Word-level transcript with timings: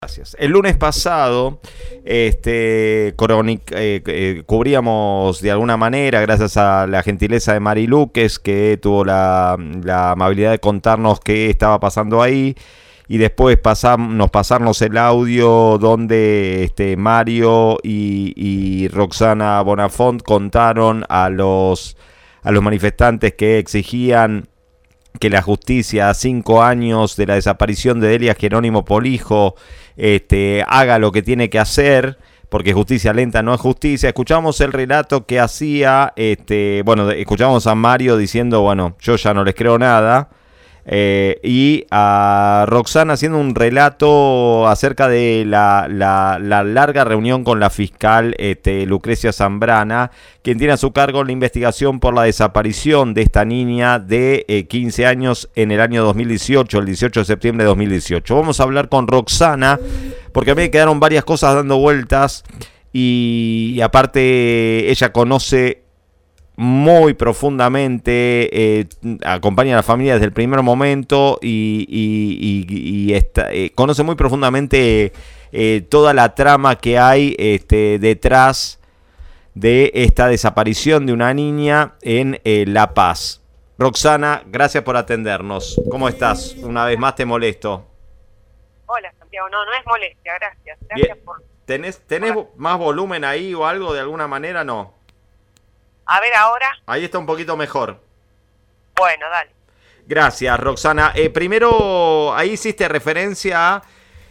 Gracias. 0.00 0.36
El 0.38 0.52
lunes 0.52 0.76
pasado 0.76 1.58
este, 2.04 3.08
eh, 3.08 3.12
eh, 3.72 4.42
cubríamos 4.46 5.40
de 5.40 5.50
alguna 5.50 5.76
manera, 5.76 6.20
gracias 6.20 6.56
a 6.56 6.86
la 6.86 7.02
gentileza 7.02 7.52
de 7.52 7.58
Mari 7.58 7.88
Luques, 7.88 8.38
que 8.38 8.78
tuvo 8.80 9.04
la, 9.04 9.54
amabilidad 9.54 10.52
de 10.52 10.60
contarnos 10.60 11.18
qué 11.18 11.50
estaba 11.50 11.80
pasando 11.80 12.22
ahí, 12.22 12.54
y 13.08 13.18
después 13.18 13.58
nos 13.98 14.30
pasarnos 14.30 14.80
el 14.82 14.96
audio 14.98 15.78
donde 15.78 16.62
este, 16.62 16.96
Mario 16.96 17.78
y, 17.82 18.34
y 18.36 18.86
Roxana 18.86 19.60
Bonafont 19.62 20.22
contaron 20.22 21.06
a 21.08 21.28
los, 21.28 21.96
a 22.44 22.52
los 22.52 22.62
manifestantes 22.62 23.34
que 23.34 23.58
exigían 23.58 24.46
que 25.18 25.30
la 25.30 25.42
justicia 25.42 26.10
a 26.10 26.14
cinco 26.14 26.62
años 26.62 27.16
de 27.16 27.26
la 27.26 27.34
desaparición 27.34 28.00
de 28.00 28.08
Delia 28.08 28.34
Jerónimo 28.34 28.84
Polijo 28.84 29.56
este, 29.98 30.64
haga 30.66 30.98
lo 30.98 31.12
que 31.12 31.22
tiene 31.22 31.50
que 31.50 31.58
hacer 31.58 32.16
porque 32.48 32.72
justicia 32.72 33.12
lenta 33.12 33.42
no 33.42 33.52
es 33.52 33.60
justicia. 33.60 34.08
Escuchamos 34.08 34.60
el 34.60 34.72
relato 34.72 35.26
que 35.26 35.38
hacía, 35.38 36.12
este, 36.16 36.82
bueno, 36.84 37.10
escuchamos 37.10 37.66
a 37.66 37.74
Mario 37.74 38.16
diciendo, 38.16 38.62
bueno, 38.62 38.96
yo 39.00 39.16
ya 39.16 39.34
no 39.34 39.44
les 39.44 39.54
creo 39.54 39.78
nada. 39.78 40.30
Eh, 40.90 41.38
y 41.42 41.84
a 41.90 42.64
Roxana 42.66 43.12
haciendo 43.12 43.36
un 43.36 43.54
relato 43.54 44.66
acerca 44.66 45.06
de 45.06 45.44
la, 45.46 45.86
larga 46.38 47.04
reunión 47.04 47.44
con 47.44 47.60
la 47.60 47.68
fiscal 47.68 48.34
este, 48.38 48.86
Lucrecia 48.86 49.34
Zambrana, 49.34 50.10
quien 50.40 50.56
tiene 50.56 50.72
a 50.72 50.78
su 50.78 50.92
cargo 50.92 51.24
la 51.24 51.32
investigación 51.32 52.00
por 52.00 52.14
la 52.14 52.22
desaparición 52.22 53.12
de 53.12 53.20
esta 53.20 53.44
niña 53.44 53.98
de 53.98 54.66
15 54.66 55.02
eh, 55.02 55.06
años 55.06 55.50
en 55.54 55.72
el 55.72 55.82
año 55.82 56.02
2018, 56.04 56.78
el 56.78 56.86
18 56.86 57.20
de 57.20 57.26
septiembre 57.26 57.64
de 57.64 57.68
2018. 57.68 58.34
Vamos 58.34 58.58
a 58.58 58.62
hablar 58.62 58.88
con 58.88 59.06
Roxana, 59.08 59.78
porque 60.32 60.52
a 60.52 60.54
mí 60.54 60.62
me 60.62 60.70
quedaron 60.70 61.00
varias 61.00 61.24
cosas 61.24 61.54
dando 61.54 61.76
vueltas 61.76 62.44
y 62.94 63.78
aparte 63.82 64.90
ella 64.90 65.12
conoce 65.12 65.87
muy 66.58 67.14
profundamente, 67.14 68.80
eh, 68.80 68.88
acompaña 69.24 69.74
a 69.74 69.76
la 69.76 69.84
familia 69.84 70.14
desde 70.14 70.26
el 70.26 70.32
primer 70.32 70.60
momento 70.62 71.38
y, 71.40 73.12
eh, 73.12 73.70
conoce 73.76 74.02
muy 74.02 74.16
profundamente 74.16 75.12
eh, 75.52 75.86
toda 75.88 76.12
la 76.14 76.34
trama 76.34 76.74
que 76.74 76.98
hay 76.98 77.36
este, 77.38 78.00
detrás 78.00 78.80
de 79.54 79.92
esta 79.94 80.26
desaparición 80.26 81.06
de 81.06 81.12
una 81.12 81.32
niña 81.32 81.94
en 82.02 82.40
La 82.42 82.92
Paz. 82.92 83.40
Roxana, 83.78 84.42
gracias 84.46 84.82
por 84.82 84.96
atendernos. 84.96 85.80
¿Cómo 85.88 86.08
estás? 86.08 86.56
Una 86.56 86.84
vez 86.86 86.98
más 86.98 87.14
te 87.14 87.24
molesto. 87.24 87.86
Hola, 88.86 89.14
Santiago. 89.16 89.48
No, 89.48 89.64
no 89.64 89.72
es 89.74 89.86
molestia, 89.86 90.32
gracias. 90.40 90.78
Gracias 90.88 91.18
por... 91.18 91.40
¿Tenés, 91.66 92.00
¿Tenés 92.00 92.34
más 92.56 92.78
volumen 92.78 93.22
ahí 93.24 93.54
o 93.54 93.64
algo 93.64 93.94
de 93.94 94.00
alguna 94.00 94.26
manera? 94.26 94.64
No. 94.64 94.97
A 96.08 96.20
ver 96.20 96.34
ahora. 96.34 96.74
Ahí 96.86 97.04
está 97.04 97.18
un 97.18 97.26
poquito 97.26 97.56
mejor. 97.56 98.00
Bueno, 98.96 99.28
dale. 99.28 99.50
Gracias, 100.06 100.58
Roxana. 100.58 101.12
Eh, 101.14 101.28
primero, 101.28 102.34
ahí 102.34 102.52
hiciste 102.52 102.88
referencia 102.88 103.74
a... 103.74 103.82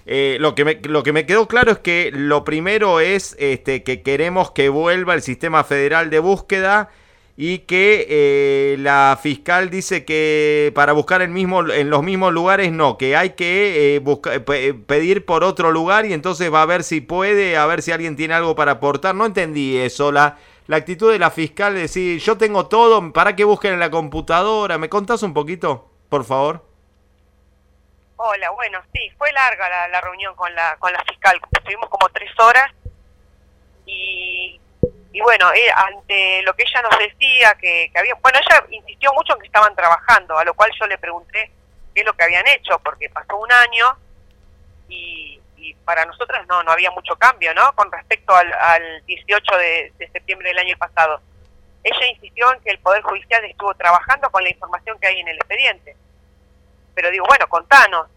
Eh, 0.08 0.38
lo, 0.40 0.56
que 0.56 0.66
me, 0.66 0.80
lo 0.84 1.04
que 1.04 1.14
me 1.14 1.26
quedó 1.26 1.48
claro 1.48 1.72
es 1.72 1.80
que 1.80 2.12
lo 2.14 2.44
primero 2.46 3.00
es 3.02 3.36
este, 3.40 3.84
que 3.84 4.02
queremos 4.02 4.52
que 4.52 4.70
vuelva 4.70 5.14
el 5.14 5.22
sistema 5.22 5.66
federal 5.66 6.10
de 6.10 6.20
búsqueda 6.20 6.90
y 7.36 7.60
que 7.60 8.08
eh, 8.10 8.78
la 8.80 9.20
fiscal 9.22 9.70
dice 9.70 10.06
que 10.06 10.72
para 10.74 10.94
buscar 10.94 11.22
el 11.22 11.30
mismo, 11.30 11.70
en 11.70 11.90
los 11.90 12.04
mismos 12.04 12.34
lugares 12.34 12.72
no, 12.72 12.98
que 12.98 13.18
hay 13.18 13.32
que 13.32 14.02
pedir 14.88 15.26
por 15.26 15.44
otro 15.44 15.72
lugar 15.72 16.06
y 16.06 16.14
entonces 16.14 16.52
va 16.52 16.62
a 16.62 16.66
ver 16.66 16.84
si 16.84 17.02
puede, 17.02 17.58
a 17.58 17.66
ver 17.66 17.82
si 17.82 17.92
alguien 17.92 18.16
tiene 18.16 18.34
algo 18.34 18.56
para 18.56 18.72
aportar. 18.72 19.14
No 19.14 19.26
entendí 19.26 19.78
eso, 19.78 20.14
la, 20.14 20.38
la 20.68 20.78
actitud 20.78 21.12
de 21.12 21.20
la 21.20 21.32
fiscal 21.32 21.74
de 21.74 21.82
decir, 21.82 22.20
yo 22.20 22.38
tengo 22.38 22.68
todo, 22.68 23.12
¿para 23.14 23.36
que 23.36 23.46
busquen 23.46 23.74
en 23.74 23.80
la 23.80 23.90
computadora? 23.90 24.78
¿Me 24.78 24.90
contás 24.90 25.24
un 25.24 25.34
poquito, 25.34 25.90
por 26.10 26.26
favor? 26.26 26.64
Hola, 28.18 28.50
bueno, 28.52 28.82
sí, 28.94 29.10
fue 29.18 29.32
larga 29.32 29.88
la, 29.88 30.02
reunión 30.02 30.36
con 30.36 30.54
la, 30.54 30.76
con 30.78 30.92
la 30.92 31.04
fiscal, 31.06 31.40
estuvimos 31.52 31.88
como 31.90 32.10
tres 32.10 32.32
horas 32.40 32.72
y, 33.86 34.60
y 35.14 35.22
bueno, 35.22 35.54
eh, 35.54 35.72
ante 35.74 36.42
lo 36.42 36.54
que 36.56 36.64
ella 36.64 36.82
nos 36.82 37.00
decía, 37.00 37.56
que, 37.62 37.90
que 37.94 38.00
había, 38.00 38.16
bueno, 38.16 38.40
ella 38.40 38.66
insistió 38.72 39.14
mucho 39.14 39.34
en 39.34 39.40
que 39.40 39.48
estaban 39.48 39.76
trabajando, 39.76 40.38
a 40.38 40.44
lo 40.44 40.54
cual 40.54 40.72
yo 40.78 40.88
le 40.88 40.98
pregunté 40.98 41.52
qué 41.94 42.02
es 42.02 42.06
lo 42.06 42.14
que 42.14 42.24
habían 42.24 42.48
hecho, 42.48 42.80
porque 42.84 43.10
pasó 43.10 43.38
un 43.38 43.52
año 43.52 43.86
y 44.90 45.17
para 45.88 46.06
nosotros 46.06 46.46
no, 46.48 46.62
no 46.64 46.72
había 46.74 46.92
mucho 46.92 47.16
cambio, 47.16 47.54
¿no? 47.54 47.72
Con 47.74 47.90
respecto 47.90 48.36
al, 48.36 48.52
al 48.54 49.06
18 49.06 49.58
de, 49.58 50.10
septiembre 50.12 50.50
del 50.50 50.60
año 50.60 50.78
pasado. 50.78 51.22
Ella 51.82 52.08
insistió 52.08 52.54
en 52.54 52.60
que 52.60 52.72
el 52.72 52.80
Poder 52.80 53.02
Judicial 53.04 53.46
estuvo 53.46 53.74
trabajando 53.74 54.30
con 54.30 54.44
la 54.44 54.50
información 54.50 55.00
que 55.00 55.08
hay 55.08 55.22
en 55.22 55.30
el 55.30 55.38
expediente. 55.38 55.96
Pero 56.94 57.10
digo, 57.10 57.26
bueno, 57.26 57.48
contanos. 57.48 58.08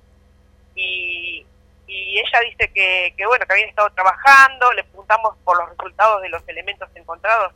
Y, 0.75 1.47
y 1.86 2.19
ella 2.19 2.41
dice 2.41 2.72
que, 2.72 3.14
que, 3.16 3.25
bueno, 3.25 3.47
que 3.47 3.53
habían 3.53 3.69
estado 3.69 3.91
trabajando, 3.91 4.72
le 4.72 4.82
preguntamos 4.82 5.37
por 5.44 5.56
los 5.56 5.70
resultados 5.70 6.22
de 6.22 6.28
los 6.28 6.42
elementos 6.48 6.88
encontrados, 6.97 7.52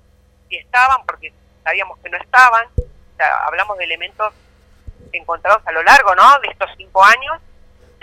si 0.48 0.58
estaban, 0.58 1.04
porque 1.06 1.32
sabíamos 1.64 1.98
que 1.98 2.10
no 2.10 2.18
estaban. 2.18 2.68
Hablamos 3.48 3.76
de 3.78 3.84
elementos 3.84 4.32
encontrados 5.10 5.66
a 5.66 5.72
lo 5.72 5.82
largo, 5.82 6.14
¿no? 6.14 6.38
De 6.38 6.50
estos 6.52 6.70
cinco 6.76 7.02
años 7.02 7.40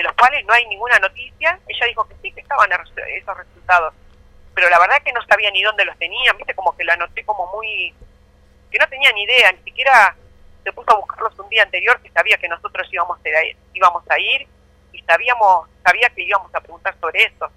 de 0.02 0.08
los 0.08 0.14
cuales 0.14 0.44
no 0.48 0.54
hay 0.54 0.66
ninguna 0.66 0.98
noticia. 0.98 1.60
Ella 1.68 1.86
dijo 1.86 2.08
que 2.08 2.16
sí, 2.22 2.32
que 2.32 2.42
estaban 2.42 2.70
esos 2.72 3.38
resultados, 3.38 3.94
pero 4.56 4.68
la 4.70 4.80
verdad 4.80 5.02
que 5.04 5.14
no 5.14 5.22
sabía 5.28 5.52
ni 5.52 5.62
dónde 5.62 5.86
los 5.86 5.98
tenían, 5.98 6.36
viste, 6.38 6.56
como 6.56 6.76
que 6.76 6.84
la 6.84 6.94
anoté 6.94 7.24
como 7.24 7.46
muy... 7.54 7.94
que 8.72 8.80
no 8.80 8.88
tenía 8.90 9.12
ni 9.14 9.24
idea, 9.24 9.52
ni 9.52 9.64
siquiera 9.64 10.16
se 10.64 10.72
puso 10.74 10.92
a 10.92 10.96
buscarlos 10.96 11.38
un 11.40 11.50
día 11.50 11.64
anterior 11.64 12.02
que 12.02 12.10
sabía 12.10 12.38
que 12.38 12.48
nosotros 12.48 12.88
íbamos 12.92 13.20
a 13.24 13.46
ir, 13.46 13.56
íbamos 13.74 14.04
a 14.10 14.20
ir 14.20 14.48
y 14.92 15.02
sabíamos, 15.04 15.70
sabía 15.86 16.10
que 16.10 16.24
íbamos 16.24 16.54
a 16.54 16.60
preguntar 16.60 16.96
sobre 17.00 17.24
eso. 17.24 17.50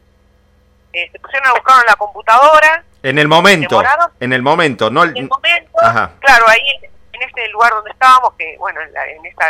Eh, 0.93 1.09
se 1.11 1.19
pusieron 1.19 1.49
a 1.49 1.53
buscar 1.53 1.81
en 1.81 1.87
la 1.87 1.97
computadora. 1.97 2.85
En 3.03 3.19
el 3.19 3.27
momento. 3.27 3.83
En 4.21 4.33
el 4.33 4.43
momento, 4.43 4.91
no 4.91 5.03
En 5.03 5.17
el 5.17 5.29
momento, 5.29 5.79
claro, 6.21 6.49
ahí 6.49 6.79
en 7.13 7.23
ese 7.23 7.49
lugar 7.49 7.73
donde 7.73 7.91
estábamos, 7.91 8.35
que 8.35 8.57
bueno, 8.59 8.81
en, 8.83 8.89
en 8.89 9.27
esa 9.27 9.47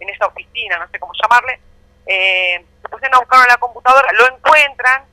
en 0.00 0.08
esa 0.10 0.26
oficina, 0.26 0.78
no 0.78 0.88
sé 0.90 0.98
cómo 0.98 1.12
llamarle, 1.20 1.58
eh, 2.06 2.64
se 2.82 2.88
pusieron 2.88 3.16
a 3.16 3.18
buscar 3.20 3.42
en 3.42 3.48
la 3.48 3.56
computadora, 3.56 4.12
lo 4.12 4.34
encuentran 4.34 5.04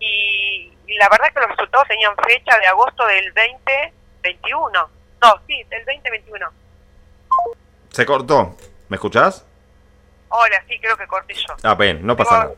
y, 0.00 0.72
la 0.98 1.08
verdad 1.08 1.26
es 1.28 1.34
que 1.34 1.40
los 1.40 1.50
resultados 1.50 1.88
tenían 1.88 2.14
fecha 2.16 2.58
de 2.58 2.66
agosto 2.66 3.04
del 3.06 3.34
2021. 3.34 4.70
No, 5.22 5.34
sí, 5.46 5.62
del 5.64 5.84
2021. 5.84 6.46
Se 7.90 8.06
cortó. 8.06 8.56
¿Me 8.88 8.96
escuchás? 8.96 9.44
Hola, 10.28 10.62
sí, 10.68 10.78
creo 10.80 10.96
que 10.96 11.06
corté 11.06 11.34
yo. 11.34 11.54
Ah, 11.62 11.74
bien, 11.74 12.06
no 12.06 12.16
pasa 12.16 12.38
nada. 12.38 12.52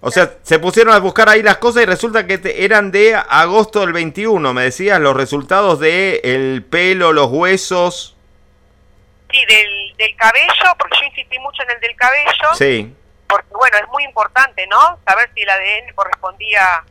O 0.00 0.10
sea, 0.10 0.36
se 0.42 0.58
pusieron 0.58 0.94
a 0.94 1.00
buscar 1.00 1.28
ahí 1.28 1.42
las 1.42 1.58
cosas 1.58 1.82
y 1.82 1.86
resulta 1.86 2.26
que 2.26 2.40
eran 2.64 2.92
de 2.92 3.16
agosto 3.16 3.80
del 3.80 3.92
21, 3.92 4.54
me 4.54 4.62
decías, 4.62 5.00
los 5.00 5.16
resultados 5.16 5.80
de 5.80 6.20
el 6.22 6.64
pelo, 6.64 7.12
los 7.12 7.28
huesos. 7.30 8.16
Sí, 9.30 9.44
del, 9.46 9.87
del 9.98 10.16
cabello, 10.16 10.74
porque 10.78 10.96
yo 11.00 11.06
insistí 11.06 11.38
mucho 11.40 11.62
en 11.64 11.70
el 11.70 11.80
del 11.80 11.96
cabello. 11.96 12.54
Sí. 12.54 12.94
Porque, 13.26 13.48
bueno, 13.50 13.76
es 13.76 13.88
muy 13.88 14.04
importante, 14.04 14.66
¿no? 14.68 14.98
Saber 15.06 15.30
si 15.34 15.42
el 15.42 15.50
ADN 15.50 15.94
correspondía 15.94 16.84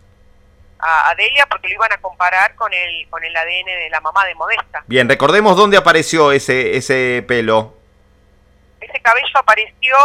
a, 0.80 1.16
Delia, 1.18 1.48
porque 1.50 1.70
lo 1.70 1.74
iban 1.74 1.92
a 1.92 1.98
comparar 1.98 2.54
con 2.56 2.72
el, 2.72 3.08
con 3.10 3.24
el 3.24 3.36
ADN 3.36 3.66
de 3.66 3.90
la 3.90 4.02
mamá 4.02 4.26
de 4.26 4.36
Modesta. 4.36 4.84
Bien, 4.86 5.10
recordemos 5.10 5.58
dónde 5.58 5.78
apareció 5.78 6.32
ese, 6.32 6.78
ese 6.78 7.26
pelo. 7.28 7.74
Ese 8.80 9.02
cabello 9.02 9.28
apareció 9.34 9.98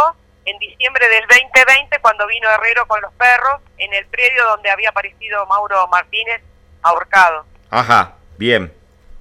en 0.45 0.57
diciembre 0.57 1.07
del 1.07 1.27
2020, 1.27 1.99
cuando 1.99 2.25
vino 2.25 2.49
Herrero 2.49 2.87
con 2.87 3.01
los 3.01 3.13
perros, 3.13 3.61
en 3.77 3.93
el 3.93 4.05
predio 4.07 4.45
donde 4.45 4.71
había 4.71 4.89
aparecido 4.89 5.45
Mauro 5.45 5.87
Martínez 5.87 6.41
ahorcado. 6.81 7.45
Ajá, 7.69 8.15
bien, 8.37 8.73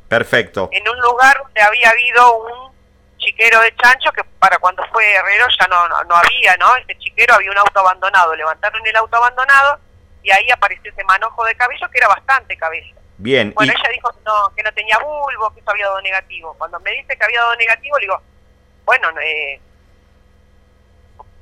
perfecto. 0.08 0.70
En 0.72 0.88
un 0.88 0.98
lugar 1.00 1.42
donde 1.42 1.60
había 1.60 1.90
habido 1.90 2.38
un 2.38 2.71
chiquero 3.22 3.60
de 3.60 3.74
chancho 3.76 4.12
que 4.12 4.24
para 4.38 4.58
cuando 4.58 4.84
fue 4.92 5.14
Herrero 5.14 5.46
ya 5.58 5.66
no, 5.68 5.88
no, 5.88 6.14
había, 6.16 6.56
¿no? 6.58 6.76
Ese 6.76 6.98
chiquero 6.98 7.34
había 7.34 7.50
un 7.50 7.58
auto 7.58 7.80
abandonado, 7.80 8.34
levantaron 8.34 8.86
el 8.86 8.96
auto 8.96 9.16
abandonado 9.16 9.78
y 10.22 10.30
ahí 10.30 10.50
apareció 10.50 10.90
ese 10.90 11.04
manojo 11.04 11.44
de 11.44 11.54
cabello 11.54 11.88
que 11.90 11.98
era 11.98 12.08
bastante 12.08 12.56
cabello. 12.56 12.94
Bien. 13.18 13.52
Bueno, 13.54 13.72
ella 13.72 13.90
dijo 13.92 14.10
que 14.10 14.20
no, 14.24 14.54
que 14.54 14.62
no 14.62 14.72
tenía 14.72 14.98
bulbo, 14.98 15.54
que 15.54 15.60
eso 15.60 15.70
había 15.70 15.86
dado 15.86 16.00
negativo. 16.02 16.54
Cuando 16.58 16.80
me 16.80 16.90
dice 16.90 17.16
que 17.16 17.24
había 17.24 17.40
dado 17.40 17.56
negativo, 17.56 17.98
le 17.98 18.06
digo, 18.06 18.20
bueno, 18.84 19.08
eh, 19.20 19.60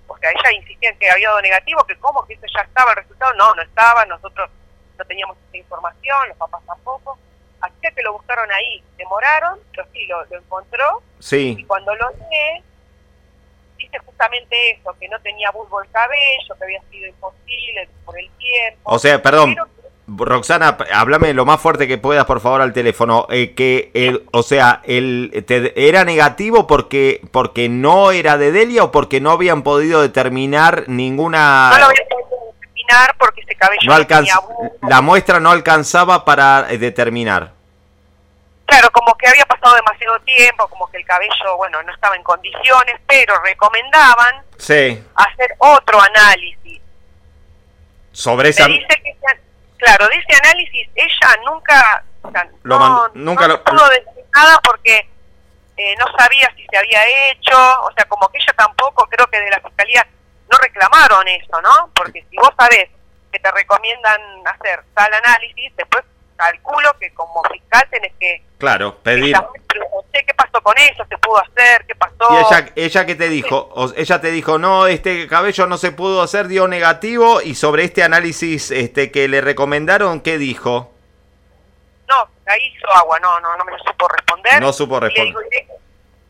o 0.06 0.19
sea, 0.19 0.31
ella 0.31 0.53
insistía 0.53 0.91
en 0.91 0.99
que 0.99 1.11
había 1.11 1.29
dado 1.29 1.41
negativo, 1.41 1.85
que 1.85 1.97
cómo, 1.97 2.26
que 2.26 2.35
eso 2.35 2.47
ya 2.55 2.62
estaba 2.62 2.91
el 2.91 2.99
resultado. 2.99 3.33
No, 3.35 3.55
no 3.55 3.62
estaba, 3.62 4.05
nosotros 4.05 4.50
no 4.99 5.05
teníamos 5.06 5.37
esa 5.49 5.56
información, 5.56 6.29
los 6.29 6.37
papás 6.37 6.62
tampoco. 6.67 7.19
Así 7.61 7.75
que 7.81 8.03
lo 8.03 8.15
buscaron 8.15 8.51
ahí, 8.51 8.83
demoraron, 8.97 9.59
pero 9.73 9.87
sí, 9.93 10.07
lo, 10.07 10.37
encontró. 10.37 11.03
Sí. 11.19 11.57
Y 11.59 11.65
cuando 11.65 11.95
lo 11.95 12.09
lee, 12.11 12.62
dice 13.79 13.99
justamente 13.99 14.73
eso, 14.73 14.95
que 14.99 15.09
no 15.09 15.19
tenía 15.21 15.51
bulbo 15.51 15.83
el 15.83 15.91
cabello, 15.91 16.55
que 16.57 16.65
había 16.65 16.83
sido 16.91 17.09
imposible 17.09 17.89
por 18.05 18.19
el 18.19 18.31
tiempo. 18.39 18.81
O 18.85 18.99
sea, 18.99 19.23
perdón, 19.23 19.57
Roxana, 20.19 20.77
háblame 20.93 21.35
lo 21.35 21.45
más 21.45 21.61
fuerte 21.61 21.87
que 21.87 21.99
puedas, 21.99 22.25
por 22.25 22.41
favor, 22.41 22.62
al 22.62 22.73
teléfono. 22.73 23.27
Eh, 23.31 23.55
que, 23.55 23.91
el, 23.95 24.25
o 24.33 24.43
sea, 24.43 24.81
el, 24.85 25.45
¿era 25.77 26.05
negativo 26.05 26.67
porque, 26.67 27.21
porque 27.31 27.69
no 27.69 28.11
era 28.11 28.39
de 28.39 28.53
Delia 28.53 28.85
o 28.85 28.93
porque 28.93 29.21
no 29.21 29.31
habían 29.31 29.62
podido 29.62 30.03
determinar 30.03 30.85
ninguna... 30.89 31.71
No 31.73 31.79
lo 31.79 31.85
habían 31.87 32.07
determinar 32.91 33.17
porque 33.19 33.41
ese 33.43 33.55
cabello 33.55 33.81
no, 33.85 33.95
alcanza, 33.95 34.41
La 34.83 35.01
muestra 35.01 35.41
no 35.41 35.51
alcanzaba 35.51 36.25
para 36.25 36.67
eh, 36.71 36.79
determinar. 36.79 37.53
Claro, 38.67 38.91
como 38.93 39.17
que 39.17 39.27
había 39.27 39.45
pasado 39.47 39.75
demasiado 39.75 40.21
tiempo, 40.21 40.69
como 40.69 40.89
que 40.91 40.99
el 40.99 41.05
cabello, 41.05 41.57
bueno, 41.57 41.83
no 41.83 41.93
estaba 41.93 42.15
en 42.15 42.23
condiciones, 42.23 43.01
pero 43.07 43.41
recomendaban 43.43 44.45
sí. 44.59 45.03
hacer 45.15 45.55
otro 45.59 46.01
análisis. 46.01 46.81
Sobre 48.13 48.51
esa... 48.51 48.67
dice 48.67 48.87
que 49.03 49.17
Claro, 49.81 50.09
de 50.09 50.17
ese 50.17 50.39
análisis 50.45 50.89
ella 50.95 51.37
nunca, 51.47 52.05
no, 52.65 53.09
nunca 53.15 53.49
no 53.49 53.65
pudo 53.65 53.89
decir 53.89 54.25
nada 54.35 54.61
porque 54.63 55.09
eh, 55.79 55.95
no 55.99 56.05
sabía 56.19 56.53
si 56.55 56.67
se 56.71 56.77
había 56.77 57.31
hecho, 57.31 57.57
o 57.57 57.91
sea, 57.97 58.05
como 58.05 58.29
que 58.29 58.37
ella 58.37 58.53
tampoco, 58.59 59.09
creo 59.09 59.27
que 59.29 59.41
de 59.41 59.49
la 59.49 59.59
fiscalía 59.61 60.07
no 60.50 60.58
reclamaron 60.58 61.26
eso, 61.29 61.61
¿no? 61.62 61.91
Porque 61.94 62.25
si 62.29 62.37
vos 62.37 62.50
sabés 62.58 62.88
que 63.32 63.38
te 63.38 63.50
recomiendan 63.52 64.20
hacer 64.47 64.82
tal 64.94 65.12
análisis, 65.14 65.75
después 65.76 66.05
calculo 66.37 66.88
que 66.99 67.12
como 67.12 67.43
fiscal 67.44 67.87
tenés 67.91 68.12
que... 68.19 68.43
Claro, 68.58 68.97
pedir... 68.99 69.37
¿Qué 70.12 70.35
pasó 70.35 70.61
con 70.62 70.76
eso? 70.79 71.05
¿Se 71.08 71.17
pudo 71.19 71.38
hacer? 71.38 71.87
¿Qué 71.87 71.94
pasó? 71.94 72.29
¿Y 72.31 72.37
ella, 72.37 72.73
ella 72.75 73.06
qué 73.06 73.14
te 73.14 73.29
dijo? 73.29 73.73
ella 73.97 74.20
te 74.20 74.31
dijo, 74.31 74.58
no, 74.58 74.87
este 74.87 75.26
cabello 75.29 75.67
no 75.67 75.76
se 75.76 75.93
pudo 75.93 76.23
hacer, 76.23 76.49
dio 76.49 76.67
negativo, 76.67 77.41
y 77.41 77.55
sobre 77.55 77.85
este 77.85 78.02
análisis 78.02 78.70
este 78.70 79.11
que 79.11 79.29
le 79.29 79.41
recomendaron, 79.41 80.20
¿qué 80.20 80.38
dijo? 80.38 80.93
No, 82.08 82.29
ahí 82.47 82.75
hizo 82.76 82.91
agua, 82.93 83.20
no, 83.20 83.41
no, 83.41 83.56
no 83.56 83.64
me 83.64 83.73
lo 83.73 83.79
supo 83.79 84.08
responder. 84.08 84.61
No 84.61 84.73
supo 84.73 84.99
responder. 84.99 85.35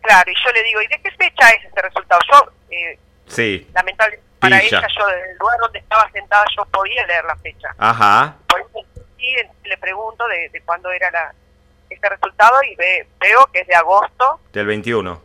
claro, 0.02 0.30
y 0.30 0.34
yo 0.44 0.52
le 0.52 0.62
digo, 0.62 0.82
¿y 0.82 0.86
de 0.88 1.00
qué 1.02 1.10
fecha 1.12 1.50
es 1.50 1.64
ese 1.64 1.82
resultado? 1.82 2.20
Yo, 2.30 2.52
eh, 2.70 2.98
sí. 3.30 3.66
lamentablemente, 3.72 4.30
para 4.38 4.60
ella, 4.60 4.86
yo 4.98 5.06
del 5.06 5.36
lugar 5.38 5.58
donde 5.60 5.78
estaba 5.80 6.10
sentada, 6.10 6.44
yo 6.56 6.64
podía 6.66 7.06
leer 7.06 7.24
la 7.24 7.36
fecha. 7.36 7.74
Ajá. 7.76 8.36
Por 8.48 8.60
eso 8.60 8.86
sí, 9.18 9.34
le 9.64 9.76
pregunto 9.76 10.26
de, 10.28 10.48
de 10.48 10.60
cuándo 10.62 10.90
era 10.90 11.10
la, 11.10 11.34
este 11.90 12.08
resultado 12.08 12.62
y 12.62 12.74
ve, 12.76 13.06
veo 13.20 13.46
que 13.52 13.60
es 13.60 13.66
de 13.66 13.74
agosto. 13.74 14.40
Del 14.52 14.66
21. 14.66 15.22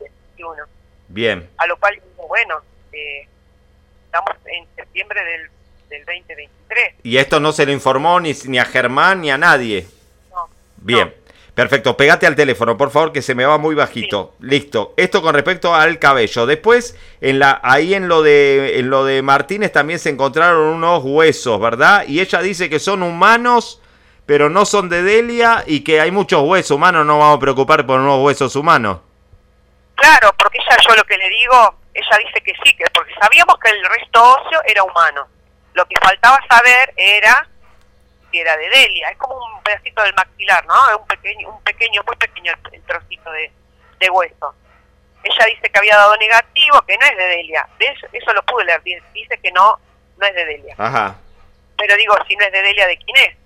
21. 0.00 0.62
Bien. 1.08 1.50
A 1.58 1.66
lo 1.66 1.76
cual 1.76 2.00
bueno, 2.28 2.60
eh, 2.92 3.28
estamos 4.06 4.34
en 4.46 4.66
septiembre 4.76 5.22
del, 5.22 5.50
del 5.88 6.04
2023. 6.04 6.94
Y 7.02 7.18
esto 7.18 7.40
no 7.40 7.52
se 7.52 7.66
lo 7.66 7.72
informó 7.72 8.18
ni, 8.20 8.32
ni 8.46 8.58
a 8.58 8.64
Germán 8.64 9.20
ni 9.20 9.30
a 9.30 9.38
nadie. 9.38 9.86
No. 10.30 10.48
Bien. 10.76 11.14
Perfecto, 11.54 11.96
pegate 11.96 12.26
al 12.26 12.34
teléfono, 12.34 12.76
por 12.76 12.90
favor, 12.90 13.12
que 13.12 13.22
se 13.22 13.36
me 13.36 13.44
va 13.44 13.58
muy 13.58 13.76
bajito. 13.76 14.34
Listo. 14.40 14.92
Esto 14.96 15.22
con 15.22 15.34
respecto 15.34 15.72
al 15.72 16.00
cabello. 16.00 16.46
Después, 16.46 16.98
en 17.20 17.38
la, 17.38 17.60
ahí 17.62 17.94
en 17.94 18.08
lo 18.08 18.22
de 18.22 18.80
en 18.80 18.90
lo 18.90 19.04
de 19.04 19.22
Martínez 19.22 19.70
también 19.70 20.00
se 20.00 20.10
encontraron 20.10 20.60
unos 20.60 21.02
huesos, 21.04 21.60
¿verdad? 21.60 22.06
Y 22.08 22.20
ella 22.20 22.40
dice 22.40 22.68
que 22.68 22.80
son 22.80 23.04
humanos, 23.04 23.80
pero 24.26 24.50
no 24.50 24.64
son 24.64 24.88
de 24.88 25.04
Delia 25.04 25.62
y 25.64 25.84
que 25.84 26.00
hay 26.00 26.10
muchos 26.10 26.42
huesos 26.42 26.72
humanos. 26.72 27.06
No 27.06 27.20
vamos 27.20 27.36
a 27.36 27.40
preocupar 27.40 27.86
por 27.86 28.00
unos 28.00 28.20
huesos 28.24 28.56
humanos. 28.56 28.98
Claro, 29.94 30.34
porque 30.36 30.58
ella, 30.58 30.76
yo 30.88 30.96
lo 30.96 31.04
que 31.04 31.16
le 31.16 31.28
digo, 31.28 31.76
ella 31.94 32.18
dice 32.18 32.40
que 32.44 32.52
sí, 32.64 32.76
que 32.76 32.84
porque 32.92 33.14
sabíamos 33.20 33.54
que 33.62 33.70
el 33.70 33.84
resto 33.84 34.20
óseo 34.20 34.60
era 34.66 34.82
humano. 34.82 35.28
Lo 35.74 35.84
que 35.86 35.94
faltaba 36.02 36.40
saber 36.50 36.92
era 36.96 37.48
era 38.40 38.56
de 38.56 38.68
Delia. 38.68 39.08
Es 39.08 39.18
como 39.18 39.36
un 39.36 39.62
pedacito 39.62 40.02
del 40.02 40.14
maxilar, 40.14 40.64
¿no? 40.66 40.90
Es 40.90 40.96
un 40.96 41.06
pequeño, 41.06 41.48
un 41.50 41.62
pequeño, 41.62 42.02
muy 42.06 42.16
pequeño 42.16 42.52
el 42.72 42.82
trocito 42.82 43.30
de, 43.30 43.52
de 44.00 44.10
hueso. 44.10 44.54
Ella 45.22 45.46
dice 45.46 45.70
que 45.70 45.78
había 45.78 45.96
dado 45.96 46.16
negativo, 46.16 46.82
que 46.86 46.98
no 46.98 47.06
es 47.06 47.16
de 47.16 47.24
Delia. 47.24 47.66
Eso, 47.78 48.06
eso 48.12 48.32
lo 48.32 48.42
pude 48.42 48.64
leer. 48.64 48.82
Dice 49.12 49.38
que 49.42 49.50
no, 49.52 49.78
no 50.18 50.26
es 50.26 50.34
de 50.34 50.44
Delia. 50.44 50.74
Ajá. 50.78 51.16
Pero 51.76 51.96
digo, 51.96 52.14
si 52.28 52.36
no 52.36 52.44
es 52.44 52.52
de 52.52 52.62
Delia, 52.62 52.86
¿de 52.86 52.98
quién 52.98 53.16
es? 53.16 53.36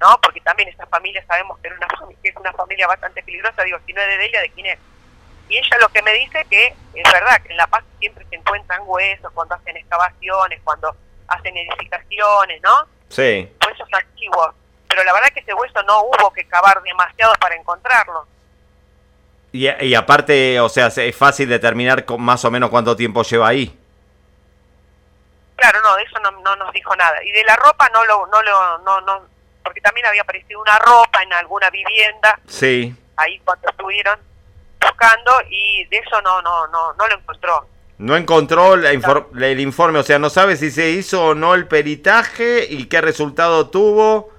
¿No? 0.00 0.18
Porque 0.22 0.40
también 0.40 0.68
esta 0.68 0.86
familia 0.86 1.24
sabemos 1.26 1.58
que, 1.60 1.68
una, 1.68 1.88
que 2.22 2.28
es 2.28 2.36
una 2.36 2.52
familia 2.52 2.86
bastante 2.86 3.22
peligrosa. 3.22 3.62
Digo, 3.64 3.78
si 3.86 3.92
no 3.92 4.00
es 4.00 4.06
de 4.06 4.18
Delia, 4.18 4.40
¿de 4.40 4.50
quién 4.50 4.66
es? 4.66 4.78
Y 5.48 5.58
ella 5.58 5.78
lo 5.80 5.88
que 5.88 6.02
me 6.02 6.12
dice 6.14 6.44
que 6.48 6.68
es 6.94 7.12
verdad 7.12 7.42
que 7.42 7.50
en 7.50 7.56
La 7.56 7.66
Paz 7.66 7.84
siempre 7.98 8.24
se 8.30 8.36
encuentran 8.36 8.82
huesos 8.84 9.30
cuando 9.32 9.54
hacen 9.54 9.76
excavaciones, 9.76 10.60
cuando 10.64 10.96
hacen 11.28 11.56
edificaciones, 11.56 12.62
¿no? 12.62 12.86
Sí. 13.12 13.52
Huesos 13.66 13.88
antiguos. 13.92 14.54
Pero 14.88 15.04
la 15.04 15.12
verdad 15.12 15.28
que 15.34 15.40
ese 15.40 15.54
hueso 15.54 15.82
no 15.82 16.02
hubo 16.02 16.32
que 16.32 16.46
cavar 16.46 16.82
demasiado 16.82 17.34
para 17.34 17.54
encontrarlo. 17.54 18.26
Y, 19.52 19.68
y 19.68 19.94
aparte, 19.94 20.58
o 20.60 20.68
sea, 20.68 20.86
es 20.86 21.16
fácil 21.16 21.48
determinar 21.48 22.04
más 22.18 22.44
o 22.44 22.50
menos 22.50 22.70
cuánto 22.70 22.96
tiempo 22.96 23.22
lleva 23.22 23.48
ahí. 23.48 23.78
Claro, 25.56 25.80
no, 25.82 25.94
de 25.96 26.02
eso 26.02 26.18
no, 26.20 26.30
no 26.30 26.56
nos 26.56 26.72
dijo 26.72 26.96
nada. 26.96 27.22
Y 27.22 27.30
de 27.32 27.44
la 27.44 27.54
ropa 27.56 27.88
no 27.90 28.04
lo, 28.06 28.26
no 28.26 28.42
lo, 28.42 28.78
no, 28.78 29.00
no, 29.02 29.26
porque 29.62 29.80
también 29.82 30.06
había 30.06 30.22
aparecido 30.22 30.60
una 30.60 30.78
ropa 30.78 31.22
en 31.22 31.32
alguna 31.34 31.68
vivienda. 31.70 32.40
Sí. 32.48 32.94
Ahí 33.16 33.38
cuando 33.40 33.68
estuvieron 33.68 34.18
buscando 34.80 35.32
y 35.50 35.84
de 35.84 35.98
eso 35.98 36.20
no, 36.22 36.40
no, 36.42 36.66
no, 36.68 36.94
no 36.94 37.08
lo 37.08 37.14
encontró. 37.14 37.68
No 38.02 38.16
encontró 38.16 38.74
el 38.74 39.60
informe, 39.60 40.00
o 40.00 40.02
sea, 40.02 40.18
no 40.18 40.28
sabe 40.28 40.56
si 40.56 40.72
se 40.72 40.90
hizo 40.90 41.24
o 41.24 41.34
no 41.36 41.54
el 41.54 41.68
peritaje 41.68 42.66
y 42.68 42.86
qué 42.86 43.00
resultado 43.00 43.70
tuvo. 43.70 44.32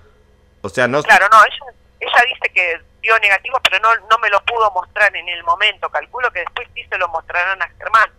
O 0.61 0.67
sea, 0.67 0.89
no. 0.89 1.01
Claro, 1.01 1.29
no, 1.31 1.37
ella, 1.45 1.73
ella 2.01 2.23
dice 2.27 2.53
que 2.53 2.81
dio 3.01 3.17
negativo, 3.19 3.57
pero 3.63 3.79
no, 3.79 3.95
no 4.11 4.17
me 4.17 4.29
lo 4.29 4.43
pudo 4.43 4.69
mostrar 4.71 5.15
en 5.15 5.29
el 5.29 5.41
momento. 5.45 5.89
Calculo 5.89 6.29
que 6.31 6.39
después 6.39 6.67
sí 6.73 6.83
se 6.89 6.97
lo 6.97 7.07
mostrarán 7.07 7.61
a 7.61 7.69
Germán, 7.77 8.09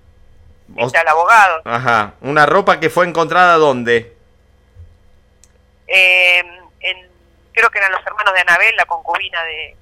o... 0.79 0.91
al 0.99 1.08
abogado. 1.08 1.61
Ajá. 1.67 2.14
¿Una 2.23 2.46
ropa 2.46 2.81
que 2.81 2.88
fue 2.88 3.06
encontrada 3.06 3.56
dónde? 3.56 4.17
Eh, 5.87 6.43
en, 6.81 7.08
creo 7.52 7.69
que 7.69 7.79
eran 7.81 7.93
los 7.93 8.06
hermanos 8.06 8.32
de 8.32 8.41
Anabel, 8.41 8.75
la 8.76 8.87
concubina 8.87 9.44
de, 9.44 9.76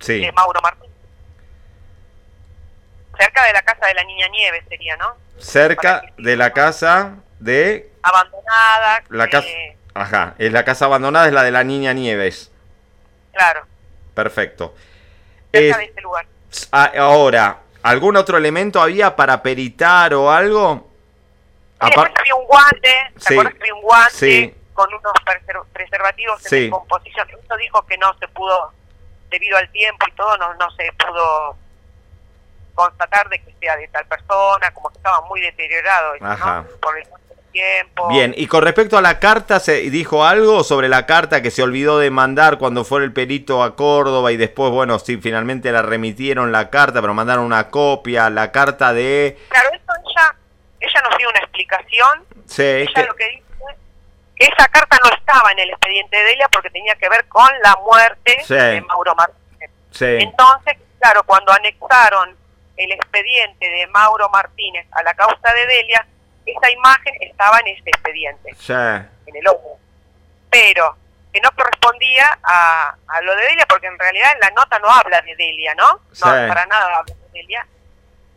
sí. 0.00 0.20
de 0.20 0.32
Mauro 0.32 0.60
Martín 0.60 0.90
cerca 3.18 3.44
de 3.44 3.52
la 3.52 3.62
casa 3.62 3.86
de 3.86 3.94
la 3.94 4.04
niña 4.04 4.28
Nieves 4.28 4.64
sería, 4.68 4.96
¿no? 4.96 5.16
Cerca 5.38 6.02
de 6.16 6.36
la 6.36 6.52
casa 6.52 7.16
de... 7.38 7.90
Abandonada. 8.02 9.02
La 9.08 9.28
casa... 9.28 9.48
Ajá, 9.94 10.34
es 10.38 10.52
la 10.52 10.64
casa 10.64 10.84
abandonada, 10.84 11.26
es 11.26 11.32
la 11.32 11.42
de 11.42 11.50
la 11.50 11.64
niña 11.64 11.92
Nieves. 11.92 12.52
Claro. 13.32 13.66
Perfecto. 14.14 14.74
Cerca 15.52 15.78
de 15.78 15.84
este 15.84 16.00
lugar. 16.02 16.26
Ahora, 16.70 17.58
¿algún 17.82 18.16
otro 18.16 18.36
elemento 18.38 18.80
había 18.80 19.16
para 19.16 19.42
peritar 19.42 20.14
o 20.14 20.30
algo? 20.30 20.90
Sí, 21.80 21.92
había 21.94 22.34
un 22.34 22.46
guante, 22.46 22.94
¿te 23.26 23.34
acuerdas 23.34 23.54
que 23.54 23.60
había 23.60 23.74
un 23.74 23.82
guante 23.82 24.54
con 24.72 24.88
unos 24.94 25.12
preservativos 25.72 26.52
en 26.52 26.70
composición? 26.70 27.28
Eso 27.28 27.56
dijo 27.56 27.84
que 27.86 27.98
no 27.98 28.16
se 28.18 28.28
pudo, 28.28 28.72
debido 29.28 29.58
al 29.58 29.70
tiempo 29.70 30.06
y 30.08 30.12
todo, 30.12 30.38
no, 30.38 30.54
no 30.54 30.70
se 30.70 30.90
pudo 30.92 31.56
constatar 32.76 33.28
de 33.28 33.40
que 33.42 33.52
sea 33.58 33.76
de 33.76 33.88
tal 33.88 34.06
persona, 34.06 34.70
como 34.72 34.90
que 34.90 34.98
estaba 34.98 35.22
muy 35.22 35.40
deteriorado 35.40 36.12
por 36.80 36.96
el 36.96 37.04
tiempo. 37.50 38.08
Bien, 38.08 38.34
y 38.36 38.46
con 38.46 38.62
respecto 38.62 38.98
a 38.98 39.00
la 39.00 39.18
carta, 39.18 39.58
¿se 39.58 39.80
dijo 39.90 40.24
algo 40.24 40.62
sobre 40.62 40.88
la 40.88 41.06
carta 41.06 41.42
que 41.42 41.50
se 41.50 41.62
olvidó 41.62 41.98
de 41.98 42.10
mandar 42.10 42.58
cuando 42.58 42.84
fue 42.84 43.02
el 43.02 43.12
perito 43.12 43.62
a 43.62 43.74
Córdoba 43.74 44.30
y 44.30 44.36
después, 44.36 44.70
bueno, 44.70 44.98
sí, 44.98 45.16
finalmente 45.16 45.72
la 45.72 45.82
remitieron 45.82 46.52
la 46.52 46.70
carta, 46.70 47.00
pero 47.00 47.14
mandaron 47.14 47.44
una 47.44 47.70
copia, 47.70 48.30
la 48.30 48.52
carta 48.52 48.92
de... 48.92 49.38
Claro, 49.48 49.70
eso 49.72 49.92
ella, 50.06 50.36
ella 50.80 51.02
nos 51.08 51.18
dio 51.18 51.30
una 51.30 51.38
explicación. 51.38 52.24
Sí. 52.46 52.62
Ella 52.62 53.06
lo 53.06 53.14
que 53.14 53.28
dice 53.30 53.42
que 54.36 54.44
esa 54.44 54.68
carta 54.68 54.98
no 55.02 55.10
estaba 55.16 55.50
en 55.52 55.60
el 55.60 55.70
expediente 55.70 56.14
de 56.14 56.32
ella 56.32 56.46
porque 56.52 56.68
tenía 56.68 56.94
que 56.96 57.08
ver 57.08 57.26
con 57.26 57.48
la 57.64 57.74
muerte 57.76 58.44
de 58.46 58.82
Mauro 58.82 59.14
Martínez. 59.14 59.70
Sí. 59.90 60.04
Entonces, 60.04 60.76
claro, 61.00 61.22
cuando 61.24 61.52
anexaron 61.52 62.36
el 62.76 62.92
expediente 62.92 63.68
de 63.68 63.86
Mauro 63.88 64.28
Martínez 64.30 64.86
a 64.92 65.02
la 65.02 65.14
causa 65.14 65.52
de 65.54 65.66
Delia, 65.66 66.06
esa 66.44 66.70
imagen 66.70 67.14
estaba 67.20 67.58
en 67.60 67.68
ese 67.68 67.90
expediente, 67.90 68.54
en 68.68 69.36
el 69.36 69.48
ojo. 69.48 69.78
Pero 70.50 70.96
que 71.32 71.40
no 71.40 71.50
correspondía 71.52 72.38
a, 72.42 72.94
a, 73.08 73.20
lo 73.22 73.34
de 73.34 73.42
Delia, 73.42 73.66
porque 73.68 73.86
en 73.86 73.98
realidad 73.98 74.30
la 74.40 74.50
nota 74.50 74.78
no 74.78 74.88
habla 74.88 75.20
de 75.22 75.34
Delia, 75.36 75.74
¿no? 75.74 75.90
No, 75.92 76.20
para 76.20 76.66
nada 76.66 76.98
habla 76.98 77.14
de 77.14 77.40
Delia. 77.40 77.66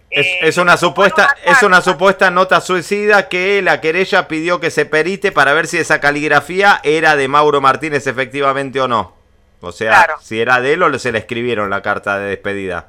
Es, 0.10 0.26
eh, 0.26 0.40
es, 0.42 0.58
una 0.58 0.76
supuesta 0.76 1.36
es 1.46 1.62
una 1.62 1.82
supuesta 1.82 2.32
nota 2.32 2.62
suicida 2.62 3.30
que 3.30 3.62
la 3.62 3.80
querella 3.80 4.28
pidió 4.28 4.60
que 4.60 4.72
se 4.72 4.88
perite 4.88 5.32
para 5.32 5.54
ver 5.54 5.68
si 5.68 5.78
esa 5.78 6.02
caligrafía 6.02 6.82
era 6.84 7.16
de 7.16 7.28
Mauro 7.28 7.62
Martínez 7.62 8.08
efectivamente 8.08 8.82
o 8.82 8.88
no. 8.88 9.16
O 9.62 9.72
sea, 9.72 10.16
si 10.22 10.40
era 10.42 10.62
de 10.62 10.74
él 10.74 10.84
o 10.84 11.00
se 11.00 11.12
le 11.12 11.20
escribieron 11.20 11.70
la 11.70 11.82
carta 11.82 12.18
de 12.18 12.30
despedida. 12.30 12.88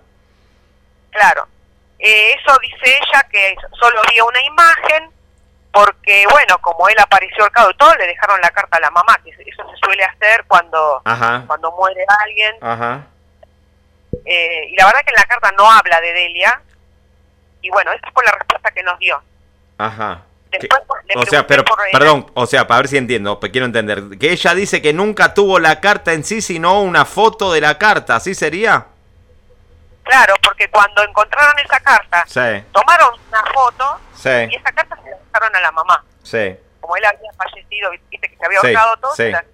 Claro. 1.11 1.47
Eh, 1.99 2.33
eso 2.33 2.57
dice 2.63 2.99
ella 2.99 3.27
que 3.31 3.55
solo 3.79 4.01
había 4.07 4.25
una 4.25 4.43
imagen, 4.43 5.11
porque 5.73 6.25
bueno, 6.31 6.59
como 6.61 6.89
él 6.89 6.97
apareció 6.99 7.43
ahorcado 7.43 7.71
y 7.71 7.77
todo, 7.77 7.95
le 7.97 8.07
dejaron 8.07 8.41
la 8.41 8.51
carta 8.51 8.79
a 8.79 8.81
la 8.81 8.91
mamá, 8.91 9.19
que 9.23 9.31
eso 9.31 9.71
se 9.71 9.77
suele 9.85 10.05
hacer 10.05 10.45
cuando, 10.49 11.03
cuando 11.47 11.73
muere 11.73 12.05
alguien. 12.25 12.57
Ajá. 12.61 13.07
Eh, 14.25 14.69
y 14.71 14.77
la 14.77 14.87
verdad 14.87 15.01
que 15.05 15.11
en 15.11 15.21
la 15.21 15.25
carta 15.25 15.53
no 15.53 15.71
habla 15.71 16.01
de 16.01 16.13
Delia, 16.13 16.61
y 17.63 17.71
bueno, 17.71 17.93
esa 17.93 18.11
fue 18.13 18.25
la 18.25 18.33
respuesta 18.33 18.71
que 18.71 18.83
nos 18.83 18.99
dio. 18.99 19.21
Ajá. 19.79 20.23
o 21.17 21.27
sea, 21.27 21.47
pero, 21.47 21.65
perdón, 21.93 22.31
o 22.35 22.47
sea, 22.47 22.67
para 22.67 22.81
ver 22.81 22.89
si 22.89 22.97
entiendo, 22.97 23.39
quiero 23.41 23.67
entender, 23.67 24.19
que 24.19 24.33
ella 24.33 24.55
dice 24.55 24.83
que 24.83 24.93
nunca 24.93 25.35
tuvo 25.35 25.59
la 25.59 25.81
carta 25.81 26.13
en 26.13 26.25
sí, 26.25 26.41
sino 26.41 26.81
una 26.81 27.05
foto 27.05 27.53
de 27.53 27.61
la 27.61 27.79
carta, 27.79 28.17
¿así 28.17 28.35
sería? 28.35 28.87
Claro, 30.11 30.35
porque 30.43 30.69
cuando 30.69 31.05
encontraron 31.05 31.57
esa 31.61 31.79
carta, 31.79 32.25
tomaron 32.73 33.15
una 33.29 33.45
foto 33.55 34.01
y 34.25 34.57
esa 34.57 34.73
carta 34.73 34.97
se 34.97 35.09
la 35.09 35.17
dejaron 35.17 35.55
a 35.55 35.61
la 35.61 35.71
mamá. 35.71 36.05
Sí. 36.25 36.57
Como 36.81 36.97
él 36.97 37.05
había 37.05 37.33
fallecido, 37.35 37.91
viste 37.93 38.29
que 38.29 38.37
se 38.37 38.45
había 38.45 38.59
ahorcado 38.59 38.97
todo, 38.97 39.15
se 39.15 39.31
la 39.31 39.45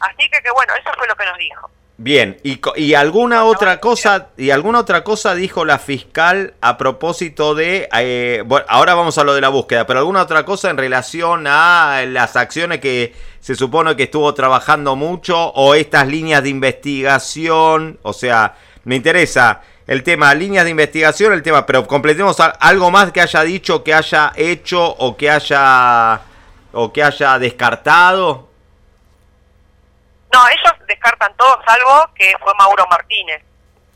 Así 0.00 0.28
que, 0.30 0.42
que 0.42 0.50
bueno, 0.50 0.74
eso 0.78 0.90
fue 0.98 1.08
lo 1.08 1.16
que 1.16 1.24
nos 1.24 1.38
dijo. 1.38 1.70
Bien, 1.96 2.38
y, 2.42 2.60
y 2.76 2.94
alguna 2.94 3.44
otra 3.44 3.80
cosa 3.80 4.28
y 4.36 4.50
alguna 4.50 4.80
otra 4.80 5.02
cosa 5.02 5.34
dijo 5.34 5.64
la 5.64 5.78
fiscal 5.78 6.54
a 6.60 6.76
propósito 6.76 7.54
de 7.54 7.88
eh, 7.94 8.42
bueno, 8.46 8.66
ahora 8.68 8.94
vamos 8.94 9.16
a 9.16 9.24
lo 9.24 9.34
de 9.34 9.40
la 9.40 9.48
búsqueda, 9.48 9.86
pero 9.86 10.00
alguna 10.00 10.22
otra 10.22 10.44
cosa 10.44 10.68
en 10.68 10.76
relación 10.76 11.46
a 11.46 12.02
las 12.06 12.36
acciones 12.36 12.80
que 12.80 13.14
se 13.40 13.54
supone 13.54 13.96
que 13.96 14.04
estuvo 14.04 14.32
trabajando 14.34 14.94
mucho 14.96 15.38
o 15.52 15.74
estas 15.74 16.06
líneas 16.06 16.42
de 16.42 16.50
investigación, 16.50 17.98
o 18.02 18.14
sea, 18.14 18.54
me 18.84 18.96
interesa 18.96 19.62
el 19.86 20.02
tema 20.02 20.32
líneas 20.34 20.64
de 20.64 20.70
investigación, 20.70 21.32
el 21.32 21.42
tema, 21.42 21.66
pero 21.66 21.86
completemos 21.86 22.38
algo 22.38 22.90
más 22.90 23.10
que 23.12 23.20
haya 23.20 23.42
dicho, 23.42 23.82
que 23.82 23.92
haya 23.92 24.32
hecho 24.36 24.84
o 24.84 25.16
que 25.16 25.30
haya 25.30 26.20
o 26.72 26.92
que 26.92 27.02
haya 27.02 27.38
descartado. 27.38 28.48
No, 30.32 30.48
ellos 30.48 30.86
descartan 30.86 31.36
todo 31.36 31.60
salvo 31.66 32.08
que 32.14 32.32
fue 32.40 32.52
Mauro 32.54 32.86
Martínez. 32.88 33.42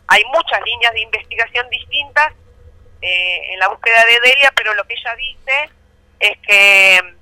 Hay 0.09 0.23
muchas 0.33 0.61
líneas 0.65 0.93
de 0.93 1.03
investigación 1.03 1.69
distintas 1.71 2.33
eh, 3.01 3.53
en 3.53 3.59
la 3.61 3.69
búsqueda 3.69 4.05
de 4.05 4.29
Delia, 4.29 4.53
pero 4.57 4.75
lo 4.75 4.85
que 4.85 4.95
ella 4.95 5.15
dice 5.15 5.71
es 6.19 6.39
que 6.39 7.15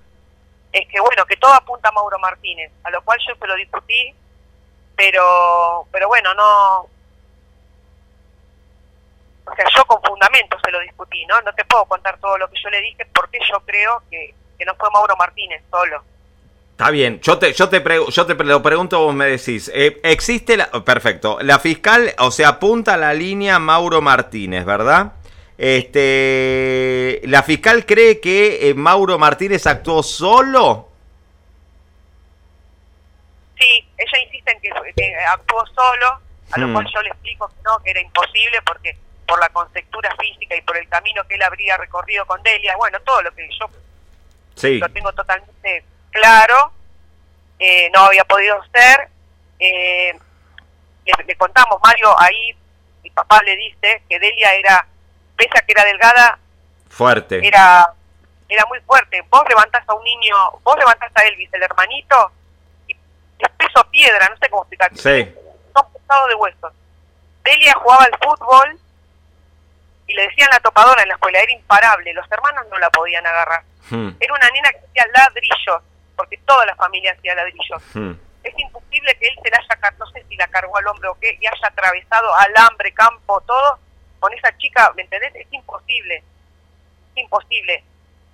es 0.72 0.88
que 0.88 1.00
bueno 1.00 1.26
que 1.26 1.36
todo 1.36 1.52
apunta 1.52 1.90
a 1.90 1.92
Mauro 1.92 2.18
Martínez, 2.18 2.72
a 2.84 2.90
lo 2.90 3.02
cual 3.02 3.18
yo 3.28 3.34
se 3.34 3.46
lo 3.46 3.54
discutí, 3.56 4.14
pero 4.96 5.86
pero 5.92 6.08
bueno 6.08 6.32
no, 6.32 6.88
o 9.44 9.54
sea 9.54 9.66
yo 9.76 9.84
con 9.84 10.02
fundamento 10.02 10.56
se 10.64 10.70
lo 10.70 10.80
discutí, 10.80 11.24
no 11.26 11.40
no 11.42 11.52
te 11.54 11.64
puedo 11.64 11.84
contar 11.86 12.18
todo 12.18 12.38
lo 12.38 12.48
que 12.50 12.60
yo 12.62 12.70
le 12.70 12.80
dije 12.80 13.06
porque 13.14 13.38
yo 13.50 13.60
creo 13.60 14.02
que, 14.10 14.34
que 14.58 14.64
no 14.64 14.74
fue 14.76 14.90
Mauro 14.90 15.16
Martínez 15.16 15.62
solo. 15.70 16.02
Está 16.72 16.90
bien, 16.90 17.20
yo 17.20 17.38
te, 17.38 17.52
yo 17.52 17.68
te, 17.68 17.82
yo 18.10 18.26
te 18.26 18.34
lo 18.34 18.62
pregunto, 18.62 18.98
vos 18.98 19.14
me 19.14 19.26
decís, 19.26 19.70
eh, 19.72 20.00
existe 20.02 20.56
la... 20.56 20.68
Perfecto, 20.70 21.38
la 21.40 21.58
fiscal, 21.58 22.12
o 22.18 22.30
sea, 22.30 22.48
apunta 22.48 22.94
a 22.94 22.96
la 22.96 23.14
línea 23.14 23.58
Mauro 23.58 24.00
Martínez, 24.00 24.64
¿verdad? 24.64 25.12
Este, 25.58 27.20
¿La 27.24 27.44
fiscal 27.44 27.86
cree 27.86 28.20
que 28.20 28.68
eh, 28.68 28.74
Mauro 28.74 29.18
Martínez 29.18 29.64
actuó 29.66 30.02
solo? 30.02 30.88
Sí, 33.60 33.86
ella 33.96 34.24
insiste 34.24 34.50
en 34.50 34.60
que, 34.60 35.14
actuó 35.30 35.64
solo, 35.66 36.20
a 36.50 36.58
lo 36.58 36.66
hmm. 36.66 36.72
cual 36.72 36.86
yo 36.92 37.02
le 37.02 37.10
explico 37.10 37.48
que 37.48 37.62
no, 37.64 37.78
que 37.84 37.90
era 37.90 38.00
imposible 38.00 38.58
porque 38.66 38.96
por 39.26 39.40
la 39.40 39.48
conceptura 39.50 40.14
física 40.16 40.56
y 40.56 40.62
por 40.62 40.76
el 40.76 40.88
camino 40.88 41.24
que 41.24 41.34
él 41.34 41.42
habría 41.42 41.76
recorrido 41.76 42.26
con 42.26 42.42
Delia, 42.42 42.76
bueno, 42.76 43.00
todo 43.00 43.22
lo 43.22 43.32
que 43.34 43.48
yo 43.58 43.70
sí. 44.54 44.78
lo 44.78 44.88
tengo 44.90 45.12
totalmente 45.12 45.84
claro, 46.10 46.72
eh, 47.58 47.90
no 47.92 48.00
había 48.00 48.24
podido 48.24 48.60
ser. 48.72 49.08
Eh, 49.58 50.18
le, 51.26 51.36
contamos, 51.36 51.80
Mario, 51.82 52.14
ahí 52.18 52.56
mi 53.02 53.10
papá 53.10 53.40
le 53.44 53.56
dice 53.56 54.02
que 54.08 54.18
Delia 54.18 54.54
era, 54.54 54.86
pese 55.36 55.58
a 55.58 55.62
que 55.62 55.72
era 55.72 55.84
delgada, 55.84 56.38
fuerte. 56.88 57.46
Era, 57.46 57.92
era 58.48 58.66
muy 58.66 58.80
fuerte. 58.80 59.24
Vos 59.30 59.42
levantás 59.48 59.88
a 59.88 59.94
un 59.94 60.04
niño, 60.04 60.36
vos 60.62 60.76
levantás 60.76 61.10
a 61.14 61.24
Elvis, 61.24 61.52
el 61.52 61.62
hermanito, 61.62 62.32
y 62.86 62.92
es 63.38 63.50
peso 63.50 63.84
piedra, 63.90 64.28
no 64.28 64.36
sé 64.36 64.48
cómo 64.50 64.62
explicar. 64.62 64.90
Sí. 64.94 65.34
Son 65.74 65.92
pesados 65.92 66.28
de 66.28 66.34
huesos. 66.34 66.72
Delia 67.44 67.74
jugaba 67.74 68.04
al 68.04 68.18
fútbol 68.18 68.78
decían 70.32 70.50
la 70.52 70.60
topadora 70.60 71.02
en 71.02 71.08
la 71.08 71.14
escuela, 71.14 71.40
era 71.40 71.52
imparable, 71.52 72.12
los 72.14 72.30
hermanos 72.30 72.64
no 72.70 72.78
la 72.78 72.90
podían 72.90 73.26
agarrar. 73.26 73.62
Hmm. 73.90 74.10
Era 74.18 74.34
una 74.34 74.48
nena 74.50 74.70
que 74.70 74.78
hacía 74.78 75.06
ladrillos 75.14 75.82
porque 76.16 76.38
toda 76.38 76.64
la 76.66 76.74
familia 76.76 77.12
hacía 77.12 77.34
ladrillos. 77.34 77.82
Hmm. 77.94 78.12
Es 78.42 78.54
imposible 78.58 79.14
que 79.18 79.28
él 79.28 79.38
se 79.42 79.50
la 79.50 79.58
haya, 79.58 79.96
no 79.98 80.06
sé 80.10 80.24
si 80.28 80.36
la 80.36 80.48
cargó 80.48 80.76
al 80.76 80.86
hombre 80.86 81.08
o 81.08 81.18
qué, 81.20 81.38
y 81.40 81.46
haya 81.46 81.66
atravesado 81.66 82.34
alambre, 82.34 82.92
campo, 82.92 83.40
todo, 83.42 83.78
con 84.18 84.32
esa 84.32 84.56
chica, 84.58 84.92
¿me 84.96 85.02
entendés? 85.02 85.34
Es 85.34 85.52
imposible, 85.52 86.16
es 86.16 87.22
imposible. 87.22 87.84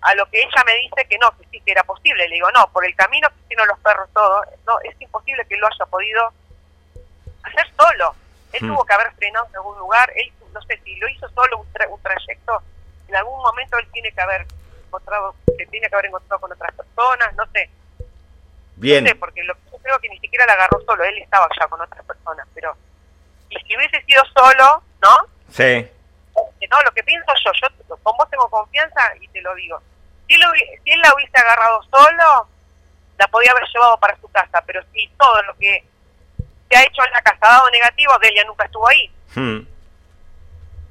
A 0.00 0.14
lo 0.14 0.26
que 0.26 0.38
ella 0.40 0.64
me 0.64 0.74
dice 0.76 1.06
que 1.08 1.18
no, 1.18 1.30
que 1.36 1.44
sí, 1.50 1.60
que 1.60 1.72
era 1.72 1.82
posible. 1.82 2.28
Le 2.28 2.36
digo, 2.36 2.50
no, 2.52 2.70
por 2.72 2.84
el 2.86 2.94
camino 2.94 3.28
que 3.28 3.40
hicieron 3.44 3.66
los 3.68 3.78
perros 3.80 4.08
todo, 4.14 4.42
no, 4.66 4.80
es 4.80 4.94
imposible 5.00 5.44
que 5.46 5.56
lo 5.56 5.66
haya 5.66 5.86
podido 5.86 6.32
hacer 7.42 7.66
solo. 7.76 8.14
Él 8.52 8.64
hmm. 8.64 8.68
tuvo 8.68 8.84
que 8.84 8.94
haber 8.94 9.12
frenado 9.12 9.46
en 9.50 9.56
algún 9.56 9.78
lugar, 9.78 10.10
él, 10.14 10.32
no 10.52 10.62
sé, 10.62 10.80
si 10.84 10.96
lo 10.96 11.08
hizo 11.08 11.28
solo 11.30 11.58
un, 11.58 11.66
un 11.90 12.02
trayecto, 12.02 12.62
en 13.08 13.16
algún 13.16 13.40
momento 13.40 13.78
él 13.78 13.88
tiene 13.92 14.12
que 14.12 14.20
haber 14.20 14.46
encontrado, 14.86 15.34
que 15.56 15.66
tiene 15.66 15.88
que 15.88 15.94
haber 15.94 16.06
encontrado 16.06 16.40
con 16.40 16.52
otras 16.52 16.74
personas, 16.74 17.34
no 17.34 17.46
sé. 17.52 17.70
Bien. 18.76 19.04
No 19.04 19.10
sé, 19.10 19.16
porque 19.16 19.42
lo, 19.44 19.54
yo 19.54 19.78
creo 19.82 19.98
que 19.98 20.08
ni 20.08 20.18
siquiera 20.18 20.46
la 20.46 20.54
agarró 20.54 20.80
solo, 20.84 21.04
él 21.04 21.18
estaba 21.18 21.48
ya 21.58 21.66
con 21.66 21.80
otras 21.80 22.04
personas, 22.04 22.46
pero... 22.54 22.76
Y 23.50 23.56
si 23.60 23.76
hubiese 23.76 24.02
sido 24.04 24.22
solo, 24.34 24.82
¿no? 25.02 25.16
Sí. 25.50 25.88
No, 26.70 26.82
lo 26.82 26.92
que 26.92 27.02
pienso 27.02 27.32
yo, 27.44 27.50
yo 27.88 27.96
con 27.96 28.16
vos 28.16 28.28
tengo 28.30 28.48
confianza 28.50 29.00
y 29.20 29.28
te 29.28 29.40
lo 29.40 29.54
digo. 29.54 29.80
Si, 30.28 30.36
lo, 30.36 30.52
si 30.52 30.90
él 30.90 31.00
la 31.00 31.14
hubiese 31.14 31.38
agarrado 31.38 31.82
solo, 31.84 32.48
la 33.18 33.26
podía 33.28 33.50
haber 33.52 33.64
llevado 33.72 33.98
para 33.98 34.16
su 34.20 34.28
casa, 34.28 34.62
pero 34.66 34.82
si 34.92 35.08
todo 35.18 35.42
lo 35.42 35.56
que 35.56 35.82
se 36.68 36.76
ha 36.76 36.82
hecho 36.82 37.02
en 37.04 37.12
la 37.12 37.22
casa 37.22 37.38
ha 37.40 37.52
dado 37.52 37.70
negativo, 37.70 38.18
Delia 38.18 38.44
nunca 38.44 38.66
estuvo 38.66 38.86
ahí. 38.86 39.10
Hmm. 39.34 39.60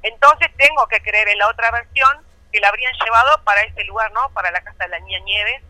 Entonces 0.02 0.48
tengo 0.56 0.86
que 0.86 1.02
creer 1.02 1.28
en 1.28 1.38
la 1.38 1.48
otra 1.48 1.70
versión 1.70 2.24
que 2.52 2.60
la 2.60 2.68
habrían 2.68 2.92
llevado 3.04 3.42
para 3.44 3.62
ese 3.62 3.84
lugar, 3.84 4.10
¿no? 4.12 4.30
Para 4.30 4.50
la 4.50 4.60
casa 4.62 4.84
de 4.84 4.90
la 4.90 4.98
niña 5.00 5.18
Nieves 5.20 5.62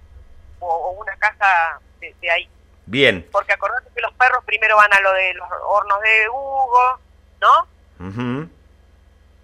o, 0.61 0.90
una 0.90 1.16
casa 1.16 1.80
de, 2.00 2.30
ahí. 2.30 2.49
Bien. 2.87 3.26
Porque 3.32 3.52
acordate 3.52 3.88
que 3.94 4.00
los 4.00 4.12
perros 4.14 4.44
primero 4.44 4.76
van 4.76 4.92
a 4.92 5.00
lo 5.00 5.12
de 5.12 5.35
los 5.35 5.49
hornos 5.62 6.00
de 6.00 6.28
Hugo, 6.28 7.00
¿no? 7.40 7.68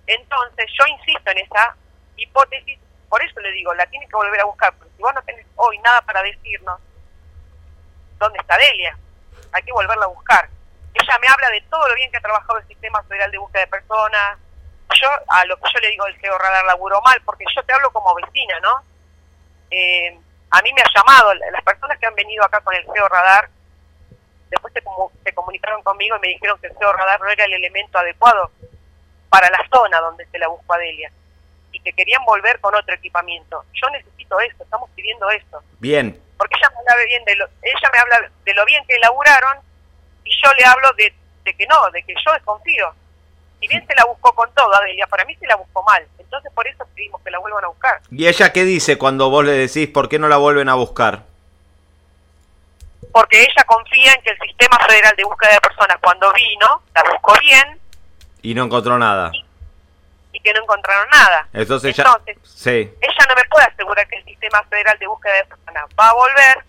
Entonces 0.07 0.67
yo 0.79 0.87
insisto 0.87 1.31
en 1.31 1.39
esa 1.39 1.77
hipótesis, 2.17 2.79
por 3.09 3.23
eso 3.23 3.41
le 3.41 3.51
digo, 3.53 3.75
la 3.75 3.87
tiene 3.87 4.07
que 4.07 4.17
volver 4.17 4.41
a 4.41 4.45
buscar, 4.45 4.73
porque 4.75 4.93
si 4.97 5.03
vos 5.03 5.15
no 5.15 5.23
tenés 5.23 5.47
hoy 5.57 5.79
nada 5.79 6.01
para 6.03 6.23
decirnos, 6.23 6.81
¿dónde 8.19 8.39
está 8.39 8.57
Delia? 8.59 8.97
Hay 9.53 9.63
que 9.63 9.73
volverla 9.73 10.05
a 10.05 10.09
buscar. 10.09 10.49
Ella 10.95 11.19
me 11.21 11.29
habla 11.29 11.51
de 11.51 11.61
todo 11.63 11.89
lo 11.89 11.95
bien 11.95 12.11
que 12.11 12.19
ha 12.19 12.21
trabajado 12.21 12.59
el 12.59 12.69
Sistema 12.69 13.03
Federal 13.05 13.31
de 13.31 13.39
Búsqueda 13.39 13.63
de 13.63 13.69
Personas, 13.69 14.39
yo 14.93 15.09
a 15.29 15.45
lo 15.47 15.57
que 15.57 15.71
yo 15.73 15.81
le 15.81 15.91
digo 15.91 16.07
el 16.07 16.17
georradar 16.19 16.65
laburó 16.65 17.01
mal, 17.03 17.21
porque 17.25 17.45
yo 17.55 17.63
te 17.63 17.73
hablo 17.73 17.91
como 17.93 18.15
vecina, 18.15 18.61
¿no? 18.61 18.83
Eh, 19.71 20.19
a 20.51 20.63
mí 20.63 20.73
me 20.73 20.83
ha 20.83 20.91
llamado, 20.95 21.35
las 21.35 21.63
personas 21.63 21.99
que 21.99 22.07
han 22.07 22.15
venido 22.15 22.45
acá 22.45 22.61
con 22.61 22.75
el 22.75 22.85
georradar, 22.85 23.49
después 24.51 24.73
se, 24.73 24.83
se 25.25 25.35
comunicaron 25.35 25.83
conmigo 25.83 26.17
y 26.17 26.21
me 26.21 26.29
dijeron 26.29 26.59
que 26.61 26.69
el 26.69 26.77
georradar 26.79 27.21
no 27.21 27.29
era 27.29 27.45
el 27.45 27.55
elemento 27.55 27.99
adecuado 27.99 28.51
para 29.29 29.51
la 29.51 29.67
zona 29.73 30.01
donde 30.01 30.27
se 30.27 30.39
la 30.39 30.47
buscó 30.47 30.75
Adelia 30.75 31.11
y 31.73 31.81
que 31.81 31.93
querían 31.93 32.25
volver 32.25 32.61
con 32.61 32.73
otro 32.75 32.95
equipamiento. 32.95 33.65
Yo 33.73 33.91
necesito 33.91 34.39
eso, 34.39 34.63
estamos 34.63 34.89
pidiendo 34.95 35.29
eso. 35.31 35.61
Bien. 35.81 36.21
Porque 36.39 36.55
ella 36.57 36.71
me 36.71 36.93
habla 36.93 37.05
bien 37.07 37.25
de 37.25 37.35
lo, 37.35 37.47
ella 37.63 37.91
me 37.93 37.99
habla 37.99 38.31
de 38.45 38.55
lo 38.55 38.65
bien 38.65 38.85
que 38.87 38.99
laburaron 39.01 39.59
y 40.23 40.31
yo 40.41 40.53
le 40.55 40.65
hablo 40.65 40.93
de, 40.93 41.13
de 41.43 41.55
que 41.55 41.67
no, 41.67 41.91
de 41.91 42.03
que 42.05 42.15
yo 42.25 42.33
desconfío 42.33 42.95
si 43.61 43.69
bien 43.69 43.87
se 43.87 43.95
la 43.95 44.05
buscó 44.05 44.35
con 44.35 44.53
todo, 44.55 44.73
Adelia, 44.75 45.07
para 45.07 45.25
mí 45.25 45.35
se 45.37 45.47
la 45.47 45.57
buscó 45.57 45.83
mal. 45.85 46.07
Entonces 46.19 46.53
por 46.55 46.67
eso 46.67 46.85
pedimos 46.95 47.21
que 47.23 47.31
la 47.31 47.39
vuelvan 47.39 47.65
a 47.65 47.69
buscar. 47.69 48.01
¿Y 48.11 48.27
ella 48.27 48.53
qué 48.53 48.65
dice 48.65 48.99
cuando 48.99 49.31
vos 49.31 49.45
le 49.45 49.53
decís 49.53 49.89
por 49.89 50.09
qué 50.09 50.19
no 50.19 50.29
la 50.29 50.37
vuelven 50.37 50.69
a 50.69 50.75
buscar? 50.75 51.23
Porque 53.13 53.43
ella 53.43 53.65
confía 53.67 54.13
en 54.13 54.23
que 54.23 54.31
el 54.31 54.39
Sistema 54.41 54.79
Federal 54.87 55.15
de 55.17 55.25
Búsqueda 55.25 55.53
de 55.53 55.61
Personas 55.61 55.97
cuando 56.03 56.33
vino, 56.33 56.83
la 56.95 57.03
buscó 57.05 57.39
bien. 57.41 57.81
Y 58.43 58.55
no 58.55 58.65
encontró 58.65 58.99
nada. 58.99 59.31
Y, 60.33 60.41
que 60.41 60.53
no 60.53 60.63
encontraron 60.63 61.09
nada. 61.11 61.49
Entonces, 61.53 61.97
Entonces 61.97 62.37
sí. 62.43 62.71
ella 62.71 63.27
no 63.29 63.35
me 63.37 63.45
puede 63.45 63.67
asegurar 63.67 64.07
que 64.09 64.17
el 64.17 64.25
Sistema 64.25 64.63
Federal 64.65 64.99
de 64.99 65.07
Búsqueda 65.07 65.35
de 65.35 65.45
Personas 65.45 65.85
va 65.99 66.09
a 66.09 66.15
volver 66.15 66.65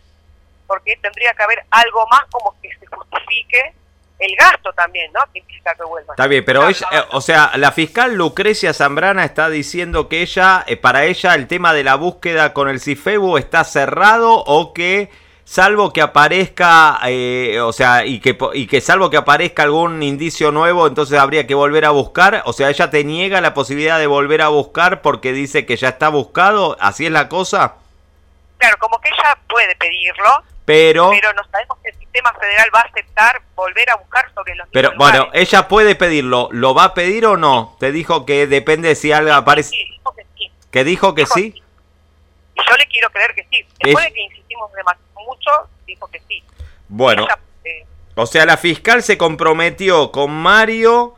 porque 0.67 0.95
tendría 0.97 1.33
que 1.33 1.43
haber 1.43 1.65
algo 1.71 2.07
más 2.07 2.25
como 2.31 2.55
que 2.61 2.69
se 2.77 2.85
justifique 2.85 3.73
el 4.19 4.35
gasto 4.35 4.71
también, 4.73 5.11
¿no? 5.13 5.19
Que 5.33 5.39
implica 5.39 5.75
que 5.75 5.83
vuelva. 5.83 6.13
Está 6.13 6.27
bien, 6.27 6.43
pero 6.45 6.67
ella, 6.67 6.87
eh, 6.91 7.03
o 7.11 7.21
sea, 7.21 7.51
la 7.55 7.71
fiscal 7.71 8.15
Lucrecia 8.15 8.73
Zambrana 8.73 9.25
está 9.25 9.49
diciendo 9.49 10.07
que 10.07 10.21
ella, 10.21 10.63
eh, 10.67 10.77
para 10.77 11.05
ella, 11.05 11.35
el 11.35 11.47
tema 11.47 11.73
de 11.73 11.83
la 11.83 11.95
búsqueda 11.95 12.53
con 12.53 12.69
el 12.69 12.79
CIFEBU 12.79 13.37
está 13.37 13.63
cerrado 13.63 14.33
o 14.33 14.73
que 14.73 15.09
salvo 15.43 15.93
que 15.93 16.01
aparezca, 16.01 16.99
eh, 17.05 17.59
o 17.61 17.71
sea, 17.71 18.05
y 18.05 18.19
que, 18.19 18.37
y 18.53 18.67
que 18.67 18.81
salvo 18.81 19.09
que 19.09 19.17
aparezca 19.17 19.63
algún 19.63 20.01
indicio 20.01 20.51
nuevo, 20.51 20.87
entonces 20.87 21.19
habría 21.19 21.45
que 21.45 21.53
volver 21.53 21.85
a 21.85 21.91
buscar, 21.91 22.41
o 22.45 22.53
sea, 22.53 22.69
ella 22.69 22.89
te 22.89 23.03
niega 23.03 23.41
la 23.41 23.53
posibilidad 23.53 23.99
de 23.99 24.07
volver 24.07 24.41
a 24.41 24.47
buscar 24.47 25.01
porque 25.01 25.33
dice 25.33 25.65
que 25.65 25.77
ya 25.77 25.89
está 25.89 26.09
buscado, 26.09 26.75
¿así 26.79 27.05
es 27.05 27.11
la 27.11 27.29
cosa? 27.29 27.75
Claro, 28.57 28.77
como 28.79 28.99
que 28.99 29.09
ella 29.09 29.37
puede 29.47 29.75
pedirlo, 29.75 30.43
pero, 30.65 31.11
pero 31.11 31.33
no 31.33 31.43
sabemos 31.51 31.77
que 31.83 31.89
el 31.89 31.99
sistema 31.99 32.33
federal 32.33 32.69
va 32.73 32.79
a 32.79 32.83
aceptar 32.83 33.41
volver 33.55 33.89
a 33.91 33.95
buscar 33.97 34.33
sobre 34.33 34.55
los 34.55 34.67
Pero 34.73 34.93
bueno, 34.97 35.29
ella 35.33 35.67
puede 35.67 35.95
pedirlo, 35.95 36.49
¿lo 36.51 36.73
va 36.73 36.85
a 36.85 36.93
pedir 36.95 37.25
o 37.27 37.37
no? 37.37 37.77
Te 37.79 37.91
dijo 37.91 38.25
que 38.25 38.47
depende 38.47 38.95
si 38.95 39.11
algo 39.11 39.33
aparece. 39.33 39.69
Sí, 39.69 39.85
dijo 39.91 40.15
que 40.15 40.25
sí. 40.35 40.51
¿Que 40.71 40.83
dijo 40.83 41.13
que 41.13 41.25
sí? 41.27 41.63
Y 42.55 42.69
yo 42.69 42.77
le 42.77 42.87
quiero 42.87 43.09
creer 43.11 43.35
que 43.35 43.47
sí. 43.51 43.65
Después 43.79 44.05
de 44.05 44.13
que 44.13 44.21
insistimos 44.21 44.71
mucho, 45.25 45.51
dijo 45.85 46.07
que 46.07 46.19
sí. 46.27 46.43
Bueno, 46.87 47.27
eh, 47.63 47.85
o 48.15 48.25
sea, 48.25 48.45
la 48.45 48.57
fiscal 48.57 49.03
se 49.03 49.17
comprometió 49.17 50.11
con 50.11 50.31
Mario, 50.31 51.15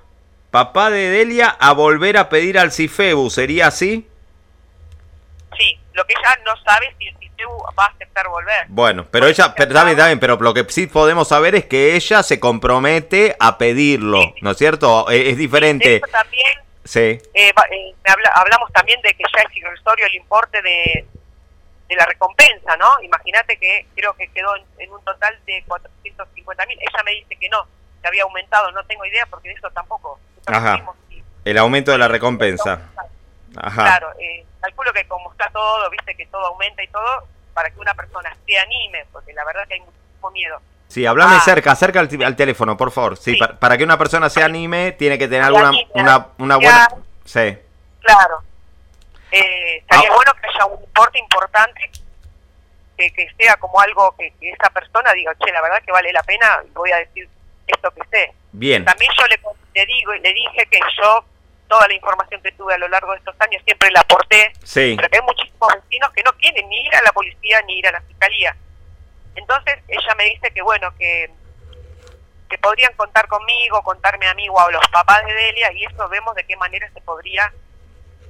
papá 0.52 0.90
de 0.90 1.10
Delia, 1.10 1.56
a 1.60 1.72
volver 1.74 2.18
a 2.18 2.28
pedir 2.28 2.60
al 2.60 2.72
CIFEBU, 2.72 3.30
¿sería 3.30 3.68
así? 3.68 4.08
Sí, 5.58 5.80
lo 5.94 6.06
que 6.06 6.14
ella 6.14 6.40
no 6.46 6.56
sabe 6.64 6.94
si 6.98 7.08
el 7.08 7.18
va 7.78 7.86
a 7.86 7.88
aceptar 7.88 8.28
volver. 8.28 8.66
Bueno, 8.68 9.06
pero 9.10 9.28
ella, 9.28 9.54
pero, 9.56 9.74
también, 9.74 10.20
pero 10.20 10.38
lo 10.38 10.54
que 10.54 10.66
sí 10.70 10.88
podemos 10.88 11.28
saber 11.28 11.56
es 11.56 11.66
que 11.66 11.96
ella 11.96 12.24
se 12.24 12.40
compromete 12.40 13.36
a 13.40 13.58
pedirlo, 13.58 14.34
¿no 14.42 14.52
es 14.52 14.58
cierto? 14.58 15.10
Es, 15.10 15.28
es 15.30 15.38
diferente. 15.38 16.02
también 16.12 16.68
Sí. 16.88 17.00
Eh, 17.00 17.22
eh, 17.34 17.96
hablamos 18.34 18.72
también 18.72 19.02
de 19.02 19.14
que 19.14 19.24
ya 19.36 19.42
es 19.42 19.58
irrisorio 19.58 20.06
el 20.06 20.16
importe 20.16 20.62
de, 20.62 21.06
de 21.90 21.96
la 21.96 22.06
recompensa, 22.06 22.78
¿no? 22.78 22.88
Imagínate 23.04 23.58
que 23.58 23.88
creo 23.94 24.14
que 24.14 24.30
quedó 24.30 24.56
en, 24.78 24.92
un 24.92 25.04
total 25.04 25.38
de 25.46 25.64
450 25.68 26.66
mil. 26.66 26.80
Ella 26.80 27.04
me 27.04 27.12
dice 27.12 27.36
que 27.36 27.50
no, 27.50 27.68
que 28.02 28.08
había 28.08 28.24
aumentado, 28.24 28.72
no 28.72 28.86
tengo 28.86 29.06
idea 29.06 29.26
porque 29.26 29.50
de 29.50 29.56
eso 29.56 29.70
tampoco. 29.72 30.18
Ajá. 30.46 30.82
El 31.44 31.58
aumento 31.58 31.92
de 31.92 31.98
la 31.98 32.08
recompensa. 32.08 32.80
Ajá. 33.58 33.84
Claro, 33.84 34.14
eh, 34.20 34.46
calculo 34.62 34.94
que 34.94 35.08
como 35.08 35.32
está 35.32 35.50
todo, 35.50 35.90
viste 35.90 36.16
que 36.16 36.26
todo 36.28 36.46
aumenta 36.48 36.84
y 36.84 36.88
todo, 36.88 37.28
para 37.54 37.70
que 37.70 37.80
una 37.80 37.94
persona 37.94 38.36
se 38.46 38.58
anime, 38.58 39.06
porque 39.12 39.34
la 39.34 39.44
verdad 39.46 39.68
que 39.68 39.76
hay 39.76 39.82
mucho 39.82 40.32
miedo. 40.32 40.62
Sí, 40.88 41.06
hablame 41.06 41.36
ah. 41.36 41.42
cerca, 41.42 41.76
cerca 41.76 42.00
al, 42.00 42.36
teléfono, 42.36 42.78
por 42.78 42.92
favor. 42.92 43.18
Sí, 43.18 43.38
Para, 43.60 43.78
que 43.78 43.84
una 43.84 43.98
persona 43.98 44.30
se 44.30 44.44
anime, 44.44 44.94
tiene 44.94 45.18
que 45.18 45.28
tener 45.28 45.44
alguna 45.44 45.72
una, 45.94 46.28
una 46.38 46.56
buena... 46.56 46.88
Sí. 47.26 47.58
Claro, 48.02 48.42
eh, 49.32 49.84
sería 49.90 50.10
ah. 50.10 50.16
bueno 50.16 50.32
que 50.42 50.48
haya 50.48 50.66
un 50.66 50.82
importe 50.82 51.20
importante 51.20 51.92
que, 52.98 53.12
que 53.12 53.28
sea 53.38 53.56
como 53.58 53.80
algo 53.80 54.16
que, 54.18 54.34
esa 54.42 54.70
persona 54.70 55.12
diga, 55.14 55.34
che, 55.36 55.52
la 55.52 55.62
verdad 55.62 55.82
que 55.86 55.92
vale 55.92 56.12
la 56.14 56.24
pena, 56.24 56.64
voy 56.74 56.92
a 56.92 56.98
decir 56.98 57.28
esto 57.68 57.92
que 57.92 58.02
sé. 58.10 58.34
Bien. 58.54 58.86
También 58.86 59.12
yo 59.18 59.28
le, 59.28 59.40
le 59.76 59.86
digo 59.86 60.14
y 60.16 60.20
le 60.22 60.34
dije 60.34 60.66
que 60.72 60.80
yo 61.02 61.26
toda 61.68 61.88
la 61.88 61.94
información 61.94 62.42
que 62.42 62.52
tuve 62.54 62.74
a 62.74 62.78
lo 62.78 62.88
largo 62.88 63.12
de 63.12 63.18
estos 63.18 63.36
años 63.40 63.62
siempre 63.66 63.92
la 63.92 64.02
aporté, 64.02 64.54
sí. 64.64 64.96
pero 64.96 65.10
que 65.10 65.18
hay 65.18 65.24
muchísimos 65.24 65.74
vecinos 65.74 66.12
que 66.14 66.24
no 66.24 66.32
quieren 66.34 66.68
ni 66.70 66.86
ir 66.86 66.96
a 66.96 67.02
la 67.04 67.12
policía 67.12 67.62
ni 67.64 67.80
ir 67.80 67.88
a 67.88 67.92
la 67.92 68.02
fiscalía. 68.02 68.56
Entonces 69.36 69.76
ella 69.88 70.16
me 70.16 70.26
dice 70.26 70.52
que 70.52 70.62
bueno, 70.62 70.94
que, 70.98 71.30
que 72.50 72.58
podrían 72.58 72.94
contar 72.94 73.28
conmigo, 73.28 73.82
contarme 73.84 74.28
a 74.28 74.34
mí 74.34 74.48
o 74.50 74.60
a 74.60 74.72
los 74.72 74.88
papás 74.88 75.26
de 75.26 75.34
Delia 75.34 75.72
y 75.74 75.86
eso 75.86 76.08
vemos 76.10 76.34
de 76.36 76.46
qué 76.46 76.56
manera 76.58 76.90
se 76.94 77.02
podría 77.02 77.54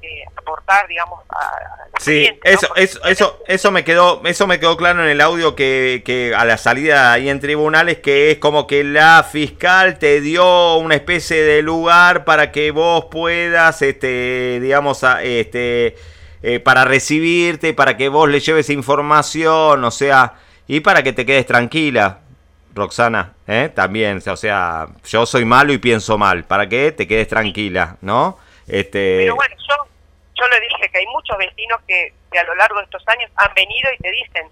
eh, 0.08 0.26
aportar, 0.36 0.88
digamos, 0.88 1.24
a, 1.30 2.00
sí, 2.00 2.30
eso, 2.44 2.74
eso, 2.76 3.04
eso, 3.06 3.44
eso 3.48 3.72
me 3.72 3.84
quedó, 3.84 4.22
eso 4.26 4.48
me 4.48 4.60
quedó 4.60 4.78
claro 4.78 5.04
en 5.04 5.10
el 5.10 5.22
audio 5.22 5.56
que, 5.56 6.02
que 6.06 6.34
a 6.36 6.46
la 6.46 6.58
salida 6.58 7.12
ahí 7.12 7.30
en 7.30 7.40
tribunales 7.40 7.98
que 8.00 8.32
es 8.32 8.38
como 8.38 8.68
que 8.68 8.84
la 8.84 9.24
fiscal 9.30 10.00
te 10.00 10.22
dio 10.22 10.78
una 10.78 10.96
especie 10.96 11.44
de 11.44 11.62
lugar 11.62 12.24
para 12.26 12.52
que 12.52 12.72
vos 12.72 13.06
puedas, 13.12 13.82
este, 13.82 14.60
digamos, 14.62 15.04
este, 15.22 15.96
eh, 16.44 16.60
para 16.60 16.86
recibirte, 16.86 17.74
para 17.74 17.98
que 17.98 18.10
vos 18.10 18.30
le 18.30 18.40
lleves 18.40 18.70
información, 18.70 19.84
o 19.84 19.92
sea, 19.92 20.36
y 20.68 20.80
para 20.80 21.04
que 21.04 21.14
te 21.14 21.26
quedes 21.26 21.46
tranquila. 21.46 22.20
Roxana, 22.78 23.34
¿eh? 23.48 23.72
también, 23.74 24.22
o 24.26 24.38
sea, 24.38 24.88
yo 25.04 25.26
soy 25.26 25.46
malo 25.46 25.74
y 25.74 25.80
pienso 25.80 26.18
mal, 26.18 26.44
para 26.44 26.70
que 26.70 26.92
te 26.92 27.08
quedes 27.08 27.28
tranquila, 27.28 27.98
¿no? 28.02 28.38
Este... 28.68 29.18
Pero 29.22 29.36
bueno, 29.36 29.56
dije 30.60 30.90
que 30.90 30.98
hay 31.00 31.08
muchos 31.08 31.38
vecinos 31.38 31.80
que, 31.88 32.14
a 32.38 32.44
lo 32.44 32.56
largo 32.56 32.78
de 32.80 32.86
estos 32.86 33.04
años 33.08 33.32
han 33.36 33.54
venido 33.54 33.90
y 33.94 33.98
te 33.98 34.12
dicen, 34.12 34.48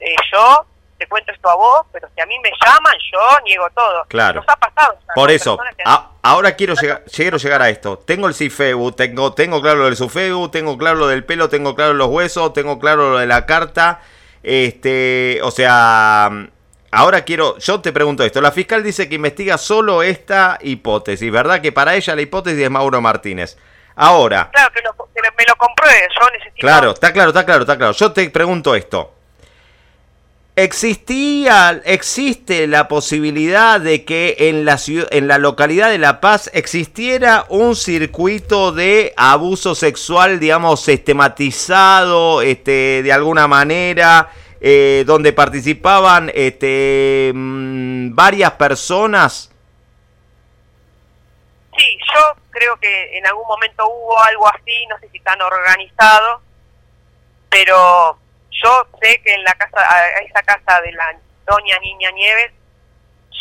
eh, 0.00 0.14
yo 0.32 0.66
te 0.98 1.06
cuento 1.06 1.32
esto 1.32 1.48
a 1.48 1.56
vos, 1.56 1.86
pero 1.92 2.08
si 2.14 2.20
a 2.20 2.26
mí 2.26 2.34
me 2.42 2.50
llaman, 2.64 2.94
yo 3.12 3.40
niego 3.44 3.68
todo. 3.74 4.04
Claro. 4.08 4.40
Nos 4.40 4.48
ha 4.48 4.56
pasado. 4.56 4.98
Por 5.14 5.30
eso, 5.30 5.58
ahora 6.22 6.54
quiero 6.54 6.74
llegar, 6.74 7.04
quiero 7.04 7.38
llegar 7.38 7.62
a 7.62 7.68
esto. 7.68 7.98
Tengo 7.98 8.28
el 8.28 8.34
CIFEBU, 8.34 8.92
tengo, 8.92 9.32
tengo 9.34 9.60
claro 9.60 9.80
lo 9.80 9.84
del 9.86 9.96
SUFEBU, 9.96 10.48
tengo 10.50 10.78
claro 10.78 10.96
lo 10.96 11.08
del 11.08 11.24
pelo, 11.24 11.48
tengo 11.48 11.74
claro 11.74 11.94
los 11.94 12.08
huesos, 12.08 12.52
tengo 12.52 12.78
claro 12.78 13.10
lo 13.10 13.18
de 13.18 13.26
la 13.26 13.46
carta. 13.46 14.00
Este, 14.42 15.40
o 15.42 15.50
sea, 15.50 16.30
Ahora 16.94 17.24
quiero, 17.24 17.56
yo 17.56 17.80
te 17.80 17.90
pregunto 17.90 18.22
esto, 18.22 18.42
la 18.42 18.52
fiscal 18.52 18.82
dice 18.82 19.08
que 19.08 19.14
investiga 19.14 19.56
solo 19.56 20.02
esta 20.02 20.58
hipótesis, 20.60 21.32
¿verdad? 21.32 21.62
Que 21.62 21.72
para 21.72 21.96
ella 21.96 22.14
la 22.14 22.20
hipótesis 22.20 22.60
es 22.60 22.70
Mauro 22.70 23.00
Martínez. 23.00 23.56
Ahora... 23.94 24.50
Claro, 24.52 24.72
que, 24.72 24.80
me 24.82 25.44
lo 25.46 25.56
compruebe, 25.56 26.08
yo 26.20 26.30
necesito... 26.30 26.56
Claro, 26.60 26.90
está 26.92 27.12
claro, 27.12 27.30
está 27.30 27.44
claro, 27.44 27.62
está 27.62 27.76
claro. 27.76 27.92
Yo 27.92 28.12
te 28.12 28.28
pregunto 28.30 28.74
esto. 28.74 29.12
¿Existía, 30.54 31.80
existe 31.86 32.66
la 32.66 32.86
posibilidad 32.86 33.80
de 33.80 34.04
que 34.04 34.36
en 34.38 34.66
la, 34.66 34.78
en 35.10 35.26
la 35.26 35.38
localidad 35.38 35.88
de 35.88 35.96
La 35.96 36.20
Paz 36.20 36.50
existiera 36.52 37.46
un 37.48 37.74
circuito 37.74 38.70
de 38.70 39.14
abuso 39.16 39.74
sexual, 39.74 40.38
digamos, 40.38 40.82
sistematizado, 40.82 42.42
este, 42.42 43.02
de 43.02 43.12
alguna 43.14 43.48
manera, 43.48 44.28
eh, 44.60 45.04
donde 45.06 45.32
participaban 45.32 46.30
este, 46.34 47.32
mm, 47.34 48.14
varias 48.14 48.50
personas? 48.52 49.51
Sí, 51.82 51.98
yo 52.14 52.36
creo 52.50 52.76
que 52.76 53.18
en 53.18 53.26
algún 53.26 53.46
momento 53.46 53.84
hubo 53.88 54.16
algo 54.22 54.46
así, 54.46 54.86
no 54.88 54.96
sé 55.00 55.08
si 55.08 55.18
tan 55.20 55.40
organizado, 55.42 56.40
pero 57.50 58.16
yo 58.50 58.86
sé 59.00 59.20
que 59.22 59.34
en 59.34 59.42
la 59.42 59.52
casa, 59.54 59.80
a 59.80 60.08
esa 60.18 60.42
casa 60.42 60.80
de 60.82 60.92
la 60.92 61.16
doña 61.44 61.78
Niña 61.80 62.12
Nieves, 62.12 62.52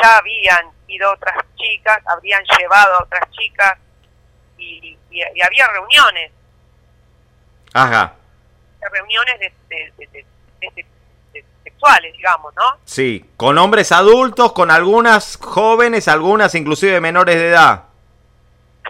ya 0.01 0.17
habían 0.17 0.71
ido 0.87 1.11
otras 1.11 1.37
chicas, 1.55 1.99
habrían 2.07 2.43
llevado 2.57 2.95
a 2.95 3.03
otras 3.03 3.29
chicas 3.29 3.77
y, 4.57 4.97
había 5.45 5.67
reuniones. 5.67 6.31
Ajá. 7.73 8.15
Reuniones 8.91 9.39
de, 9.39 9.93
de, 9.97 10.25
sexuales, 11.63 12.13
digamos, 12.13 12.55
¿no? 12.55 12.79
Sí, 12.85 13.29
con 13.37 13.59
hombres 13.59 13.91
adultos, 13.91 14.53
con 14.53 14.71
algunas 14.71 15.37
jóvenes, 15.37 16.07
algunas 16.07 16.55
inclusive 16.55 16.99
menores 16.99 17.35
de 17.35 17.49
edad. 17.49 17.90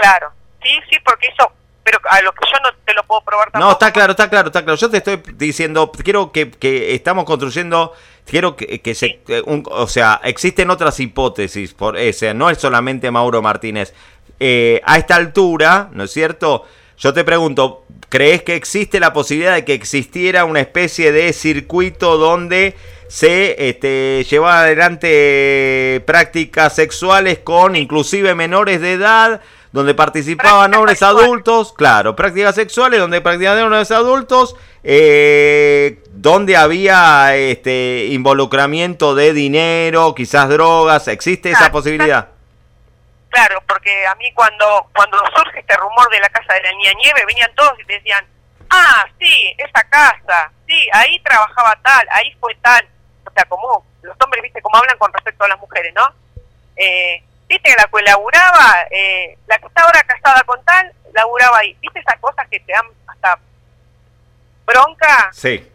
Claro, 0.02 0.32
sí, 0.64 0.70
sí, 0.90 0.98
porque 1.06 1.28
eso, 1.28 1.52
pero 1.84 2.00
a 2.10 2.22
lo 2.22 2.32
que 2.34 2.46
yo 2.52 2.58
no 2.64 2.70
te 2.84 2.94
lo 2.94 3.04
puedo 3.04 3.22
probar 3.22 3.52
tampoco. 3.52 3.66
No, 3.66 3.72
está 3.74 3.94
claro, 3.94 4.12
está 4.12 4.30
claro, 4.30 4.48
está 4.48 4.64
claro. 4.64 4.78
Yo 4.78 4.90
te 4.90 4.98
estoy 4.98 5.22
diciendo, 5.36 5.92
quiero 5.92 6.32
que, 6.32 6.50
que 6.50 6.96
estamos 6.96 7.26
construyendo, 7.26 7.94
quiero 8.26 8.56
que, 8.56 8.82
que 8.82 8.96
se, 8.96 9.22
o 9.46 9.88
sea, 9.88 10.20
existen 10.24 10.72
otras 10.72 11.00
hipótesis, 11.00 11.74
por 11.74 11.98
ese, 11.98 12.34
no 12.34 12.50
es 12.50 12.58
solamente 12.58 13.12
Mauro 13.12 13.42
Martínez. 13.42 13.94
Eh, 14.40 14.82
a 14.86 14.98
esta 14.98 15.18
altura, 15.18 15.90
¿no 15.92 16.06
es 16.06 16.12
cierto? 16.12 16.66
Yo 16.98 17.14
te 17.14 17.24
pregunto, 17.24 17.86
¿crees 18.10 18.42
que 18.42 18.56
existe 18.56 19.00
la 19.00 19.14
posibilidad 19.14 19.54
de 19.54 19.66
que 19.66 19.76
existiera 19.76 20.46
una 20.46 20.62
especie 20.62 21.12
de 21.12 21.32
circuito 21.34 22.18
donde 22.18 22.76
se 23.08 23.70
este, 23.70 24.24
llevaban 24.30 24.60
adelante 24.60 26.02
prácticas 26.06 26.76
sexuales 26.76 27.40
con 27.40 27.76
inclusive 27.76 28.34
menores 28.36 28.82
de 28.82 28.94
edad? 28.94 29.42
Donde 29.72 29.94
participaban 29.94 30.74
hombres 30.74 31.02
adultos, 31.02 31.74
claro, 31.74 32.16
prácticas 32.16 32.56
sexuales, 32.56 33.00
donde 33.00 33.22
practicaban 33.22 33.64
hombres 33.64 33.92
adultos, 33.92 34.56
eh, 34.84 36.04
donde 36.12 36.58
había 36.58 37.36
este 37.36 38.08
involucramiento 38.10 39.16
de 39.16 39.34
dinero, 39.34 40.14
quizás 40.14 40.50
drogas, 40.50 41.08
¿existe 41.08 41.52
esa 41.52 41.72
posibilidad? 41.72 42.30
Claro, 43.30 43.64
porque 43.66 44.06
a 44.06 44.16
mí 44.16 44.30
cuando 44.34 44.90
cuando 44.94 45.18
surge 45.34 45.62
este 45.62 45.78
rumor 45.78 46.10
de 46.10 46.20
la 46.20 46.28
casa 46.30 46.54
de 46.54 46.64
la 46.64 46.72
niña 46.74 46.92
nieve, 47.02 47.26
venían 47.26 47.56
todos 47.56 47.74
y 47.80 47.94
decían, 47.94 48.26
ah, 48.70 49.06
sí, 49.18 49.56
esa 49.58 49.84
casa, 49.84 50.52
sí, 50.68 50.90
ahí 50.92 51.18
trabajaba 51.24 51.80
tal, 51.82 52.08
ahí 52.12 52.36
fue 52.42 52.54
tal. 52.56 52.86
O 53.26 53.32
sea, 53.32 53.46
como 53.46 53.86
los 54.02 54.18
hombres, 54.22 54.44
viste, 54.44 54.62
cómo 54.62 54.76
hablan 54.76 54.98
con 54.98 55.14
respecto 55.14 55.46
a 55.46 55.48
las 55.48 55.60
mujeres, 55.60 55.94
¿no? 55.96 56.14
Eh, 56.76 57.24
viste 57.52 57.70
que 57.70 57.76
la 57.76 57.88
que 57.88 58.02
laburaba, 58.04 58.88
eh, 58.92 59.38
la 59.48 59.58
que 59.60 59.68
está 59.68 59.84
ahora 59.84 60.04
casada 60.04 60.42
con 60.44 60.64
tal, 60.64 60.92
laburaba 61.14 61.60
ahí. 61.60 61.76
¿Viste 61.82 62.00
esas 62.00 62.20
cosas 62.20 62.48
que 62.50 62.60
te 62.62 62.72
dan 62.72 62.86
hasta 63.08 63.38
bronca? 64.66 65.30
Sí. 65.34 65.68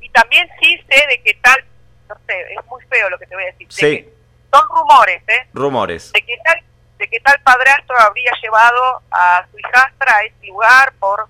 Y 0.00 0.08
también 0.10 0.48
sí 0.60 0.76
sé 0.88 1.06
de 1.08 1.22
que 1.22 1.34
tal, 1.34 1.64
no 2.08 2.14
sé, 2.26 2.52
es 2.52 2.66
muy 2.66 2.82
feo 2.84 3.08
lo 3.10 3.18
que 3.18 3.26
te 3.26 3.34
voy 3.34 3.44
a 3.44 3.46
decir. 3.46 3.66
de 3.68 3.74
Sí. 3.74 4.02
que 4.04 4.14
son 4.52 4.68
rumores, 4.68 5.22
¿eh? 5.28 5.48
Rumores. 5.52 6.12
De 6.12 6.22
que 6.22 6.36
tal 6.44 6.60
de 6.98 7.08
que 7.08 7.18
tal 7.20 7.40
padrastro 7.40 7.98
habría 7.98 8.30
llevado 8.40 9.02
a 9.10 9.44
su 9.50 9.58
hijastra 9.58 10.16
a 10.16 10.22
ese 10.22 10.46
lugar 10.46 10.92
por 11.00 11.28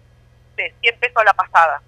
de 0.57 0.75
100 0.83 0.99
pesos 1.01 1.17
a 1.17 1.25
la 1.25 1.33
pasada. 1.33 1.81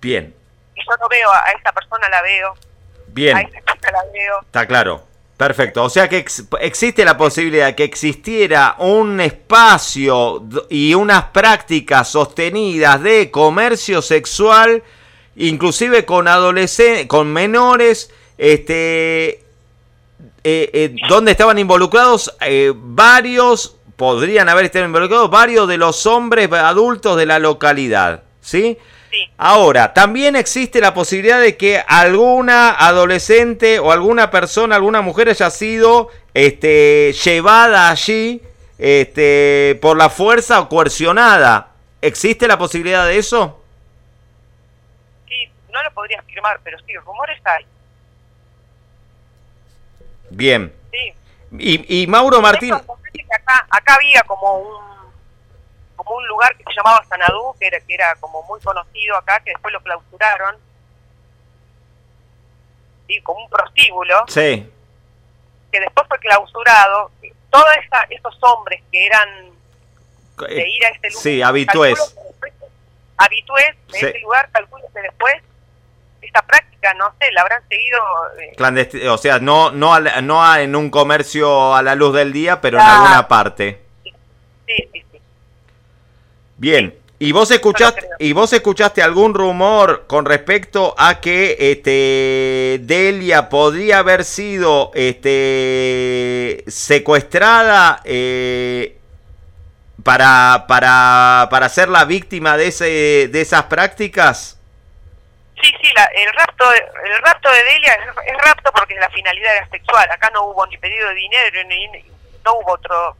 Bien. 0.00 0.34
Y 0.74 0.80
yo 0.80 0.96
no 0.98 1.08
veo 1.08 1.30
a, 1.30 1.44
a 1.46 1.50
esa 1.52 1.70
persona, 1.72 2.08
la 2.08 2.22
veo, 2.22 2.52
a 2.52 2.56
Bien. 3.08 3.36
esa 3.38 3.60
chica 3.72 3.92
la 3.92 4.02
veo. 4.12 4.40
Está 4.40 4.66
claro. 4.66 5.06
Perfecto. 5.36 5.82
O 5.82 5.90
sea 5.90 6.08
que 6.08 6.18
ex- 6.18 6.44
existe 6.60 7.04
la 7.04 7.16
posibilidad 7.16 7.74
que 7.74 7.82
existiera 7.84 8.76
un 8.78 9.20
espacio 9.20 10.44
y 10.70 10.94
unas 10.94 11.24
prácticas 11.24 12.08
sostenidas 12.08 13.02
de 13.02 13.30
comercio 13.32 14.00
sexual, 14.00 14.82
inclusive 15.34 16.04
con 16.04 16.28
adolescentes, 16.28 17.06
con 17.08 17.32
menores, 17.32 18.12
este, 18.38 19.28
eh, 19.30 19.40
eh, 20.44 20.94
donde 21.08 21.32
estaban 21.32 21.58
involucrados 21.58 22.32
eh, 22.40 22.72
varios, 22.74 23.76
podrían 23.96 24.48
haber 24.48 24.66
estado 24.66 24.84
involucrados 24.84 25.30
varios 25.30 25.66
de 25.66 25.78
los 25.78 26.06
hombres 26.06 26.50
adultos 26.52 27.16
de 27.16 27.26
la 27.26 27.40
localidad, 27.40 28.22
¿sí? 28.40 28.78
Sí, 29.14 29.30
Ahora, 29.36 29.92
también 29.92 30.34
existe 30.34 30.80
la 30.80 30.92
posibilidad 30.92 31.40
de 31.40 31.56
que 31.56 31.78
alguna 31.86 32.70
adolescente 32.72 33.78
o 33.78 33.92
alguna 33.92 34.30
persona, 34.30 34.74
alguna 34.74 35.02
mujer 35.02 35.28
haya 35.28 35.50
sido 35.50 36.08
este, 36.32 37.12
llevada 37.24 37.90
allí 37.90 38.42
este, 38.78 39.78
por 39.80 39.96
la 39.96 40.10
fuerza 40.10 40.60
o 40.60 40.68
coercionada. 40.68 41.68
¿Existe 42.00 42.48
la 42.48 42.58
posibilidad 42.58 43.06
de 43.06 43.18
eso? 43.18 43.62
sí, 45.28 45.48
no 45.72 45.82
lo 45.82 45.92
podría 45.92 46.18
afirmar, 46.18 46.58
pero 46.64 46.78
sí, 46.80 46.94
rumores 46.96 47.40
hay. 47.44 47.66
Bien. 50.30 50.72
Sí. 50.90 51.12
Y, 51.58 52.02
y 52.02 52.06
Mauro 52.08 52.40
Martín... 52.40 52.74
Acá 53.70 53.94
había 53.94 54.22
como 54.22 54.58
un 54.58 54.93
como 56.04 56.16
un 56.18 56.28
lugar 56.28 56.54
que 56.56 56.64
se 56.64 56.74
llamaba 56.76 57.04
Sanadú, 57.08 57.54
que 57.58 57.66
era, 57.66 57.80
que 57.80 57.94
era 57.94 58.14
como 58.16 58.42
muy 58.44 58.60
conocido 58.60 59.16
acá, 59.16 59.40
que 59.40 59.50
después 59.50 59.72
lo 59.72 59.80
clausuraron. 59.82 60.56
Sí, 63.06 63.20
como 63.22 63.44
un 63.44 63.50
prostíbulo. 63.50 64.24
Sí, 64.28 64.70
que 65.72 65.80
después 65.80 66.06
fue 66.08 66.18
clausurado, 66.20 67.10
todos 67.50 67.66
esos 68.10 68.38
hombres 68.42 68.82
que 68.90 69.06
eran 69.06 69.28
de 70.38 70.62
eh, 70.62 70.68
ir 70.68 70.84
a 70.86 70.88
este 70.88 71.08
lugar, 71.10 71.22
sí, 71.22 71.42
habitués. 71.42 72.16
habitués 73.16 73.76
de 73.92 73.98
Sí. 73.98 74.06
ese 74.06 74.18
lugar, 74.20 74.48
calculo 74.52 74.84
que 74.92 75.00
después 75.00 75.34
esta 76.22 76.42
práctica, 76.42 76.94
no 76.94 77.12
sé, 77.20 77.30
la 77.32 77.42
habrán 77.42 77.62
seguido, 77.68 77.98
eh, 78.40 79.08
o 79.08 79.18
sea, 79.18 79.38
no, 79.38 79.70
no, 79.70 79.98
no 80.00 80.42
a- 80.44 80.62
en 80.62 80.74
un 80.74 80.90
comercio 80.90 81.74
a 81.74 81.82
la 81.82 81.94
luz 81.94 82.14
del 82.14 82.32
día, 82.32 82.60
pero 82.60 82.78
en 82.78 82.86
alguna 82.86 83.28
parte. 83.28 83.82
sí, 84.02 84.12
sí. 84.92 85.03
Bien. 86.64 86.98
¿Y 87.18 87.32
vos 87.32 87.50
escuchaste 87.50 88.08
y 88.18 88.32
vos 88.32 88.50
escuchaste 88.54 89.02
algún 89.02 89.34
rumor 89.34 90.06
con 90.06 90.24
respecto 90.24 90.94
a 90.96 91.20
que 91.20 91.56
este 91.58 92.78
Delia 92.84 93.50
podría 93.50 93.98
haber 93.98 94.24
sido 94.24 94.90
este 94.94 96.64
secuestrada 96.66 98.00
eh, 98.04 98.96
para 100.02 100.64
para 100.66 101.48
para 101.50 101.68
ser 101.68 101.90
la 101.90 102.06
víctima 102.06 102.56
de 102.56 102.68
ese 102.68 103.28
de 103.30 103.40
esas 103.42 103.64
prácticas? 103.64 104.58
Sí, 105.60 105.70
sí, 105.82 105.88
la- 105.94 106.10
el 106.16 106.32
rapto 106.32 106.64
el 106.72 107.22
rapto 107.22 107.50
de 107.50 107.62
Delia 107.74 107.92
es, 107.92 108.08
es 108.32 108.38
rapto 108.42 108.70
porque 108.74 108.94
la 108.94 109.10
finalidad 109.10 109.54
era 109.54 109.68
sexual. 109.68 110.10
Acá 110.10 110.30
no 110.32 110.44
hubo 110.46 110.66
ni 110.68 110.78
pedido 110.78 111.08
de 111.10 111.14
dinero, 111.14 111.68
ni, 111.68 111.88
ni- 111.88 112.04
no 112.42 112.54
hubo 112.54 112.72
otro 112.72 113.16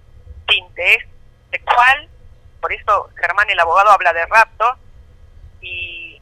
tinte, 0.48 0.94
es 0.94 1.04
sexual. 1.50 2.08
Por 2.64 2.72
eso 2.72 3.10
Germán, 3.20 3.50
el 3.50 3.60
abogado, 3.60 3.90
habla 3.90 4.14
de 4.14 4.24
rapto. 4.24 4.64
Y, 5.60 6.18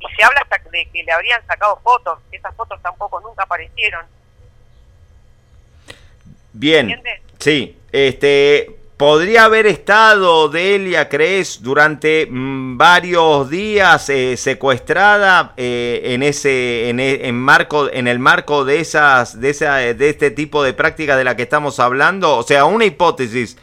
y 0.00 0.14
se 0.16 0.24
habla 0.24 0.40
hasta 0.40 0.56
de 0.70 0.88
que 0.90 1.02
le 1.02 1.12
habrían 1.12 1.46
sacado 1.46 1.78
fotos. 1.84 2.18
Esas 2.32 2.56
fotos 2.56 2.80
tampoco 2.80 3.20
nunca 3.20 3.42
aparecieron. 3.42 4.06
Bien. 6.54 6.88
¿Entiendes? 6.88 7.20
Sí, 7.38 7.78
este 7.92 8.74
podría 8.96 9.44
haber 9.44 9.66
estado 9.66 10.48
Delia, 10.48 11.10
¿crees, 11.10 11.62
durante 11.62 12.26
mm, 12.30 12.78
varios 12.78 13.50
días 13.50 14.08
eh, 14.08 14.38
secuestrada 14.38 15.52
eh, 15.58 16.00
en 16.04 16.22
ese 16.22 16.88
en, 16.88 17.00
e- 17.00 17.28
en 17.28 17.38
marco 17.38 17.90
en 17.92 18.08
el 18.08 18.18
marco 18.18 18.64
de 18.64 18.80
esas 18.80 19.38
de 19.38 19.50
esa 19.50 19.76
de 19.76 20.08
este 20.08 20.30
tipo 20.30 20.62
de 20.62 20.72
práctica 20.72 21.18
de 21.18 21.24
la 21.24 21.36
que 21.36 21.42
estamos 21.42 21.78
hablando, 21.80 22.38
o 22.38 22.42
sea, 22.44 22.64
una 22.64 22.86
hipótesis 22.86 23.58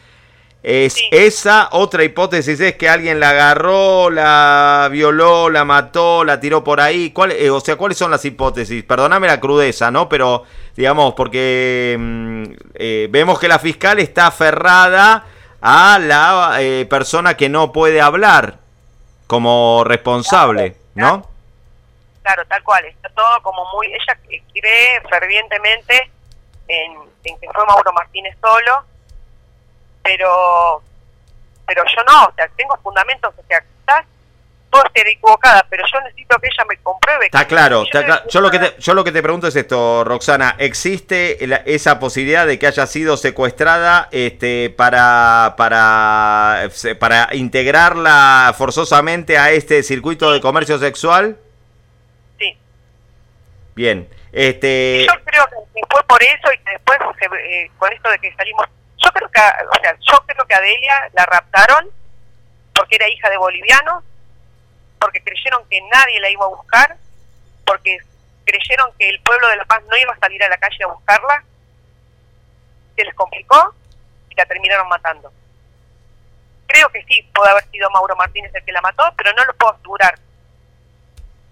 es 0.61 0.93
Sí. 0.93 1.07
esa, 1.11 1.69
otra 1.71 2.03
hipótesis 2.03 2.59
es 2.59 2.75
que 2.75 2.89
alguien 2.89 3.19
la 3.19 3.29
agarró, 3.29 4.09
la 4.09 4.89
violó, 4.91 5.49
la 5.49 5.63
mató, 5.63 6.25
la 6.25 6.39
tiró 6.39 6.63
por 6.63 6.81
ahí. 6.81 7.11
¿Cuál, 7.11 7.31
eh, 7.31 7.49
o 7.49 7.59
sea, 7.61 7.77
¿cuáles 7.77 7.97
son 7.97 8.11
las 8.11 8.25
hipótesis? 8.25 8.83
Perdóname 8.83 9.27
la 9.27 9.39
crudeza, 9.39 9.89
¿no? 9.89 10.09
Pero, 10.09 10.43
digamos, 10.75 11.13
porque 11.13 11.95
mm, 11.97 12.43
eh, 12.75 13.07
vemos 13.09 13.39
que 13.39 13.47
la 13.47 13.59
fiscal 13.59 13.99
está 13.99 14.27
aferrada 14.27 15.25
a 15.61 15.99
la 15.99 16.57
eh, 16.59 16.85
persona 16.89 17.37
que 17.37 17.47
no 17.47 17.71
puede 17.71 18.01
hablar 18.01 18.57
como 19.27 19.83
responsable, 19.85 20.75
¿no? 20.95 21.25
Claro, 22.21 22.45
tal 22.47 22.63
cual. 22.63 22.83
Está 22.85 23.09
todo 23.09 23.41
como 23.43 23.63
muy... 23.73 23.87
Ella 23.87 24.19
cree 24.53 25.01
fervientemente 25.09 26.11
en, 26.67 26.93
en 27.23 27.39
que 27.39 27.47
fue 27.53 27.65
Mauro 27.65 27.93
Martínez 27.93 28.35
solo, 28.41 28.83
pero 30.17 30.81
pero 31.67 31.83
yo 31.95 32.03
no, 32.03 32.25
o 32.25 32.33
sea, 32.35 32.49
tengo 32.57 32.75
fundamentos, 32.81 33.31
o 33.37 33.43
sea, 33.47 33.61
quizás 33.61 34.03
puedo 34.71 34.83
estar 34.85 35.07
equivocada, 35.07 35.65
pero 35.69 35.83
yo 35.91 36.01
necesito 36.01 36.35
que 36.39 36.47
ella 36.47 36.65
me 36.67 36.77
compruebe. 36.77 37.25
Está 37.25 37.45
claro, 37.45 37.83
está 37.83 38.01
yo 38.23 38.27
Yo 38.27 38.41
lo 38.41 38.49
que 38.49 38.57
te, 38.59 38.75
yo 38.81 38.93
lo 38.95 39.03
que 39.03 39.11
te 39.11 39.21
pregunto 39.21 39.45
es 39.47 39.55
esto, 39.55 40.03
Roxana, 40.03 40.55
¿existe 40.57 41.37
la- 41.45 41.57
esa 41.65 41.99
posibilidad 41.99 42.47
de 42.47 42.57
que 42.57 42.65
haya 42.65 42.87
sido 42.87 43.17
secuestrada 43.17 44.07
este 44.11 44.71
para 44.75 45.53
para 45.57 46.69
para 46.99 47.29
integrarla 47.35 48.53
forzosamente 48.57 49.37
a 49.37 49.51
este 49.51 49.83
circuito 49.83 50.31
de 50.31 50.41
comercio 50.41 50.79
sexual? 50.79 51.37
Sí. 52.39 52.57
Bien. 53.75 54.09
Este 54.31 55.05
Yo 55.07 55.23
creo 55.25 55.45
que 55.47 55.81
fue 55.87 56.03
por 56.03 56.21
eso 56.23 56.51
y 56.51 56.57
que 56.59 56.71
después 56.71 56.97
eh, 57.43 57.69
con 57.77 57.91
esto 57.93 58.09
de 58.09 58.17
que 58.19 58.33
salimos, 58.35 58.65
yo 58.99 59.09
creo 59.11 59.29
que, 59.29 59.41
o 59.41 59.81
sea, 59.81 59.95
yo 59.99 60.17
creo 60.25 60.45
que 60.45 60.55
a 60.55 60.61
Delia 60.61 61.09
la 61.13 61.25
raptaron 61.25 61.89
porque 62.73 62.95
era 62.95 63.09
hija 63.09 63.29
de 63.29 63.37
bolivianos, 63.37 64.03
porque 64.99 65.21
creyeron 65.21 65.67
que 65.69 65.81
nadie 65.81 66.19
la 66.19 66.29
iba 66.29 66.45
a 66.45 66.49
buscar, 66.49 66.97
porque 67.65 67.97
creyeron 68.45 68.91
que 68.97 69.09
el 69.09 69.19
pueblo 69.21 69.47
de 69.47 69.57
La 69.57 69.65
Paz 69.65 69.83
no 69.89 69.97
iba 69.97 70.13
a 70.13 70.19
salir 70.19 70.43
a 70.43 70.49
la 70.49 70.57
calle 70.57 70.83
a 70.83 70.87
buscarla, 70.87 71.43
se 72.95 73.03
les 73.03 73.13
complicó 73.15 73.75
y 74.29 74.35
la 74.35 74.45
terminaron 74.45 74.87
matando. 74.87 75.31
Creo 76.67 76.89
que 76.89 77.03
sí, 77.05 77.21
puede 77.33 77.51
haber 77.51 77.65
sido 77.69 77.89
Mauro 77.89 78.15
Martínez 78.15 78.53
el 78.53 78.63
que 78.63 78.71
la 78.71 78.81
mató, 78.81 79.03
pero 79.17 79.33
no 79.33 79.43
lo 79.45 79.53
puedo 79.55 79.73
asegurar. 79.73 80.19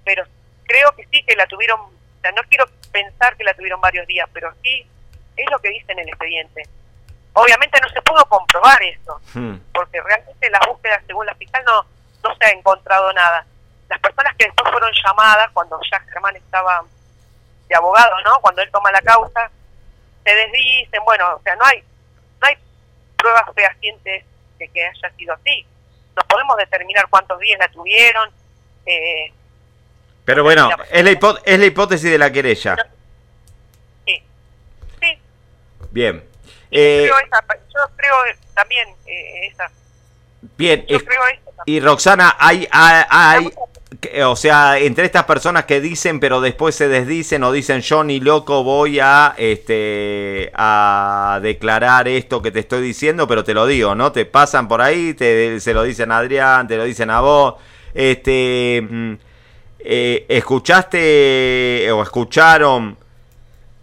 Pero 0.04 0.26
creo 0.66 0.92
que 0.96 1.08
sí 1.08 1.24
que 1.24 1.36
la 1.36 1.48
tuvieron, 1.48 1.80
o 1.80 2.22
sea, 2.22 2.32
no 2.32 2.44
quiero 2.44 2.66
pensar 2.92 3.36
que 3.36 3.44
la 3.44 3.54
tuvieron 3.54 3.82
varios 3.82 4.06
días, 4.08 4.30
pero 4.34 4.54
sí 4.64 4.88
es 5.36 5.52
lo 5.52 5.60
que 5.60 5.70
dice 5.70 5.92
en 5.92 6.00
el 6.00 6.10
expediente. 6.10 6.68
Obviamente 7.40 7.80
no 7.80 7.88
se 7.90 8.02
pudo 8.02 8.26
comprobar 8.26 8.82
eso, 8.82 9.22
hmm, 9.36 9.56
porque 9.74 10.02
realmente 10.02 10.50
las 10.50 10.66
búsquedas, 10.68 11.04
según 11.06 11.26
la 11.28 11.36
fiscal, 11.36 11.64
no, 11.66 11.86
no 12.24 12.36
se 12.36 12.46
ha 12.46 12.50
encontrado 12.52 13.14
nada. 13.14 13.46
Las 13.90 14.00
personas 14.00 14.36
que 14.38 14.46
después 14.46 14.72
fueron 14.72 14.92
llamadas, 15.06 15.50
cuando 15.54 15.80
ya 15.92 16.00
Germán 16.12 16.36
estaba 16.36 16.84
de 17.70 17.76
abogado, 17.76 18.16
¿no? 18.26 18.40
Cuando 18.42 18.62
él 18.64 18.72
toma 18.72 18.92
la 18.92 19.02
causa, 19.02 19.52
se 20.24 20.34
desdicen, 20.34 21.02
bueno, 21.06 21.36
o 21.36 21.42
sea, 21.44 21.56
no 21.58 21.66
hay, 21.66 21.84
no 22.42 22.48
hay 22.48 22.56
pruebas 23.18 23.44
fehacientes 23.54 24.26
de 24.58 24.68
que 24.70 24.86
haya 24.88 25.10
sido 25.16 25.34
así. 25.36 25.66
No 26.16 26.24
podemos 26.24 26.58
determinar 26.58 27.08
cuántos 27.10 27.40
días 27.40 27.60
la 27.60 27.68
tuvieron, 27.70 28.32
eh, 28.88 29.32
pero 30.26 30.44
bueno, 30.44 30.70
es 30.90 31.04
la, 31.04 31.12
hipó- 31.12 31.40
es 31.46 31.60
la 31.60 31.66
hipótesis 31.66 32.10
de 32.12 32.18
la 32.18 32.32
querella. 32.32 32.76
sí, 34.06 34.24
sí, 35.00 35.20
Bien. 35.92 36.24
Yo 36.72 36.80
Eh, 36.80 37.10
creo 37.12 37.20
esa, 37.20 37.44
yo 37.74 37.80
creo 37.96 38.14
también 38.54 38.88
eh, 39.06 39.48
esa, 39.52 39.70
bien, 40.58 40.86
yo 40.88 40.98
es- 40.98 41.04
creo 41.04 41.22
esa 41.28 41.52
también. 41.58 41.64
y 41.66 41.80
Roxana, 41.80 42.36
hay, 42.40 42.68
hay, 42.72 43.04
hay- 43.10 43.50
o 44.26 44.36
sea, 44.36 44.78
entre 44.80 45.06
estas 45.06 45.24
personas 45.24 45.64
que 45.66 45.80
dicen 45.80 46.20
pero 46.20 46.42
después 46.42 46.76
se 46.76 46.88
desdicen 46.90 47.42
o 47.44 47.52
dicen 47.54 47.80
yo 47.82 48.04
ni 48.04 48.20
loco 48.20 48.64
voy 48.64 49.00
a 49.00 49.34
este 49.38 50.52
a 50.54 51.40
declarar 51.42 52.08
esto 52.10 52.42
que 52.42 52.52
te 52.52 52.60
estoy 52.60 52.82
diciendo, 52.82 53.28
pero 53.28 53.44
te 53.46 53.54
lo 53.54 53.66
digo, 53.66 53.96
¿no? 53.96 54.12
Te 54.12 54.26
pasan 54.26 54.68
por 54.68 54.82
ahí, 54.82 55.14
te, 55.14 55.60
se 55.62 55.74
lo 55.74 55.84
dicen 55.84 56.12
a 56.12 56.18
Adrián, 56.18 56.68
te 56.68 56.76
lo 56.78 56.84
dicen 56.84 57.10
a 57.10 57.22
vos. 57.22 57.56
Este 57.94 58.86
mm, 58.88 59.14
eh, 59.80 60.26
escuchaste 60.30 61.90
o 61.92 62.04
escucharon 62.04 62.98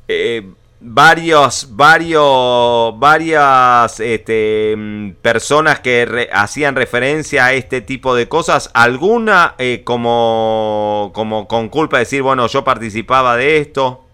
eh, 0.07 0.47
varios, 0.87 1.75
varios, 1.75 2.99
varias 2.99 4.01
este, 4.01 4.75
mm, 4.77 5.13
personas 5.15 5.81
que 5.81 6.29
hacían 6.31 6.77
referencia 6.77 7.47
a 7.47 7.53
este 7.55 7.81
tipo 7.81 8.15
de 8.15 8.29
cosas, 8.29 8.71
alguna 8.75 9.55
eh, 9.59 9.83
como, 9.83 11.11
como 11.15 11.49
con 11.49 11.71
culpa 11.71 11.97
de 11.97 12.05
decir, 12.05 12.21
bueno, 12.21 12.47
yo 12.49 12.65
participaba 12.65 13.37
de 13.37 13.59
esto. 13.59 14.07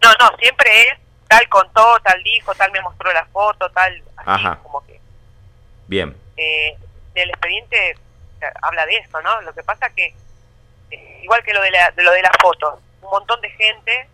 No, 0.00 0.10
no, 0.20 0.36
siempre 0.38 0.70
es 0.82 0.98
tal 1.26 1.48
contó, 1.48 1.98
tal 2.04 2.22
dijo, 2.22 2.54
tal 2.54 2.70
me 2.70 2.80
mostró 2.80 3.12
la 3.12 3.26
foto, 3.26 3.68
tal, 3.70 4.00
así 4.18 4.46
como 4.62 4.86
que. 4.86 5.00
Bien. 5.88 6.16
Eh, 6.36 6.76
el 7.16 7.30
expediente 7.30 7.96
habla 8.62 8.86
de 8.86 8.96
eso, 8.98 9.20
¿no? 9.22 9.40
Lo 9.42 9.52
que 9.52 9.64
pasa 9.64 9.90
que, 9.90 10.14
eh, 10.92 11.20
igual 11.24 11.42
que 11.42 11.52
lo 11.52 11.62
de, 11.62 11.72
la, 11.72 11.90
de 11.90 12.02
lo 12.04 12.12
de 12.12 12.22
las 12.22 12.36
fotos, 12.40 12.78
un 13.02 13.10
montón 13.10 13.40
de 13.40 13.50
gente 13.50 14.08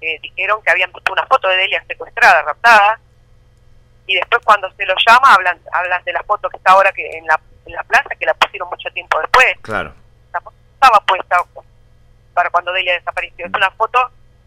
dijeron 0.00 0.62
que 0.62 0.70
habían 0.70 0.90
puesto 0.92 1.12
una 1.12 1.26
foto 1.26 1.48
de 1.48 1.56
Delia 1.56 1.84
secuestrada, 1.86 2.42
raptada, 2.42 3.00
y 4.06 4.14
después 4.14 4.40
cuando 4.44 4.70
se 4.72 4.86
lo 4.86 4.94
llama 5.06 5.34
hablan 5.34 5.58
hablan 5.72 6.02
de 6.04 6.12
la 6.12 6.22
foto 6.22 6.48
que 6.48 6.56
está 6.58 6.72
ahora 6.72 6.92
que 6.92 7.18
en 7.18 7.26
la, 7.26 7.40
en 7.66 7.72
la 7.72 7.82
plaza, 7.84 8.10
que 8.18 8.26
la 8.26 8.34
pusieron 8.34 8.68
mucho 8.68 8.88
tiempo 8.90 9.18
después. 9.20 9.46
Claro. 9.62 9.92
estaba 10.74 11.00
puesta 11.00 11.42
para 12.34 12.50
cuando 12.50 12.72
Delia 12.72 12.94
desapareció. 12.94 13.46
Es 13.46 13.52
una 13.54 13.70
foto, 13.72 13.98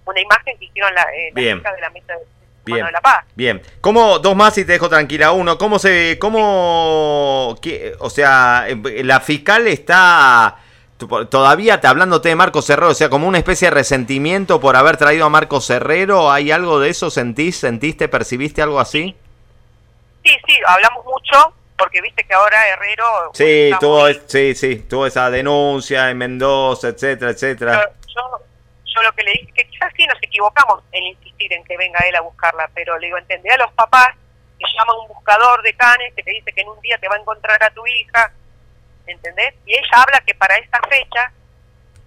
una 0.06 0.22
imagen 0.22 0.58
que 0.58 0.66
hicieron 0.66 0.94
la, 0.94 1.02
eh, 1.14 1.32
la 1.34 1.72
de 1.72 1.82
la 1.82 1.90
mesa 1.90 2.14
de, 2.14 2.26
Bien. 2.66 2.92
la 2.92 3.02
paz. 3.02 3.26
Bien. 3.36 3.62
¿Cómo, 3.82 4.20
dos 4.20 4.36
más 4.36 4.58
y 4.60 4.66
te 4.66 4.74
dejo 4.74 4.90
tranquila? 4.90 5.32
Uno, 5.32 5.58
¿cómo 5.58 5.80
se, 5.80 6.20
cómo, 6.20 7.58
qué, 7.62 7.96
o 8.00 8.10
sea, 8.10 8.68
la 8.70 9.20
fiscal 9.22 9.68
está 9.68 10.58
todavía 11.08 11.80
te 11.80 11.88
hablándote 11.88 12.30
de 12.30 12.36
Marcos 12.36 12.70
Herrero, 12.70 12.90
o 12.90 12.94
sea, 12.94 13.10
como 13.10 13.28
una 13.28 13.38
especie 13.38 13.68
de 13.70 13.76
resentimiento 13.76 14.60
por 14.60 14.76
haber 14.76 14.98
traído 14.98 15.26
a 15.26 15.30
Marcos 15.30 15.70
Herrero, 15.70 16.32
¿hay 16.32 16.52
algo 16.52 16.80
de 16.80 16.90
eso? 16.90 17.10
¿Sentís, 17.10 17.58
sentiste, 17.58 18.10
percibiste 18.10 18.62
algo 18.62 18.80
así? 18.80 19.16
Sí, 20.24 20.32
sí, 20.46 20.60
hablamos 20.68 21.06
mucho, 21.06 21.54
porque 21.78 22.02
viste 22.02 22.24
que 22.24 22.34
ahora 22.34 22.68
Herrero... 22.68 23.32
Sí, 23.34 23.72
tuvo, 23.80 24.08
sí, 24.28 24.54
sí, 24.56 24.76
tuvo 24.90 25.08
esa 25.08 25.30
denuncia 25.30 26.10
en 26.10 26.18
Mendoza, 26.18 26.90
etcétera, 26.90 27.32
etcétera. 27.32 27.92
Yo, 28.08 28.40
yo, 28.86 29.02
lo 29.02 29.12
que 29.14 29.24
le 29.24 29.32
dije, 29.32 29.54
que 29.56 29.68
quizás 29.70 29.94
sí 29.96 30.06
nos 30.06 30.22
equivocamos 30.22 30.84
en 30.92 31.04
insistir 31.04 31.54
en 31.54 31.64
que 31.64 31.78
venga 31.78 32.00
él 32.08 32.16
a 32.18 32.22
buscarla, 32.22 32.70
pero 32.74 32.98
le 33.00 33.08
digo, 33.08 33.18
entendé 33.18 33.52
a 33.52 33.58
los 33.58 33.72
papás 33.74 34.10
que 34.60 34.66
llaman 34.78 34.98
un 35.02 35.08
buscador 35.08 35.62
de 35.62 35.74
canes 35.74 36.14
que 36.14 36.24
te 36.24 36.32
dice 36.32 36.52
que 36.52 36.62
en 36.62 36.68
un 36.68 36.82
día 36.82 36.98
te 36.98 37.08
va 37.08 37.16
a 37.16 37.20
encontrar 37.20 37.64
a 37.64 37.70
tu 37.70 37.86
hija, 37.88 38.34
¿entendés? 39.10 39.54
Y 39.66 39.74
ella 39.74 40.04
habla 40.04 40.22
que 40.26 40.36
para 40.36 40.58
esta 40.58 40.80
fecha 40.88 41.32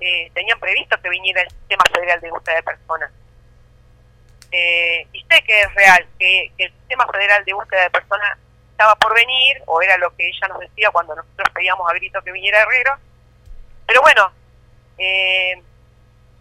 eh, 0.01 0.31
tenían 0.35 0.59
previsto 0.59 1.01
que 1.01 1.09
viniera 1.09 1.43
el 1.43 1.51
Sistema 1.51 1.85
Federal 1.93 2.21
de 2.21 2.31
Búsqueda 2.31 2.57
de 2.57 2.63
Personas. 2.63 3.11
Eh, 4.51 5.07
y 5.13 5.21
sé 5.21 5.43
que 5.45 5.61
es 5.61 5.75
real, 5.75 6.07
que, 6.19 6.53
el 6.59 6.73
Sistema 6.73 7.07
Federal 7.07 7.45
de 7.45 7.53
Búsqueda 7.55 7.83
de 7.83 7.91
Personas 7.91 8.39
estaba 8.71 8.95
por 8.97 9.15
venir, 9.15 9.63
o 9.67 9.81
era 9.81 9.97
lo 9.99 10.15
que 10.17 10.29
ella 10.29 10.49
nos 10.49 10.61
decía 10.61 10.91
cuando 10.91 11.15
nosotros 11.15 11.49
pedíamos 11.55 11.91
a 11.91 11.95
grito 11.95 12.21
que 12.23 12.33
viniera 12.33 12.63
Herrero. 12.63 12.97
Pero 13.87 14.01
bueno, 14.03 14.33
eh, 14.99 15.63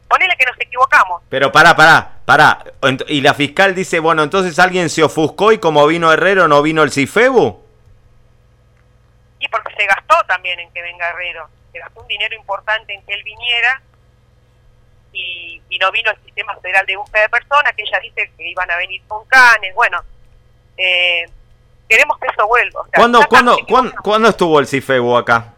ponele 0.10 0.36
que 0.38 0.46
nos 0.46 0.60
equivocamos. 0.60 1.22
Pero 1.30 1.52
pará, 1.52 1.76
pará, 1.76 2.20
pará. 2.26 2.64
Y 3.08 3.22
la 3.22 3.34
fiscal 3.34 3.76
dice, 3.76 4.00
bueno, 4.00 4.24
entonces 4.24 4.58
alguien 4.60 4.90
se 4.90 5.04
ofuscó 5.04 5.52
y 5.52 5.60
como 5.60 5.86
vino 5.88 6.12
Herrero 6.12 6.48
no 6.48 6.62
vino 6.62 6.84
el 6.84 6.92
CIFEBU. 6.92 7.61
Y 9.42 9.48
porque 9.50 9.74
se 9.76 9.86
gastó 9.86 10.16
también 10.28 10.60
en 10.60 10.72
que 10.72 10.82
venga 10.82 11.10
Herrero. 11.10 11.50
Se 11.74 11.80
gastó 11.80 12.02
un 12.02 12.08
dinero 12.08 12.36
importante 12.36 12.94
en 12.94 13.04
que 13.04 13.14
él 13.14 13.24
viniera 13.24 13.82
y, 15.12 15.62
no 15.80 15.92
vino 15.92 16.12
el 16.12 16.18
Sistema 16.24 16.56
Federal 16.58 16.86
de 16.86 16.96
Búsqueda 16.96 17.24
de 17.24 17.30
Personas, 17.30 17.74
que 17.76 17.82
ella 17.82 18.00
dice 18.00 18.32
que 18.38 18.50
iban 18.50 18.70
a 18.70 18.78
venir 18.78 19.02
con 19.08 19.26
canes. 19.26 19.74
Bueno, 19.74 20.00
eh, 20.78 21.26
queremos 21.90 22.20
que 22.20 22.28
eso 22.28 22.48
vuelva. 22.48 22.86
¿Cuándo, 24.04 24.30
estuvo 24.30 24.60
el 24.60 24.68
CIFEBU 24.68 25.18
acá? 25.18 25.54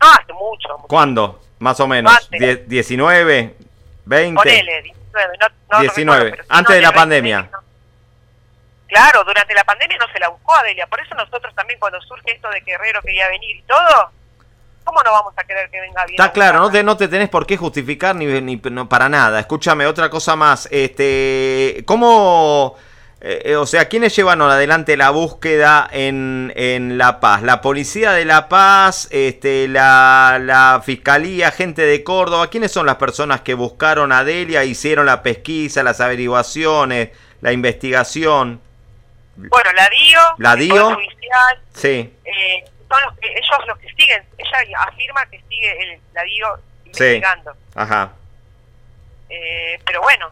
No, 0.00 0.10
hace 0.10 0.32
mucho. 0.32 0.78
¿Cuándo? 0.88 1.40
Más 1.60 1.78
o 1.78 1.86
menos. 1.86 2.28
¿19? 2.32 3.52
¿20? 4.04 4.34
Ponele, 4.34 4.82
19. 4.82 5.38
No, 5.70 5.80
19. 5.80 6.38
Antes 6.48 6.74
de 6.74 6.82
la 6.82 6.92
pandemia. 6.92 7.48
Claro, 8.92 9.24
durante 9.24 9.54
la 9.54 9.64
pandemia 9.64 9.96
no 9.96 10.06
se 10.12 10.20
la 10.20 10.28
buscó 10.28 10.54
Adelia, 10.54 10.86
por 10.86 11.00
eso 11.00 11.14
nosotros 11.14 11.54
también 11.54 11.80
cuando 11.80 11.98
surge 12.02 12.32
esto 12.32 12.50
de 12.50 12.60
que 12.62 12.72
Herrero 12.72 13.00
quería 13.00 13.26
venir 13.28 13.56
y 13.56 13.62
todo, 13.62 14.10
¿cómo 14.84 15.02
no 15.02 15.12
vamos 15.12 15.32
a 15.34 15.44
querer 15.44 15.70
que 15.70 15.80
venga 15.80 16.04
bien? 16.04 16.20
Está 16.20 16.30
claro, 16.30 16.58
no 16.58 16.70
te, 16.70 16.82
no 16.82 16.94
te 16.94 17.08
tenés 17.08 17.30
por 17.30 17.46
qué 17.46 17.56
justificar 17.56 18.14
ni, 18.14 18.26
ni 18.42 18.56
no, 18.70 18.90
para 18.90 19.08
nada. 19.08 19.40
Escúchame, 19.40 19.86
otra 19.86 20.10
cosa 20.10 20.36
más. 20.36 20.68
este 20.70 21.82
¿Cómo... 21.86 22.76
Eh, 23.24 23.54
o 23.54 23.64
sea, 23.66 23.88
¿quiénes 23.88 24.16
llevan 24.16 24.42
adelante 24.42 24.96
la 24.96 25.10
búsqueda 25.10 25.88
en, 25.92 26.52
en 26.56 26.98
La 26.98 27.20
Paz? 27.20 27.42
¿La 27.42 27.60
Policía 27.60 28.10
de 28.10 28.24
La 28.24 28.48
Paz? 28.48 29.06
Este, 29.12 29.68
la, 29.68 30.40
la 30.42 30.82
Fiscalía? 30.84 31.52
¿Gente 31.52 31.82
de 31.82 32.02
Córdoba? 32.02 32.50
¿Quiénes 32.50 32.72
son 32.72 32.84
las 32.84 32.96
personas 32.96 33.42
que 33.42 33.54
buscaron 33.54 34.10
a 34.10 34.24
Delia, 34.24 34.64
hicieron 34.64 35.06
la 35.06 35.22
pesquisa, 35.22 35.84
las 35.84 36.00
averiguaciones, 36.00 37.10
la 37.40 37.52
investigación? 37.52 38.60
Bueno, 39.36 39.72
la 39.72 39.88
DIO, 39.88 40.20
la 40.38 40.56
DIO, 40.56 40.98
sí. 41.74 42.16
Eh, 42.24 42.64
son 42.88 43.02
los 43.02 43.18
que, 43.18 43.28
ellos 43.28 43.66
los 43.66 43.78
que 43.78 43.88
siguen, 43.94 44.22
ella 44.38 44.78
afirma 44.86 45.24
que 45.26 45.40
sigue 45.48 45.82
el, 45.82 46.00
la 46.12 46.22
DIO 46.22 46.58
investigando. 46.86 47.52
Ajá. 47.74 48.12
Eh, 49.30 49.80
pero 49.86 50.02
bueno, 50.02 50.30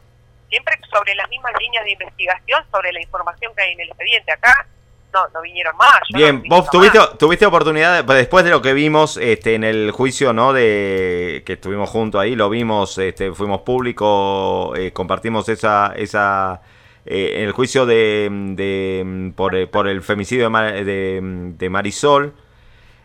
siempre 0.50 0.78
sobre 0.90 1.14
las 1.14 1.28
mismas 1.30 1.54
líneas 1.58 1.84
de 1.84 1.92
investigación, 1.92 2.64
sobre 2.70 2.92
la 2.92 3.00
información 3.00 3.52
que 3.56 3.62
hay 3.62 3.72
en 3.72 3.80
el 3.80 3.88
expediente. 3.88 4.32
Acá 4.32 4.66
no, 5.12 5.26
no 5.32 5.40
vinieron 5.40 5.76
más. 5.76 6.00
Bien, 6.12 6.42
vos 6.48 6.68
tuviste, 6.70 6.98
tuviste 7.18 7.46
oportunidad, 7.46 8.04
pues, 8.04 8.18
después 8.18 8.44
de 8.44 8.50
lo 8.50 8.60
que 8.60 8.74
vimos 8.74 9.16
este, 9.16 9.54
en 9.54 9.64
el 9.64 9.90
juicio, 9.90 10.32
¿no? 10.32 10.52
De 10.52 11.42
que 11.46 11.54
estuvimos 11.54 11.88
juntos 11.88 12.20
ahí, 12.20 12.34
lo 12.36 12.50
vimos, 12.50 12.98
este, 12.98 13.32
fuimos 13.32 13.62
público, 13.62 14.74
eh, 14.76 14.92
compartimos 14.92 15.48
esa, 15.48 15.94
esa 15.96 16.60
eh, 17.06 17.32
en 17.36 17.44
el 17.44 17.52
juicio 17.52 17.86
de, 17.86 19.32
por, 19.36 19.88
el 19.88 20.02
femicidio 20.02 20.50
de, 20.50 21.20
de, 21.56 21.70
Marisol. 21.70 22.34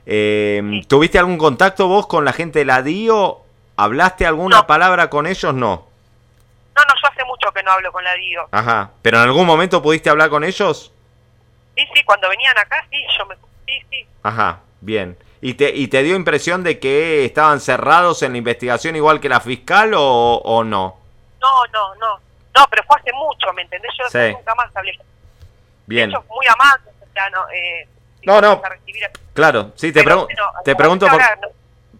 Eh, 0.05 0.81
¿Tuviste 0.87 1.17
algún 1.17 1.37
contacto 1.37 1.87
vos 1.87 2.07
con 2.07 2.25
la 2.25 2.33
gente 2.33 2.59
de 2.59 2.65
la 2.65 2.81
DIO? 2.81 3.41
¿Hablaste 3.77 4.25
alguna 4.25 4.67
palabra 4.67 5.09
con 5.09 5.27
ellos? 5.27 5.53
No. 5.53 5.87
No, 6.75 6.81
no, 6.83 6.93
yo 7.01 7.07
hace 7.07 7.23
mucho 7.25 7.51
que 7.53 7.63
no 7.63 7.71
hablo 7.71 7.91
con 7.91 8.03
la 8.03 8.13
DIO. 8.15 8.47
Ajá. 8.51 8.91
¿Pero 9.01 9.17
en 9.17 9.23
algún 9.23 9.47
momento 9.47 9.81
pudiste 9.81 10.09
hablar 10.09 10.29
con 10.29 10.43
ellos? 10.43 10.91
Sí, 11.75 11.83
sí, 11.93 12.03
cuando 12.03 12.29
venían 12.29 12.57
acá, 12.57 12.85
sí, 12.89 12.97
yo 13.17 13.25
me... 13.25 13.35
Sí, 13.65 13.81
sí. 13.89 14.07
Ajá, 14.23 14.59
bien. 14.81 15.17
¿Y 15.41 15.55
te, 15.55 15.75
¿Y 15.75 15.87
te 15.87 16.03
dio 16.03 16.15
impresión 16.15 16.63
de 16.63 16.79
que 16.79 17.25
estaban 17.25 17.59
cerrados 17.59 18.23
en 18.23 18.33
la 18.33 18.37
investigación 18.37 18.95
igual 18.95 19.19
que 19.19 19.29
la 19.29 19.39
fiscal 19.39 19.93
o, 19.93 20.41
o 20.43 20.63
no? 20.63 20.97
No, 21.39 21.65
no, 21.71 21.95
no. 21.95 22.24
No, 22.55 22.65
pero 22.69 22.83
fue 22.83 22.99
hace 22.99 23.11
mucho, 23.13 23.51
¿me 23.53 23.63
entendés? 23.63 23.91
Yo 23.97 24.31
nunca 24.31 24.55
más 24.55 24.75
hablé. 24.75 24.97
Bien. 25.85 26.09
De 26.09 26.17
muy 26.17 26.45
amables, 26.47 26.93
o 27.01 27.13
sea, 27.13 27.29
no... 27.29 27.49
Eh, 27.49 27.87
no, 28.23 28.41
no. 28.41 28.61
Claro, 29.33 29.71
sí, 29.75 29.91
te, 29.91 30.03
te 30.63 30.75
pregunto 30.75 31.07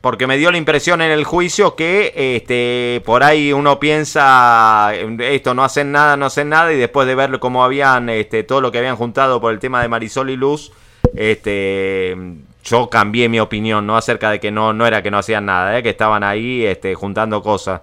porque 0.06 0.28
me 0.28 0.38
dio 0.38 0.52
la 0.52 0.60
impresión 0.60 1.02
en 1.02 1.10
el 1.10 1.24
juicio 1.24 1.76
que 1.76 2.14
este 2.16 3.02
por 3.06 3.24
ahí 3.24 3.52
uno 3.52 3.80
piensa 3.80 4.92
esto 4.94 5.56
no 5.56 5.64
hacen 5.64 5.92
nada, 5.92 6.16
no 6.16 6.28
hacen 6.28 6.50
nada 6.50 6.72
y 6.72 6.78
después 6.78 7.08
de 7.08 7.16
ver 7.16 7.40
cómo 7.40 7.64
habían 7.64 8.10
este 8.10 8.44
todo 8.44 8.62
lo 8.62 8.72
que 8.72 8.78
habían 8.78 8.98
juntado 8.98 9.42
por 9.42 9.52
el 9.52 9.58
tema 9.58 9.82
de 9.82 9.88
Marisol 9.88 10.30
y 10.30 10.36
Luz, 10.36 10.72
este 11.16 12.16
yo 12.64 12.88
cambié 12.88 13.30
mi 13.30 13.40
opinión, 13.40 13.88
no 13.88 13.98
acerca 13.98 14.30
de 14.30 14.40
que 14.40 14.52
no 14.52 14.74
no 14.74 14.86
era 14.86 15.02
que 15.02 15.10
no 15.10 15.18
hacían 15.18 15.48
nada, 15.48 15.76
¿eh? 15.76 15.82
que 15.82 15.90
estaban 15.90 16.24
ahí 16.24 16.64
este 16.64 16.94
juntando 16.94 17.42
cosas. 17.42 17.82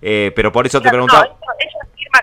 Eh, 0.00 0.32
pero 0.34 0.52
por 0.52 0.66
eso 0.66 0.80
te 0.80 0.88
preguntaba 0.88 1.28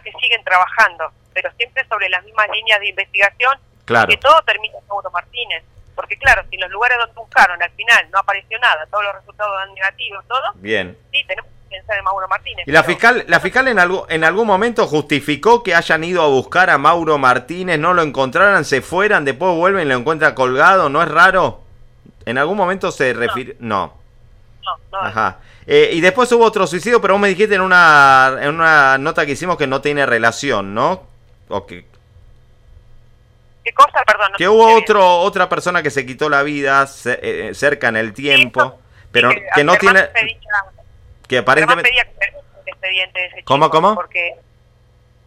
que 0.05 0.11
siguen 0.21 0.43
trabajando, 0.43 1.11
pero 1.33 1.51
siempre 1.57 1.85
sobre 1.88 2.07
las 2.09 2.23
mismas 2.23 2.47
líneas 2.49 2.79
de 2.79 2.89
investigación, 2.89 3.57
claro. 3.83 4.07
que 4.07 4.17
todo 4.17 4.41
termina 4.45 4.77
en 4.77 4.88
Mauro 4.88 5.11
Martínez. 5.11 5.63
Porque 5.95 6.17
claro, 6.17 6.43
si 6.49 6.57
los 6.57 6.69
lugares 6.71 6.97
donde 6.97 7.15
buscaron 7.15 7.61
al 7.61 7.71
final 7.71 8.07
no 8.11 8.19
apareció 8.19 8.59
nada, 8.59 8.85
todos 8.91 9.03
los 9.05 9.15
resultados 9.15 9.57
dan 9.59 9.73
negativos, 9.73 10.25
todo, 10.27 10.53
bien. 10.55 10.97
sí, 11.11 11.23
tenemos 11.25 11.49
que 11.49 11.77
pensar 11.77 11.97
en 11.97 12.03
Mauro 12.03 12.27
Martínez. 12.27 12.67
¿Y 12.67 12.71
la 12.71 12.83
fiscal, 12.83 13.23
la 13.27 13.39
fiscal 13.39 13.67
en, 13.69 13.79
algo, 13.79 14.05
en 14.09 14.23
algún 14.25 14.45
momento 14.45 14.85
justificó 14.88 15.63
que 15.63 15.73
hayan 15.73 16.03
ido 16.03 16.21
a 16.21 16.27
buscar 16.27 16.69
a 16.69 16.77
Mauro 16.77 17.17
Martínez, 17.17 17.79
no 17.79 17.93
lo 17.93 18.01
encontraran, 18.01 18.65
se 18.65 18.81
fueran, 18.81 19.23
después 19.23 19.55
vuelven 19.55 19.88
y 19.88 19.89
lo 19.89 19.95
encuentran 19.95 20.35
colgado? 20.35 20.89
¿No 20.89 21.01
es 21.01 21.09
raro? 21.09 21.61
En 22.25 22.38
algún 22.38 22.57
momento 22.57 22.91
se 22.91 23.13
refiere... 23.13 23.55
No, 23.59 23.85
no. 23.88 24.04
Ajá. 24.91 25.39
Eh, 25.67 25.89
y 25.93 26.01
después 26.01 26.32
hubo 26.32 26.45
otro 26.45 26.67
suicidio, 26.67 27.01
pero 27.01 27.15
vos 27.15 27.21
me 27.21 27.28
dijiste 27.30 27.56
en 27.56 27.62
una, 27.62 28.38
en 28.39 28.49
una 28.49 28.97
nota 28.97 29.25
que 29.25 29.32
hicimos 29.34 29.58
que 29.58 29.67
no 29.67 29.82
tiene 29.82 30.06
relación, 30.06 30.73
¿no? 30.73 31.04
O 31.49 31.65
que, 31.65 31.86
¿Qué 33.63 33.73
cosa? 33.73 34.04
Perdón. 34.06 34.32
que 34.38 34.47
hubo 34.47 34.75
otro, 34.75 35.19
otra 35.21 35.49
persona 35.49 35.82
que 35.82 35.89
se 35.89 36.06
quitó 36.06 36.30
la 36.30 36.43
vida 36.43 36.86
ce- 36.86 37.19
eh, 37.21 37.54
cerca 37.56 37.88
en 37.88 37.95
el 37.97 38.13
tiempo, 38.13 38.80
pero 39.12 39.30
que 39.56 39.63
no 39.63 39.75
tiene... 39.78 40.04
pedía- 40.04 40.38
Que 41.28 41.39
aparentemente... 41.39 41.89
pedía 41.89 42.06
que 42.06 42.13
se 42.13 42.25
el 42.28 42.67
expediente 42.67 43.19
de 43.19 43.25
ese 43.25 43.36
chico. 43.38 43.45
¿Cómo, 43.47 43.69
cómo? 43.71 43.95
Porque 43.95 44.36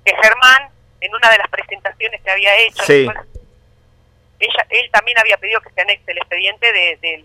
que 0.04 0.12
Germán, 0.22 0.70
en 1.00 1.14
una 1.14 1.30
de 1.30 1.38
las 1.38 1.48
presentaciones 1.48 2.20
que 2.22 2.30
había 2.30 2.56
hecho, 2.58 2.82
Sí. 2.84 3.04
después, 3.06 3.26
ella, 4.38 4.66
él 4.70 4.88
también 4.92 5.18
había 5.18 5.36
pedido 5.36 5.60
que 5.60 5.70
se 5.70 5.80
anexe 5.80 6.12
el 6.12 6.18
expediente 6.18 6.72
de, 6.72 6.80
de- 7.02 7.24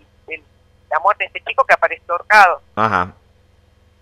la 0.94 1.00
muerte 1.00 1.24
de 1.24 1.26
este 1.28 1.42
chico 1.50 1.64
que 1.64 1.74
apareció 1.74 2.12
ahorcado. 2.14 2.62
Ajá. 2.76 3.12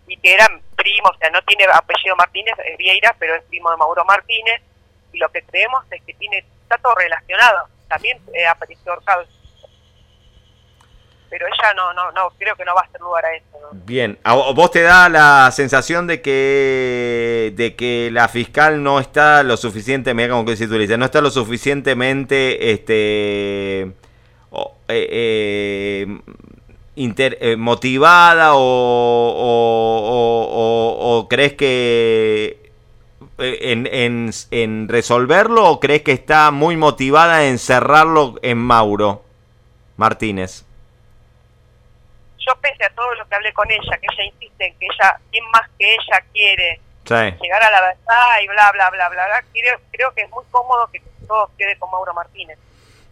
y 0.09 0.17
que 0.19 0.35
eran 0.35 0.61
primos, 0.77 1.13
o 1.15 1.19
sea, 1.19 1.31
no 1.31 1.41
tiene 1.43 1.65
apellido 1.73 2.15
Martínez, 2.17 2.55
es 2.67 2.77
Vieira, 2.77 3.15
pero 3.19 3.35
es 3.35 3.43
primo 3.45 3.71
de 3.71 3.77
Mauro 3.79 4.05
Martínez, 4.05 4.61
y 5.13 5.19
lo 5.19 5.31
que 5.31 5.41
creemos 5.43 5.83
es 5.91 6.03
que 6.03 6.13
tiene, 6.15 6.39
está 6.63 6.77
todo 6.79 6.95
relacionado, 6.97 7.67
también 7.89 8.19
eh, 8.35 8.47
apareció 8.47 8.93
ahorcado. 8.93 9.25
Pero 11.31 11.47
ella 11.47 11.73
no, 11.75 11.95
no, 11.95 12.13
no, 12.13 12.29
creo 12.39 12.55
que 12.57 12.65
no 12.67 12.75
va 12.75 12.83
a 12.83 12.85
hacer 12.85 13.01
lugar 13.01 13.25
a 13.25 13.35
eso. 13.35 13.47
¿no? 13.63 13.69
Bien, 13.73 14.19
¿A 14.23 14.35
vo- 14.35 14.55
vos 14.55 14.71
te 14.71 14.83
da 14.83 15.09
la 15.09 15.51
sensación 15.51 16.07
de 16.07 16.21
que 16.21 17.55
de 17.57 17.75
que 17.75 18.11
la 18.13 18.29
fiscal 18.29 18.83
no 18.83 19.01
está 19.01 19.43
lo 19.43 19.57
suficiente, 19.57 20.13
mira 20.13 20.29
como 20.31 20.45
que 20.45 20.57
si 20.57 20.67
tú 20.67 20.75
le 20.75 20.81
dices, 20.81 20.99
no 20.99 21.07
está 21.07 21.23
lo 21.23 21.31
suficientemente 21.31 22.73
este 22.73 23.81
eh, 23.85 23.95
eh, 24.89 26.07
inter- 26.97 27.39
eh, 27.41 27.57
motivada 27.57 28.55
o, 28.55 28.59
o- 28.59 30.03
o- 30.11 30.49
o- 30.51 31.19
o 31.19 31.29
crees 31.29 31.55
que 31.55 32.71
eh, 33.39 33.59
en, 33.73 33.87
en, 33.91 34.31
en 34.51 34.89
resolverlo 34.89 35.65
o 35.69 35.81
crees 35.81 36.03
que 36.03 36.13
está 36.13 36.51
muy 36.51 36.77
motivada 36.77 37.47
en 37.47 37.59
cerrarlo 37.59 38.35
en 38.43 38.59
Mauro 38.59 39.25
Martínez? 39.97 40.65
Yo 42.39 42.53
pese 42.61 42.85
a 42.85 42.91
todo 42.91 43.15
lo 43.15 43.27
que 43.29 43.35
hablé 43.37 43.53
con 43.53 43.71
ella, 43.71 43.99
que 44.01 44.07
ella 44.13 44.25
insiste 44.25 44.67
en 44.67 44.75
que 44.79 44.87
ella, 44.87 45.19
¿quién 45.31 45.45
más 45.53 45.63
que 45.79 45.89
ella 45.95 46.25
quiere 46.33 46.81
Sí. 47.05 47.15
llegar 47.43 47.63
a 47.63 47.71
la 47.71 47.81
verdad 47.81 48.27
y 48.43 48.47
bla, 48.49 48.71
bla, 48.73 48.91
bla, 48.91 49.09
bla, 49.09 49.27
bla? 49.27 49.45
Creo, 49.53 49.81
creo 49.91 50.13
que 50.15 50.23
es 50.23 50.31
muy 50.31 50.45
cómodo 50.51 50.89
que 50.93 51.01
todo 51.27 51.51
quede 51.59 51.77
con 51.79 51.91
Mauro 51.91 52.13
Martínez. 52.15 52.59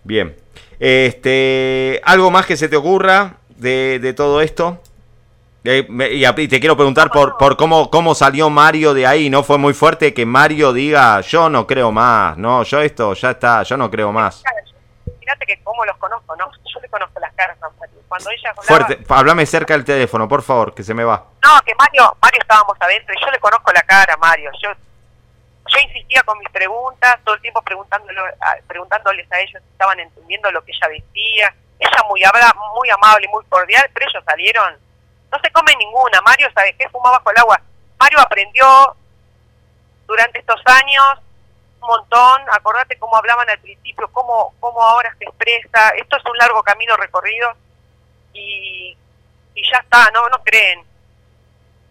Bien. 0.05 0.37
Este, 0.79 2.01
¿Algo 2.05 2.31
más 2.31 2.47
que 2.47 2.57
se 2.57 2.69
te 2.69 2.77
ocurra 2.77 3.37
de, 3.61 3.99
de 4.01 4.12
todo 4.14 4.40
esto? 4.40 4.81
Eh, 5.62 5.87
me- 5.90 6.09
y, 6.09 6.49
te 6.49 6.59
quiero 6.59 6.75
preguntar 6.77 7.11
por, 7.11 7.37
por 7.37 7.57
cómo, 7.57 7.90
cómo 7.90 8.14
salió 8.14 8.49
Mario 8.49 8.94
de 8.94 9.07
ahí. 9.07 9.29
¿No 9.29 9.42
fue 9.42 9.59
muy 9.59 9.75
fuerte 9.75 10.14
que 10.14 10.25
Mario 10.25 10.73
diga, 10.73 11.20
yo 11.20 11.51
no 11.51 11.66
creo 11.66 11.92
más? 11.92 12.38
No, 12.38 12.62
yo 12.62 12.81
esto 12.81 13.12
ya 13.14 13.33
está, 13.33 13.62
yo 13.62 13.77
no 13.77 13.90
creo 13.90 14.11
más. 14.11 14.42
Fíjate 15.20 15.46
que 15.46 15.62
cómo 15.62 15.85
los 15.85 15.96
conozco, 15.99 16.35
¿no? 16.37 16.51
Yo 16.73 16.81
le 16.81 16.88
conozco 16.88 17.20
las 17.20 17.33
caras 17.35 17.59
a 17.62 17.68
Mario. 17.79 17.99
Cuando 18.09 18.31
ella 18.31 18.51
hablaba, 18.51 18.66
Fuerte, 18.66 19.05
háblame 19.09 19.46
cerca 19.46 19.75
del 19.75 19.85
teléfono, 19.85 20.27
por 20.27 20.42
favor, 20.42 20.75
que 20.75 20.83
se 20.83 20.94
me 20.94 21.05
va. 21.05 21.27
No, 21.44 21.61
que 21.64 21.75
Mario, 21.79 22.16
Mario 22.23 22.40
estábamos 22.40 22.77
adentro 22.81 23.14
y 23.14 23.23
yo 23.23 23.31
le 23.31 23.38
conozco 23.38 23.70
la 23.73 23.83
cara 23.83 24.14
a 24.14 24.16
Mario. 24.16 24.51
Yo, 24.62 24.70
yo 24.73 25.79
insistía 25.87 26.23
con 26.25 26.38
mis 26.38 26.49
preguntas, 26.49 27.18
todo 27.23 27.35
el 27.35 27.40
tiempo 27.42 27.61
preguntándolo, 27.62 28.23
preguntándoles 28.66 29.31
a 29.31 29.40
ellos 29.40 29.62
si 29.62 29.73
estaban 29.73 30.01
entendiendo 30.01 30.51
lo 30.51 30.64
que 30.64 30.73
ella 30.73 30.88
decía. 30.88 31.55
Ella 31.81 32.05
muy 32.09 32.23
habla, 32.23 32.55
muy 32.75 32.88
amable, 32.90 33.27
muy 33.29 33.45
cordial, 33.47 33.88
pero 33.93 34.07
ellos 34.09 34.25
salieron, 34.25 34.79
no 35.33 35.38
se 35.43 35.51
come 35.51 35.75
ninguna. 35.77 36.21
Mario, 36.21 36.49
¿sabes 36.55 36.75
qué? 36.79 36.88
Fuma 36.90 37.11
bajo 37.11 37.31
el 37.31 37.38
agua. 37.38 37.61
Mario 37.99 38.21
aprendió 38.21 38.97
durante 40.07 40.38
estos 40.38 40.61
años 40.66 41.05
un 41.81 41.88
montón. 41.88 42.43
Acordate 42.53 42.99
cómo 42.99 43.16
hablaban 43.16 43.49
al 43.49 43.59
principio, 43.59 44.09
cómo, 44.12 44.55
cómo 44.61 44.83
ahora 44.83 45.14
se 45.19 45.25
expresa. 45.25 45.90
Esto 45.97 46.16
es 46.16 46.25
un 46.27 46.37
largo 46.37 46.62
camino 46.62 46.97
recorrido 46.97 47.51
y, 48.33 48.97
y 49.55 49.71
ya 49.71 49.79
está, 49.79 50.11
no, 50.12 50.29
no 50.29 50.43
creen 50.45 50.85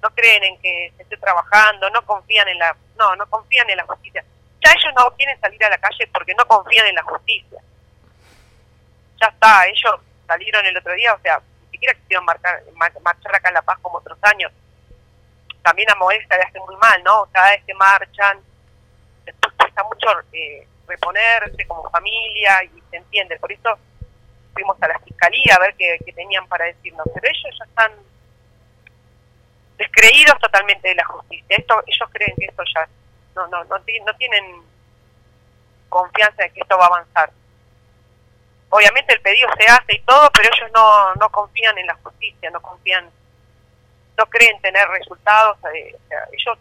no 0.02 0.10
creen 0.12 0.44
en 0.44 0.58
que 0.62 0.94
se 0.96 1.04
esté 1.04 1.18
trabajando, 1.18 1.90
no 1.90 2.06
confían 2.06 2.48
en 2.48 2.60
la, 2.60 2.76
no, 2.98 3.16
no 3.16 3.30
confían 3.30 3.70
en 3.70 3.78
la 3.78 3.86
justicia. 3.86 4.24
Ya 4.64 4.72
ellos 4.72 4.94
no 4.96 5.12
quieren 5.16 5.40
salir 5.40 5.64
a 5.64 5.70
la 5.70 5.78
calle 5.78 6.08
porque 6.14 6.34
no 6.36 6.46
confían 6.46 6.88
en 6.88 6.96
la 6.96 7.04
justicia. 7.04 7.60
Ya 9.20 9.28
está, 9.28 9.68
ellos 9.68 9.96
salieron 10.28 10.66
el 10.66 10.78
otro 10.78 10.94
día, 10.94 11.14
o 11.14 11.20
sea, 11.20 11.42
ni 11.66 11.72
siquiera 11.72 11.94
quisieron 11.96 12.26
marcar, 12.26 12.64
mar- 12.76 12.94
marchar 13.02 13.36
acá 13.36 13.50
en 13.50 13.56
La 13.56 13.62
Paz 13.62 13.78
como 13.82 13.98
otros 13.98 14.18
años. 14.22 14.52
También 15.62 15.90
a 15.92 15.96
Modesta 15.96 16.38
le 16.38 16.44
hace 16.44 16.60
muy 16.62 16.76
mal, 16.78 17.04
¿no? 17.04 17.28
Cada 17.32 17.52
vez 17.52 17.64
que 17.66 17.74
marchan, 17.74 18.40
después 19.26 19.54
cuesta 19.58 19.84
mucho 19.84 20.08
eh, 20.32 20.66
reponerse 20.88 21.68
como 21.68 21.90
familia 21.90 22.64
y 22.64 22.82
se 22.90 22.98
entiende. 22.98 23.38
Por 23.40 23.52
eso 23.52 23.78
fuimos 24.54 24.82
a 24.82 24.88
la 24.88 25.00
fiscalía 25.00 25.56
a 25.56 25.60
ver 25.60 25.76
qué, 25.76 26.00
tenían 26.16 26.48
para 26.48 26.66
decirnos. 26.66 27.06
Pero 27.14 27.28
ellos 27.28 27.56
ya 27.60 27.66
están 27.66 27.92
descreídos 29.78 30.40
totalmente 30.40 30.88
de 30.88 30.96
la 30.96 31.06
justicia. 31.06 31.46
Esto, 31.58 31.84
ellos 31.86 32.10
creen 32.12 32.36
que 32.38 32.46
esto 32.46 32.64
ya 32.74 32.88
no, 33.36 33.48
no, 33.48 33.64
no, 33.66 33.78
no 33.78 34.16
tienen 34.16 34.64
confianza 35.90 36.46
en 36.46 36.54
que 36.54 36.62
esto 36.62 36.78
va 36.78 36.86
a 36.86 36.88
avanzar. 36.88 37.32
Obviamente 38.70 39.14
el 39.14 39.22
pedido 39.22 39.50
se 39.58 39.66
hace 39.66 39.96
y 39.96 40.02
todo, 40.02 40.30
pero 40.32 40.50
ellos 40.54 40.72
no, 40.74 41.16
no 41.16 41.30
confían 41.30 41.78
en 41.78 41.88
la 41.88 41.96
justicia, 41.96 42.50
no 42.52 42.62
confían, 42.62 43.10
no 44.18 44.26
creen 44.28 44.60
tener 44.62 44.88
resultados. 44.90 45.58
eh, 45.74 45.96
o 45.96 46.08
sea, 46.08 46.20
ellos, 46.32 46.58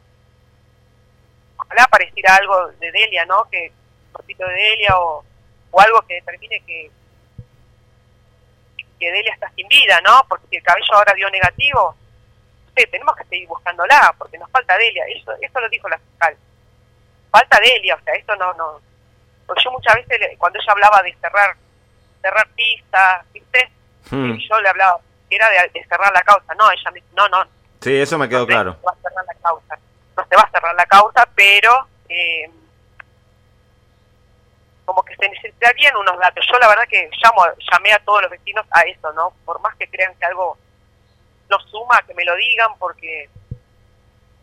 ojalá 1.57 1.85
apareciera 1.85 2.37
algo 2.37 2.69
de 2.69 2.91
Delia, 2.91 3.25
¿no? 3.27 3.49
Que 3.51 3.73
un 4.07 4.13
poquito 4.13 4.47
de 4.47 4.55
Delia 4.55 4.99
o, 4.99 5.25
o 5.71 5.81
algo 5.81 6.01
que 6.03 6.15
determine 6.15 6.61
que 6.65 6.91
que 8.99 9.13
Delia 9.13 9.33
está 9.33 9.51
sin 9.51 9.69
vida, 9.69 10.01
¿no? 10.01 10.25
Porque 10.29 10.57
el 10.57 10.63
cabello 10.63 10.93
ahora 10.95 11.15
dio 11.15 11.31
negativo, 11.31 11.95
sé, 12.77 12.87
tenemos 12.87 13.15
que 13.17 13.25
seguir 13.25 13.49
buscándola, 13.49 14.15
porque 14.19 14.39
nos 14.39 14.51
falta 14.51 14.77
Delia, 14.77 15.05
eso, 15.07 15.33
eso 15.41 15.61
lo 15.61 15.69
dijo 15.69 15.89
la 15.89 15.99
fiscal. 15.99 16.37
Falta 17.31 17.61
Delia, 17.61 17.95
o 17.95 18.01
sea, 18.03 18.15
esto 18.15 18.35
no, 18.37 18.53
no. 18.55 18.81
Porque 19.47 19.63
yo 19.65 19.71
muchas 19.71 19.95
veces, 19.97 20.37
cuando 20.39 20.59
ella 20.59 20.73
hablaba 20.73 21.03
de 21.03 21.15
cerrar, 21.21 21.57
cerrar 22.29 22.49
pistas, 22.55 23.33
¿viste? 23.33 23.71
Hmm. 24.11 24.33
Y 24.33 24.49
yo 24.49 24.61
le 24.61 24.69
hablaba 24.69 25.01
que 25.29 25.37
era 25.37 25.49
de, 25.51 25.71
de 25.75 25.85
cerrar 25.87 26.13
la 26.13 26.23
causa, 26.23 26.55
no, 26.55 26.71
ella 26.71 26.91
me 26.91 27.01
dice, 27.01 27.13
no, 27.15 27.29
no, 27.29 27.45
Sí, 27.81 27.97
eso 27.97 28.19
me 28.19 28.29
quedó 28.29 28.41
no 28.41 28.47
claro. 28.47 28.71
No 28.73 28.79
se 28.81 28.87
va 28.87 28.93
a 28.93 28.97
cerrar 29.03 29.25
la 29.27 29.35
causa, 29.35 29.79
no 30.17 30.27
se 30.27 30.37
va 30.37 30.43
a 30.43 30.51
cerrar 30.51 30.75
la 30.75 30.87
causa, 30.87 31.29
pero 31.35 31.89
eh, 32.09 32.51
como 34.85 35.03
que 35.05 35.15
se 35.15 35.29
necesitarían 35.29 35.97
unos 35.97 36.19
datos. 36.19 36.45
Yo 36.51 36.59
la 36.59 36.69
verdad 36.69 36.85
que 36.89 37.09
llamo, 37.23 37.45
llamé 37.71 37.93
a 37.93 37.99
todos 38.01 38.23
los 38.23 38.31
vecinos 38.31 38.67
a 38.71 38.83
eso, 38.83 39.13
¿no? 39.13 39.33
Por 39.45 39.61
más 39.61 39.77
que 39.77 39.89
crean 39.89 40.15
que 40.17 40.25
algo 40.25 40.59
no 41.49 41.59
suma, 41.61 42.03
que 42.03 42.15
me 42.15 42.25
lo 42.25 42.35
digan, 42.35 42.71
porque, 42.79 43.31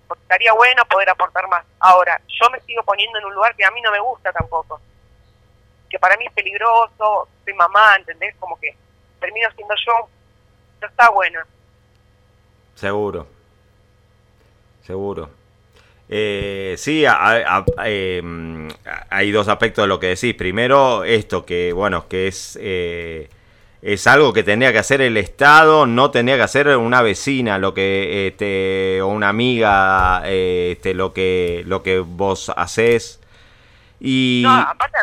porque 0.08 0.24
estaría 0.24 0.54
bueno 0.54 0.86
poder 0.86 1.10
aportar 1.10 1.48
más. 1.50 1.65
Ahora, 1.80 2.19
yo 2.28 2.50
me 2.52 2.62
sigo 2.62 2.84
poniendo 2.84 3.19
en 3.19 3.26
un 3.26 3.34
lugar 3.34 3.56
que 3.56 3.65
a 3.65 3.71
mí 3.71 3.82
no 3.82 3.91
me 3.91 4.00
gusta 4.00 4.32
tampoco, 4.32 4.80
que 5.89 6.00
para 6.00 6.17
mí 6.17 6.26
es 6.26 6.34
peligroso, 6.34 7.28
soy 7.43 7.54
mamá, 7.54 7.95
¿entendés? 7.98 8.36
Como 8.39 8.60
que 8.60 8.76
termino 9.19 9.48
siendo 9.56 9.74
yo, 9.86 10.10
no 10.82 10.88
está 10.88 11.10
bueno. 11.10 11.39
Seguro. 12.76 13.28
Seguro. 14.86 15.30
Eh, 16.08 16.76
sí, 16.78 17.06
a- 17.06 17.15
a- 17.58 17.65
eh, 17.86 18.21
hay 19.10 19.32
dos 19.32 19.48
aspectos 19.48 19.84
de 19.84 19.88
lo 19.88 20.00
que 20.00 20.08
decís. 20.08 20.36
Primero, 20.36 21.04
esto 21.04 21.45
que, 21.45 21.74
bueno, 21.74 22.08
que 22.08 22.28
es, 22.28 22.58
eh, 22.62 23.30
es 23.82 24.06
algo 24.06 24.32
que 24.34 24.43
tendría 24.43 24.71
que 24.71 24.78
hacer 24.80 25.02
el 25.02 25.17
Estado, 25.17 25.88
no 25.88 26.12
tendría 26.12 26.36
que 26.38 26.43
hacer 26.43 26.67
una 26.78 27.02
vecina, 27.02 27.58
lo 27.58 27.74
que, 27.74 28.28
este, 28.28 29.02
o 29.02 29.08
una 29.08 29.30
amiga, 29.30 30.21
eh, 30.26 30.74
este, 30.74 30.93
lo 30.93 31.13
que, 31.13 31.63
lo 31.65 31.82
que 31.82 32.00
vos 32.00 32.52
hacés. 32.56 33.20
Y 33.99 34.43
No, 34.45 34.53
aparte, 34.59 34.97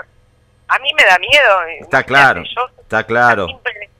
a 0.75 0.79
mí 0.79 0.93
me 0.95 1.05
da 1.05 1.19
miedo. 1.19 1.63
eh, 1.65 1.79
está 1.81 2.03
claro, 2.03 2.43
Yo 2.45 2.67
está 2.81 3.05
claro. 3.05 3.47
siempre 3.47 3.91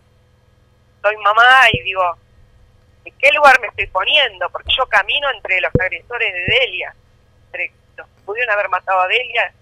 soy 1.03 1.17
mamá 1.19 1.67
y 1.73 1.83
digo, 1.83 2.17
¿en 3.05 3.15
qué 3.19 3.31
lugar 3.33 3.61
me 3.61 3.67
estoy 3.69 3.87
poniendo? 3.89 4.49
Porque 4.51 4.73
yo 4.77 4.87
camino 4.87 5.29
entre 5.31 5.61
los 5.61 5.73
agresores 5.79 6.33
de 6.33 6.41
Delia, 6.55 6.95
entre 7.47 7.73
los 7.97 8.07
que 8.07 8.21
pudieron 8.25 8.53
haber 8.55 8.69
matado 8.69 9.01
a 9.01 9.09
Delia, 9.09 9.53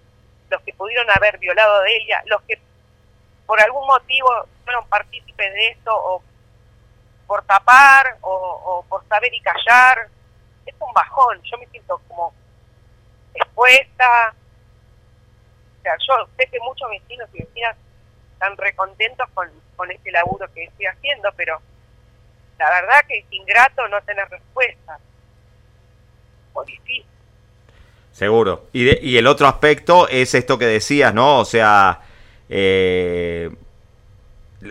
los 0.49 0.61
que 0.61 0.73
pudieron 0.73 1.09
haber 1.09 1.37
violado 1.39 1.75
a 1.81 1.83
Delia, 1.83 2.23
los 2.27 2.41
que 2.43 2.59
por 3.47 3.59
algún 3.61 3.85
motivo 3.87 4.29
fueron 4.63 4.87
partícipes 4.87 5.53
de 5.53 5.67
esto 5.69 5.91
o 5.93 6.23
por 7.27 7.43
tapar 7.43 8.17
o, 8.21 8.31
o 8.31 8.85
por 8.87 9.05
saber 9.07 9.33
y 9.33 9.41
callar. 9.41 10.07
Es 10.65 10.75
un 10.79 10.93
bajón, 10.93 11.41
yo 11.43 11.57
me 11.57 11.65
siento 11.67 11.99
como 12.07 12.33
expuesta, 13.33 14.33
o 15.81 15.83
sea, 15.83 15.95
yo 15.97 16.29
sé 16.37 16.47
que 16.47 16.59
muchos 16.59 16.89
vecinos 16.91 17.27
y 17.33 17.39
vecinas 17.39 17.75
están 18.33 18.55
recontentos 18.55 19.27
con, 19.33 19.49
con 19.75 19.89
este 19.91 20.11
laburo 20.11 20.47
que 20.53 20.63
estoy 20.63 20.85
haciendo, 20.85 21.29
pero 21.35 21.59
la 22.59 22.69
verdad 22.69 23.05
que 23.07 23.17
es 23.17 23.25
ingrato 23.31 23.87
no 23.87 23.99
tener 24.03 24.29
respuesta. 24.29 24.99
Muy 26.53 26.65
difícil. 26.67 27.05
Seguro. 28.11 28.67
Y, 28.73 29.09
y 29.09 29.17
el 29.17 29.25
otro 29.25 29.47
aspecto 29.47 30.07
es 30.07 30.35
esto 30.35 30.59
que 30.59 30.65
decías, 30.65 31.13
¿no? 31.15 31.39
O 31.39 31.45
sea, 31.45 32.01
eh, 32.47 33.49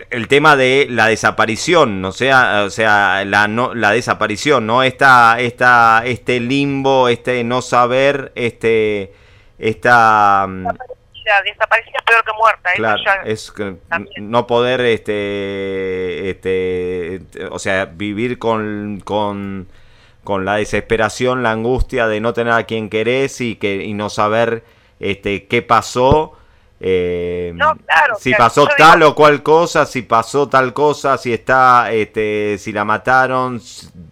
el 0.09 0.27
tema 0.29 0.55
de 0.55 0.87
la 0.89 1.07
desaparición, 1.07 2.05
o 2.05 2.13
sea, 2.13 2.63
o 2.65 2.69
sea, 2.69 3.25
la 3.25 3.49
no, 3.49 3.73
la 3.73 3.91
desaparición, 3.91 4.65
¿no? 4.65 4.83
Esta, 4.83 5.41
esta, 5.41 6.03
este 6.05 6.39
limbo, 6.39 7.09
este 7.09 7.43
no 7.43 7.61
saber, 7.61 8.31
este, 8.35 9.13
esta 9.59 10.47
mm, 11.39 11.43
desaparecida, 11.45 11.99
peor 12.05 12.23
que 12.23 12.31
muerta. 12.33 12.69
Claro, 12.75 13.01
es 13.25 13.53
no 14.17 14.47
poder, 14.47 14.81
este, 14.81 16.29
este, 16.29 17.21
o 17.49 17.59
sea, 17.59 17.85
vivir 17.85 18.39
con, 18.39 19.01
con, 19.03 19.67
con 20.23 20.45
la 20.45 20.55
desesperación, 20.55 21.43
la 21.43 21.51
angustia 21.51 22.07
de 22.07 22.19
no 22.19 22.33
tener 22.33 22.53
a 22.53 22.63
quien 22.63 22.89
querés 22.89 23.39
y 23.41 23.55
que 23.55 23.83
y 23.83 23.93
no 23.93 24.09
saber, 24.09 24.63
este, 24.99 25.47
qué 25.47 25.61
pasó 25.61 26.37
eh, 26.83 27.53
si 28.17 28.33
pasó 28.33 28.67
tal 28.75 29.03
o 29.03 29.13
cual 29.13 29.43
cosa, 29.43 29.85
si 29.85 30.01
pasó 30.01 30.49
tal 30.49 30.73
cosa, 30.73 31.15
si 31.19 31.31
está, 31.31 31.91
este, 31.91 32.57
si 32.57 32.73
la 32.73 32.83
mataron, 32.83 33.61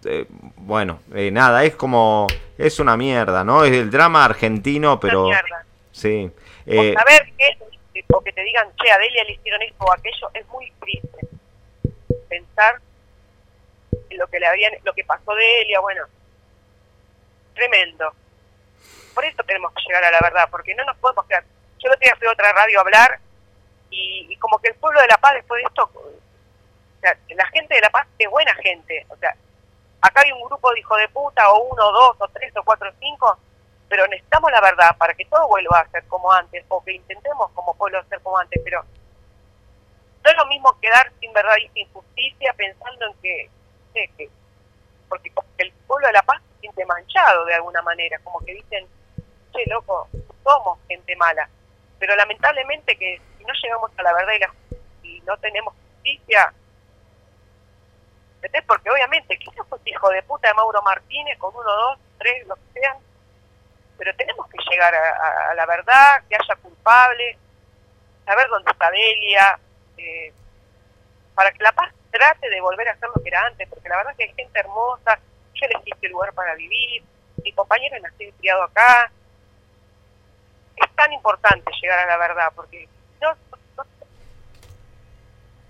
eh, 0.04 0.26
bueno, 0.56 1.00
eh, 1.12 1.32
nada, 1.32 1.64
es 1.64 1.74
como, 1.74 2.28
es 2.56 2.78
una 2.78 2.96
mierda, 2.96 3.42
¿no? 3.42 3.64
Es 3.64 3.72
el 3.72 3.90
drama 3.90 4.24
argentino, 4.24 5.00
pero... 5.00 5.26
Una 5.26 5.42
mierda. 5.42 5.64
Sí. 5.90 6.30
Eh, 6.70 6.94
saber 6.94 7.32
que, 7.36 8.04
o 8.12 8.20
que 8.20 8.32
te 8.32 8.42
digan, 8.42 8.68
che, 8.76 8.90
a 8.90 8.98
Delia 8.98 9.24
le 9.24 9.32
hicieron 9.32 9.62
esto 9.62 9.84
o 9.84 9.92
aquello, 9.92 10.30
es 10.34 10.46
muy 10.48 10.70
triste. 10.80 11.26
Pensar 12.28 12.80
en 14.08 14.18
lo 14.18 14.26
que 14.28 14.40
le 14.40 14.46
habían, 14.46 14.72
lo 14.84 14.92
que 14.92 15.04
pasó 15.04 15.34
de 15.34 15.44
Delia, 15.44 15.80
bueno, 15.80 16.04
tremendo. 17.54 18.12
Por 19.14 19.24
eso 19.24 19.42
tenemos 19.44 19.72
que 19.74 19.82
llegar 19.86 20.04
a 20.04 20.10
la 20.10 20.20
verdad, 20.22 20.48
porque 20.50 20.74
no 20.74 20.84
nos 20.84 20.96
podemos 20.98 21.26
quedar 21.26 21.44
yo 21.82 21.88
lo 21.88 21.96
tenía 21.96 22.16
fui 22.16 22.28
a 22.28 22.32
otra 22.32 22.52
radio 22.52 22.78
a 22.78 22.82
hablar 22.82 23.18
y, 23.90 24.36
como 24.36 24.58
que 24.58 24.68
el 24.68 24.74
pueblo 24.76 25.00
de 25.00 25.08
La 25.08 25.18
Paz 25.18 25.34
después 25.34 25.60
de 25.62 25.68
esto, 25.68 25.90
o 25.94 27.00
sea, 27.00 27.16
la 27.30 27.46
gente 27.48 27.74
de 27.74 27.80
La 27.80 27.90
Paz 27.90 28.06
es 28.18 28.30
buena 28.30 28.54
gente, 28.54 29.06
o 29.08 29.16
sea, 29.16 29.34
acá 30.00 30.22
hay 30.22 30.32
un 30.32 30.42
grupo 30.42 30.70
de 30.72 30.80
hijos 30.80 30.98
de 30.98 31.08
puta, 31.08 31.50
o 31.50 31.64
uno, 31.64 31.92
dos, 31.92 32.16
o 32.20 32.28
tres, 32.28 32.54
o 32.56 32.62
cuatro, 32.62 32.88
o 32.88 32.92
cinco, 33.00 33.38
pero 33.90 34.06
necesitamos 34.06 34.50
la 34.50 34.62
verdad 34.62 34.96
para 34.96 35.12
que 35.12 35.26
todo 35.26 35.46
vuelva 35.48 35.80
a 35.80 35.90
ser 35.90 36.04
como 36.04 36.32
antes, 36.32 36.64
o 36.68 36.82
que 36.82 36.94
intentemos 36.94 37.50
como 37.50 37.76
pueblo 37.76 38.02
ser 38.04 38.20
como 38.22 38.38
antes, 38.38 38.58
pero 38.64 38.82
no 40.24 40.30
es 40.30 40.36
lo 40.36 40.46
mismo 40.46 40.78
quedar 40.80 41.12
sin 41.20 41.32
verdad 41.34 41.56
y 41.62 41.68
sin 41.68 41.92
justicia 41.92 42.54
pensando 42.54 43.06
en 43.06 43.14
que, 43.20 43.50
que 43.92 44.30
porque 45.08 45.30
el 45.58 45.72
pueblo 45.86 46.06
de 46.06 46.12
La 46.14 46.22
Paz 46.22 46.40
se 46.54 46.60
siente 46.60 46.86
manchado 46.86 47.44
de 47.44 47.54
alguna 47.54 47.82
manera, 47.82 48.18
como 48.20 48.38
que 48.40 48.54
dicen, 48.54 48.86
che, 49.52 49.64
loco, 49.66 50.08
somos 50.44 50.78
gente 50.88 51.14
mala 51.16 51.48
pero 52.00 52.16
lamentablemente 52.16 52.96
que 52.96 53.20
si 53.36 53.44
no 53.44 53.52
llegamos 53.62 53.90
a 53.96 54.02
la 54.02 54.12
verdad 54.14 54.32
y, 55.02 55.20
no 55.20 55.36
tenemos 55.36 55.74
justicia, 55.74 56.52
¿entendés? 58.36 58.64
Porque 58.66 58.90
obviamente 58.90 59.38
quizás 59.38 59.66
fue 59.68 59.78
hijo 59.84 60.08
de 60.08 60.22
puta 60.22 60.48
de 60.48 60.54
Mauro 60.54 60.80
Martínez 60.82 61.38
con 61.38 61.54
uno, 61.54 61.70
dos, 61.70 61.98
tres, 62.18 62.46
lo 62.46 62.56
que 62.56 62.80
sean, 62.80 62.96
pero 64.00 64.16
tenemos 64.16 64.48
que 64.48 64.56
llegar 64.70 64.94
a, 64.94 65.54
la 65.54 65.66
verdad, 65.66 66.22
que 66.26 66.34
haya 66.34 66.56
culpable, 66.62 67.36
saber 68.24 68.48
dónde 68.48 68.70
está 68.70 68.90
Delia, 68.90 69.58
eh, 69.98 70.32
para 71.34 71.52
que 71.52 71.62
La 71.62 71.72
Paz 71.72 71.92
trate 72.10 72.48
de 72.48 72.62
volver 72.62 72.88
a 72.88 72.96
ser 72.96 73.10
lo 73.14 73.22
que 73.22 73.28
era 73.28 73.44
antes, 73.44 73.68
porque 73.68 73.90
la 73.90 73.98
verdad 73.98 74.16
que 74.16 74.24
hay 74.24 74.32
gente 74.32 74.58
hermosa, 74.58 75.18
yo 75.52 75.66
elegí 75.66 75.90
este 75.92 76.08
lugar 76.08 76.32
para 76.32 76.54
vivir, 76.54 77.02
mi 77.44 77.52
compañero 77.52 77.98
nació 78.00 78.28
y 78.28 78.32
criado 78.32 78.62
acá, 78.62 79.12
es 80.76 80.96
tan 80.96 81.12
importante 81.12 81.70
llegar 81.82 81.98
a 81.98 82.06
la 82.06 82.16
verdad, 82.16 82.52
porque 82.56 82.88
no, 83.20 83.36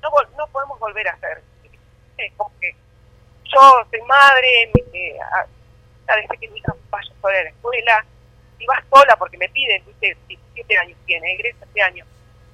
no, 0.03 0.11
no, 0.37 0.47
podemos 0.47 0.79
volver 0.79 1.09
a 1.09 1.19
ser. 1.19 1.43
como 2.37 2.53
que 2.61 2.77
yo 3.43 3.87
soy 3.91 4.03
madre, 4.03 4.71
eh, 4.95 5.19
a, 5.21 5.47
que 6.39 6.49
mi 6.49 6.61
hija 6.61 6.73
vaya 6.91 7.13
sola 7.21 7.41
a 7.41 7.43
la 7.43 7.51
escuela, 7.51 8.07
y 8.61 8.67
vas 8.67 8.85
sola 8.91 9.17
porque 9.17 9.39
me 9.39 9.49
piden, 9.49 9.83
dice, 9.87 10.17
17 10.29 10.79
años 10.79 10.99
tiene, 11.07 11.33
egresa 11.35 11.65
este 11.65 11.83
año. 11.83 12.05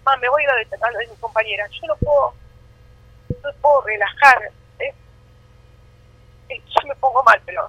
Mamá, 0.05 0.17
me 0.19 0.29
voy 0.29 0.43
a 0.43 0.45
ir 0.45 0.51
a 0.51 0.99
de 0.99 1.07
mi 1.09 1.17
compañera, 1.17 1.67
yo 1.69 1.87
no 1.89 1.97
puedo, 1.97 2.35
no 3.43 3.53
puedo 3.61 3.81
relajar. 3.83 4.51
¿eh? 4.79 4.95
Yo 6.49 6.89
me 6.89 6.95
pongo 6.97 7.23
mal, 7.25 7.41
pero 7.45 7.69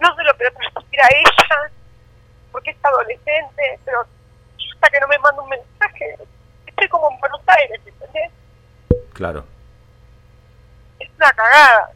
no 0.00 0.16
se 0.16 0.22
lo 0.24 0.36
puedo 0.36 0.50
transmitir 0.50 1.00
a 1.00 1.08
ella 1.08 1.70
porque 2.50 2.70
es 2.70 2.76
adolescente, 2.82 3.78
pero 3.84 4.00
hasta 4.74 4.90
que 4.90 5.00
no 5.00 5.08
me 5.08 5.18
manda 5.18 5.42
un 5.42 5.48
mensaje, 5.48 6.16
estoy 6.66 6.88
como 6.88 7.10
en 7.10 7.20
Buenos 7.20 7.40
Aires, 7.46 7.80
¿entendés? 7.86 8.32
Claro. 9.12 9.44
Es 10.98 11.08
una 11.16 11.30
cagada. 11.32 11.92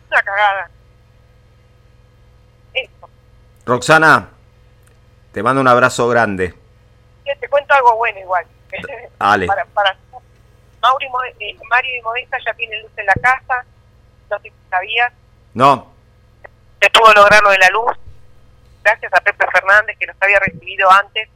Es 0.00 0.10
una 0.10 0.22
cagada. 0.22 0.70
Roxana, 3.66 4.30
te 5.32 5.42
mando 5.42 5.60
un 5.60 5.68
abrazo 5.68 6.08
grande. 6.08 6.54
te 7.24 7.48
cuento 7.48 7.74
algo 7.74 7.96
bueno 7.96 8.18
igual. 8.18 8.46
Dale. 9.18 9.46
para, 9.46 9.64
para 9.66 9.96
Mauri, 10.80 11.06
eh, 11.40 11.56
Mario 11.68 11.98
y 11.98 12.02
Modesta 12.02 12.38
ya 12.44 12.54
tienen 12.54 12.82
luz 12.82 12.90
en 12.96 13.06
la 13.06 13.14
casa, 13.14 13.64
no 14.30 14.38
sé 14.38 14.48
si 14.48 14.70
sabías. 14.70 15.12
No, 15.52 15.90
se 16.80 16.90
pudo 16.90 17.12
lograr 17.12 17.42
lo 17.42 17.50
de 17.50 17.58
la 17.58 17.68
luz, 17.68 17.92
gracias 18.82 19.12
a 19.12 19.20
Pepe 19.20 19.46
Fernández 19.52 19.96
que 19.98 20.06
nos 20.06 20.16
había 20.20 20.40
recibido 20.40 20.90
antes 20.90 21.28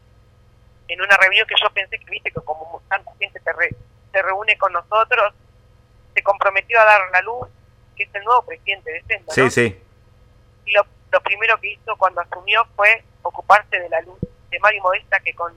en 0.89 1.01
una 1.01 1.17
reunión 1.17 1.47
que 1.47 1.55
yo 1.61 1.71
pensé 1.71 1.99
que, 1.99 2.11
viste, 2.11 2.31
que 2.31 2.41
como 2.41 2.83
tanta 2.89 3.11
gente 3.19 3.41
se, 3.41 4.23
reúne 4.23 4.57
con 4.57 4.73
nosotros, 4.73 5.35
se 6.15 6.23
comprometió 6.23 6.81
a 6.81 6.85
dar 6.85 7.01
la 7.13 7.21
luz, 7.23 7.49
que 7.97 8.05
es 8.05 8.15
el 8.15 8.25
nuevo 8.25 8.43
presidente 8.45 8.91
de 8.93 9.03
Senda. 9.03 9.33
Sí, 9.35 9.51
sí. 9.51 9.83
Y 10.67 10.73
lo, 10.73 10.87
primero 11.21 11.59
que 11.61 11.73
hizo 11.73 11.97
cuando 11.97 12.21
asumió 12.21 12.65
fue 12.77 13.05
ocuparse 13.23 13.79
de 13.79 13.89
la 13.89 14.01
luz 14.03 14.19
de 14.51 14.59
Mario 14.61 14.83
Modesta, 14.83 15.21
que 15.21 15.35
con 15.35 15.53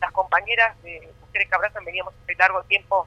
las 0.00 0.12
compañeras 0.12 0.80
de 0.82 1.08
Mujeres 1.20 1.48
que 1.48 1.54
Abrazan 1.54 1.84
veníamos 1.84 2.14
hace 2.22 2.34
largo 2.34 2.62
tiempo 2.64 3.06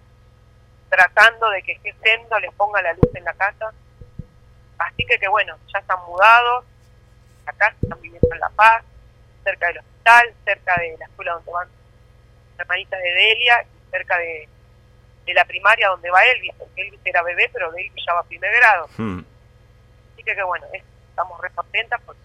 tratando 0.90 1.50
de 1.52 1.62
que 1.62 1.80
Senda 2.04 2.40
les 2.40 2.54
ponga 2.54 2.82
la 2.82 2.94
luz 2.94 3.14
en 3.14 3.24
la 3.24 3.34
casa 3.34 3.72
Así 4.80 5.06
que, 5.06 5.20
que 5.20 5.28
bueno, 5.28 5.56
ya 5.72 5.80
están 5.80 6.00
mudados, 6.08 6.66
acá 7.46 7.76
están 7.82 8.02
viviendo 8.02 8.30
en 8.32 8.40
La 8.40 8.50
Paz, 8.50 8.84
cerca 9.44 9.68
del 9.68 9.80
hospital, 9.80 10.34
cerca 10.46 10.76
de 10.80 10.98
la 10.98 11.06
escuela 11.06 11.34
donde 11.34 11.52
van 11.52 11.68
las 11.68 12.60
hermanitas 12.60 13.00
de 13.00 13.14
Delia, 13.14 13.62
y 13.64 13.92
cerca 13.92 14.18
de, 14.18 14.48
la 15.28 15.46
primaria 15.46 15.90
donde 15.90 16.10
va 16.10 16.26
Elvis, 16.26 16.56
porque 16.58 16.82
Elvis 16.82 17.00
era 17.04 17.22
bebé, 17.22 17.48
pero 17.54 17.72
Elvis 17.76 18.04
ya 18.04 18.14
va 18.14 18.22
a 18.22 18.24
primer 18.24 18.52
grado. 18.52 18.90
Hmm. 18.98 19.20
Así 20.14 20.24
que, 20.24 20.34
que 20.34 20.42
bueno, 20.42 20.66
estamos 21.20 21.42
re 21.42 21.50
contentas 21.52 22.00
porque 22.06 22.22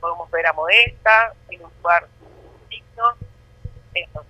podemos 0.00 0.28
ver 0.30 0.46
a 0.46 0.52
Modesta 0.52 1.32
en 1.50 1.64
un 1.64 1.70
lugar 1.80 2.08
digno. 2.68 3.04
Eso. 3.94 4.24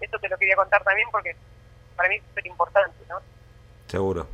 Eso 0.00 0.18
te 0.20 0.28
lo 0.28 0.38
quería 0.38 0.54
contar 0.54 0.84
también 0.84 1.08
porque 1.10 1.36
para 1.96 2.08
mí 2.08 2.16
es 2.16 2.22
súper 2.28 2.46
importante, 2.46 2.96
¿no? 3.08 3.16
Seguro. 3.88 4.28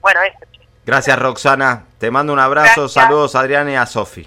Bueno, 0.00 0.22
eso, 0.22 0.38
Gracias, 0.86 1.18
Roxana. 1.18 1.84
Te 1.98 2.10
mando 2.10 2.32
un 2.32 2.38
abrazo. 2.38 2.88
Saludos 2.88 3.34
a 3.34 3.40
Adrián 3.40 3.68
y 3.68 3.76
a 3.76 3.84
Sofi. 3.86 4.26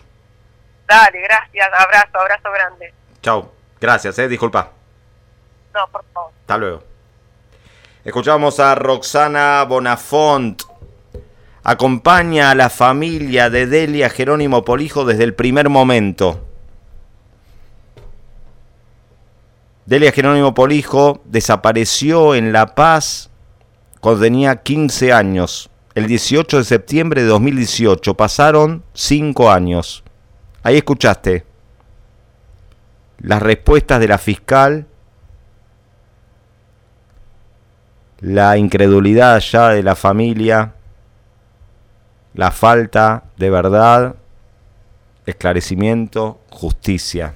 Dale, 0.86 1.22
gracias. 1.22 1.70
Abrazo, 1.74 2.20
abrazo 2.20 2.52
grande. 2.52 2.94
Chau. 3.22 3.52
Gracias, 3.80 4.20
eh. 4.20 4.28
Disculpa. 4.28 4.70
No, 5.74 5.88
por 5.88 6.04
favor. 6.14 6.32
Hasta 6.42 6.58
luego. 6.58 6.84
Escuchamos 8.04 8.60
a 8.60 8.76
Roxana 8.76 9.64
Bonafont. 9.64 10.71
Acompaña 11.64 12.52
a 12.52 12.56
la 12.56 12.70
familia 12.70 13.50
de 13.50 13.68
Delia 13.68 14.10
Jerónimo 14.10 14.66
Polijo 14.66 15.06
desde 15.06 15.24
el 15.24 15.36
primer 15.36 15.70
momento. 15.70 16.48
Delia 19.86 20.12
Jerónimo 20.12 20.54
Polijo 20.54 21.22
desapareció 21.26 22.34
en 22.34 22.52
La 22.52 22.74
Paz 22.74 23.30
cuando 24.00 24.22
tenía 24.22 24.56
15 24.56 25.14
años 25.14 25.70
el 25.94 26.08
18 26.08 26.58
de 26.58 26.64
septiembre 26.64 27.22
de 27.22 27.28
2018. 27.28 28.16
Pasaron 28.16 28.84
cinco 28.94 29.52
años. 29.52 30.04
Ahí 30.64 30.78
escuchaste 30.78 31.46
las 33.20 33.42
respuestas 33.42 34.00
de 34.00 34.08
la 34.08 34.18
fiscal, 34.18 34.88
la 38.20 38.58
incredulidad 38.58 39.40
ya 39.40 39.70
de 39.70 39.84
la 39.84 39.96
familia, 39.96 40.74
la 42.34 42.52
falta 42.52 43.24
de 43.38 43.50
verdad, 43.50 44.16
esclarecimiento, 45.26 46.40
justicia. 46.50 47.34